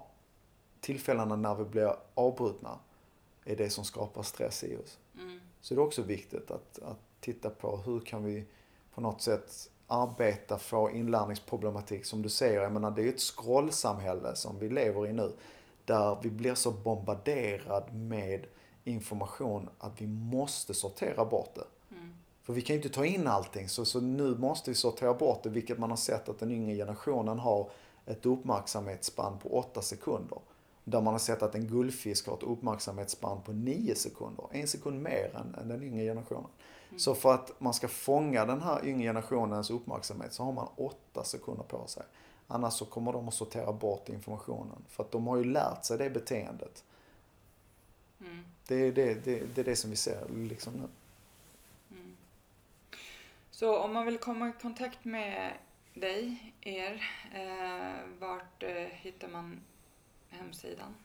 tillfällena 0.81 1.35
när 1.35 1.55
vi 1.55 1.63
blir 1.63 1.95
avbrutna 2.13 2.79
är 3.47 3.55
det 3.55 3.69
som 3.69 3.83
skapar 3.83 4.23
stress 4.23 4.63
i 4.63 4.75
oss. 4.75 4.97
Mm. 5.15 5.39
Så 5.61 5.73
det 5.73 5.81
är 5.81 5.83
också 5.83 6.01
viktigt 6.01 6.51
att, 6.51 6.79
att 6.79 6.99
titta 7.19 7.49
på 7.49 7.77
hur 7.77 7.99
kan 7.99 8.23
vi 8.23 8.45
på 8.93 9.01
något 9.01 9.21
sätt 9.21 9.69
arbeta 9.87 10.57
för 10.57 10.95
inlärningsproblematik 10.95 12.05
som 12.05 12.21
du 12.21 12.29
säger. 12.29 12.61
Jag 12.61 12.71
menar 12.71 12.91
det 12.91 13.01
är 13.01 13.03
ju 13.03 13.09
ett 13.09 13.21
scrollsamhälle 13.21 14.35
som 14.35 14.59
vi 14.59 14.69
lever 14.69 15.07
i 15.07 15.13
nu. 15.13 15.31
Där 15.85 16.17
vi 16.21 16.29
blir 16.29 16.55
så 16.55 16.71
bombarderad 16.71 17.95
med 17.95 18.45
information 18.83 19.69
att 19.79 20.01
vi 20.01 20.07
måste 20.07 20.73
sortera 20.73 21.25
bort 21.25 21.55
det. 21.55 21.95
Mm. 21.95 22.13
För 22.43 22.53
vi 22.53 22.61
kan 22.61 22.75
ju 22.75 22.81
inte 22.81 22.95
ta 22.95 23.05
in 23.05 23.27
allting 23.27 23.69
så, 23.69 23.85
så 23.85 24.01
nu 24.01 24.35
måste 24.37 24.71
vi 24.71 24.75
sortera 24.75 25.13
bort 25.13 25.43
det 25.43 25.49
vilket 25.49 25.79
man 25.79 25.89
har 25.89 25.97
sett 25.97 26.29
att 26.29 26.39
den 26.39 26.51
yngre 26.51 26.75
generationen 26.75 27.39
har 27.39 27.69
ett 28.05 28.25
uppmärksamhetsspann 28.25 29.39
på 29.39 29.57
8 29.57 29.81
sekunder. 29.81 30.39
Där 30.89 31.01
man 31.01 31.13
har 31.13 31.19
sett 31.19 31.41
att 31.41 31.55
en 31.55 31.67
guldfisk 31.67 32.27
har 32.27 32.33
ett 32.37 32.43
uppmärksamhetsspann 32.43 33.41
på 33.41 33.51
9 33.51 33.95
sekunder. 33.95 34.45
En 34.51 34.67
sekund 34.67 35.01
mer 35.01 35.35
än, 35.35 35.55
än 35.61 35.67
den 35.67 35.83
yngre 35.83 36.03
generationen. 36.03 36.49
Mm. 36.89 36.99
Så 36.99 37.15
för 37.15 37.33
att 37.33 37.59
man 37.59 37.73
ska 37.73 37.87
fånga 37.87 38.45
den 38.45 38.61
här 38.61 38.85
yngre 38.85 39.03
generationens 39.03 39.69
uppmärksamhet 39.69 40.33
så 40.33 40.43
har 40.43 40.51
man 40.51 40.67
8 40.75 41.23
sekunder 41.23 41.63
på 41.63 41.87
sig. 41.87 42.03
Annars 42.47 42.73
så 42.73 42.85
kommer 42.85 43.13
de 43.13 43.27
att 43.27 43.33
sortera 43.33 43.73
bort 43.73 44.09
informationen. 44.09 44.85
För 44.89 45.03
att 45.03 45.11
de 45.11 45.27
har 45.27 45.37
ju 45.37 45.43
lärt 45.43 45.85
sig 45.85 45.97
det 45.97 46.09
beteendet. 46.09 46.83
Mm. 48.19 48.43
Det, 48.67 48.75
är 48.75 48.91
det, 48.91 49.13
det, 49.25 49.55
det 49.55 49.61
är 49.61 49.65
det 49.65 49.75
som 49.75 49.89
vi 49.89 49.95
ser 49.95 50.27
liksom 50.29 50.73
nu. 50.73 50.87
Mm. 51.97 52.17
Så 53.51 53.77
om 53.77 53.93
man 53.93 54.05
vill 54.05 54.17
komma 54.17 54.49
i 54.49 54.61
kontakt 54.61 55.05
med 55.05 55.53
dig, 55.93 56.53
er, 56.61 57.03
eh, 57.33 58.19
vart 58.19 58.63
eh, 58.63 58.71
hittar 58.73 59.27
man 59.27 59.59
hemsidan? 60.29 60.95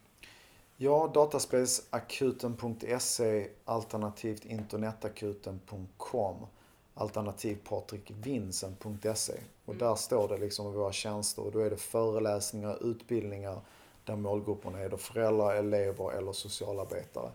Ja, 0.77 1.11
dataspelsakuten.se 1.15 3.49
alternativt 3.65 4.45
internetakuten.com 4.45 6.47
alternativ 6.95 7.59
patrikvinsen.se 7.69 9.41
och 9.65 9.75
mm. 9.75 9.79
där 9.79 9.95
står 9.95 10.29
det 10.29 10.37
liksom 10.37 10.73
våra 10.73 10.93
tjänster 10.93 11.43
och 11.43 11.53
då 11.53 11.59
är 11.59 11.71
det 11.71 11.77
föreläsningar, 11.77 12.91
utbildningar 12.91 13.61
där 14.05 14.17
målgrupperna 14.17 14.79
är 14.79 14.89
då 14.89 14.97
föräldrar, 14.97 15.55
elever 15.55 16.13
eller 16.13 16.33
socialarbetare. 16.33 17.31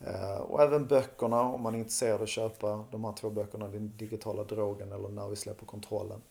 Eh, 0.00 0.36
och 0.36 0.62
även 0.62 0.86
böckerna 0.86 1.42
om 1.42 1.62
man 1.62 1.74
är 1.74 1.78
intresserad 1.78 2.14
av 2.14 2.22
att 2.22 2.28
köpa 2.28 2.84
de 2.90 3.04
här 3.04 3.12
två 3.12 3.30
böckerna, 3.30 3.68
Den 3.68 3.92
digitala 3.96 4.44
drogen 4.44 4.92
eller 4.92 5.08
När 5.08 5.28
vi 5.28 5.36
släpper 5.36 5.66
kontrollen. 5.66 6.22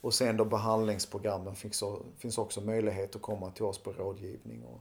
Och 0.00 0.14
sen 0.14 0.36
då 0.36 0.44
behandlingsprogrammen 0.44 1.56
finns, 1.56 1.84
finns 2.18 2.38
också 2.38 2.60
möjlighet 2.60 3.16
att 3.16 3.22
komma 3.22 3.50
till 3.50 3.64
oss 3.64 3.78
på 3.78 3.92
rådgivning 3.92 4.64
och 4.64 4.80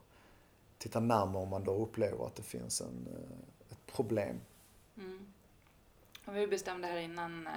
titta 0.77 0.99
närmare 0.99 1.43
om 1.43 1.49
man 1.49 1.63
då 1.63 1.71
upplever 1.71 2.25
att 2.25 2.35
det 2.35 2.43
finns 2.43 2.81
en, 2.81 3.07
eh, 3.07 3.71
ett 3.71 3.85
problem. 3.85 4.39
Mm. 4.97 5.33
Och 6.25 6.35
vi 6.35 6.47
bestämde 6.47 6.87
här 6.87 6.97
innan 6.97 7.47
eh, 7.47 7.53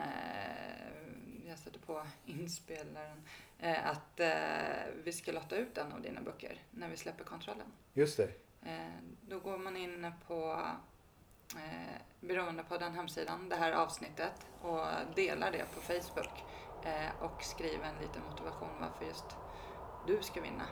jag 1.49 1.59
satte 1.59 1.79
på 1.79 2.03
inspelaren 2.27 3.23
eh, 3.59 3.87
att 3.87 4.21
eh, 4.21 4.29
vi 5.05 5.13
ska 5.13 5.33
lotta 5.33 5.57
ut 5.57 5.79
en 5.79 5.93
av 5.93 6.03
dina 6.03 6.21
böcker 6.21 6.59
när 6.71 6.89
vi 6.89 6.97
släpper 6.97 7.25
kontrollen. 7.25 7.67
Just 7.95 8.17
det. 8.17 8.33
Då 9.21 9.39
går 9.39 9.59
man 9.59 9.77
in 9.77 10.13
på 10.27 10.67
eh, 11.57 12.01
Beroendepodden 12.21 12.93
hemsidan, 12.93 13.49
det 13.49 13.57
här 13.57 13.73
avsnittet 13.73 14.47
och 14.63 14.87
delar 15.15 15.53
det 15.53 15.65
på 15.75 15.81
Facebook 15.81 16.45
eh, 16.85 17.25
och 17.25 17.43
skriver 17.43 17.85
en 17.85 17.99
liten 18.03 18.23
motivation 18.31 18.69
varför 18.81 19.05
just 19.05 19.25
du 20.07 20.23
ska 20.23 20.41
vinna. 20.41 20.65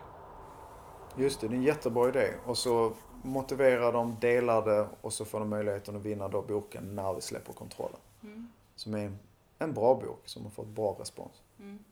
Just 1.17 1.41
det, 1.41 1.49
det 1.49 1.55
är 1.55 1.57
en 1.57 1.63
jättebra 1.63 2.09
idé. 2.09 2.35
Och 2.47 2.59
så 2.59 2.93
motiverar 3.23 3.93
de, 3.93 4.17
delar 4.21 4.65
det 4.65 4.89
och 5.01 5.13
så 5.13 5.25
får 5.25 5.41
de 5.41 5.49
möjligheten 5.49 5.97
att 5.97 6.03
vinna 6.03 6.29
då 6.29 6.43
boken 6.43 6.95
När 6.95 7.15
vi 7.15 7.21
släpper 7.21 7.53
kontrollen. 7.53 8.01
Mm. 8.23 8.53
Som 8.75 8.95
är 8.95 9.13
en 9.59 9.75
bra 9.75 9.95
bok 9.95 10.23
som 10.25 10.43
har 10.43 10.51
fått 10.51 10.69
bra 10.69 10.97
respons. 11.01 11.43
Mm. 11.59 11.85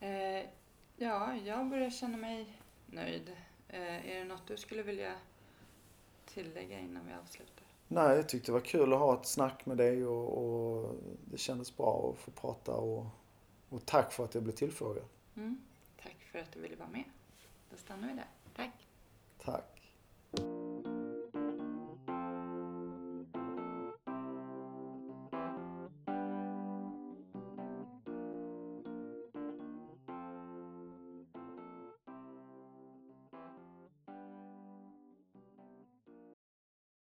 Eh, 0.00 0.50
ja, 0.96 1.34
jag 1.34 1.70
börjar 1.70 1.90
känna 1.90 2.16
mig 2.16 2.58
nöjd. 2.86 3.36
Eh, 3.68 4.10
är 4.10 4.18
det 4.18 4.24
något 4.24 4.46
du 4.46 4.56
skulle 4.56 4.82
vilja 4.82 5.14
tillägga 6.26 6.78
innan 6.78 7.06
vi 7.06 7.12
avslutar? 7.12 7.59
Nej, 7.92 8.16
jag 8.16 8.28
tyckte 8.28 8.48
det 8.48 8.52
var 8.52 8.60
kul 8.60 8.92
att 8.92 8.98
ha 8.98 9.20
ett 9.20 9.26
snack 9.26 9.66
med 9.66 9.76
dig 9.76 10.06
och, 10.06 10.38
och 10.38 10.94
det 11.24 11.38
kändes 11.38 11.76
bra 11.76 12.12
att 12.12 12.22
få 12.22 12.30
prata 12.30 12.72
och, 12.72 13.06
och 13.68 13.86
tack 13.86 14.12
för 14.12 14.24
att 14.24 14.34
jag 14.34 14.42
blev 14.42 14.52
tillfrågad. 14.52 15.04
Mm. 15.36 15.60
Tack 16.02 16.16
för 16.32 16.38
att 16.38 16.52
du 16.52 16.60
ville 16.60 16.76
vara 16.76 16.88
med. 16.88 17.04
Då 17.70 17.76
stannar 17.76 18.08
vi 18.08 18.14
där. 18.14 18.28
Tack. 18.56 18.86
Tack. 19.44 19.69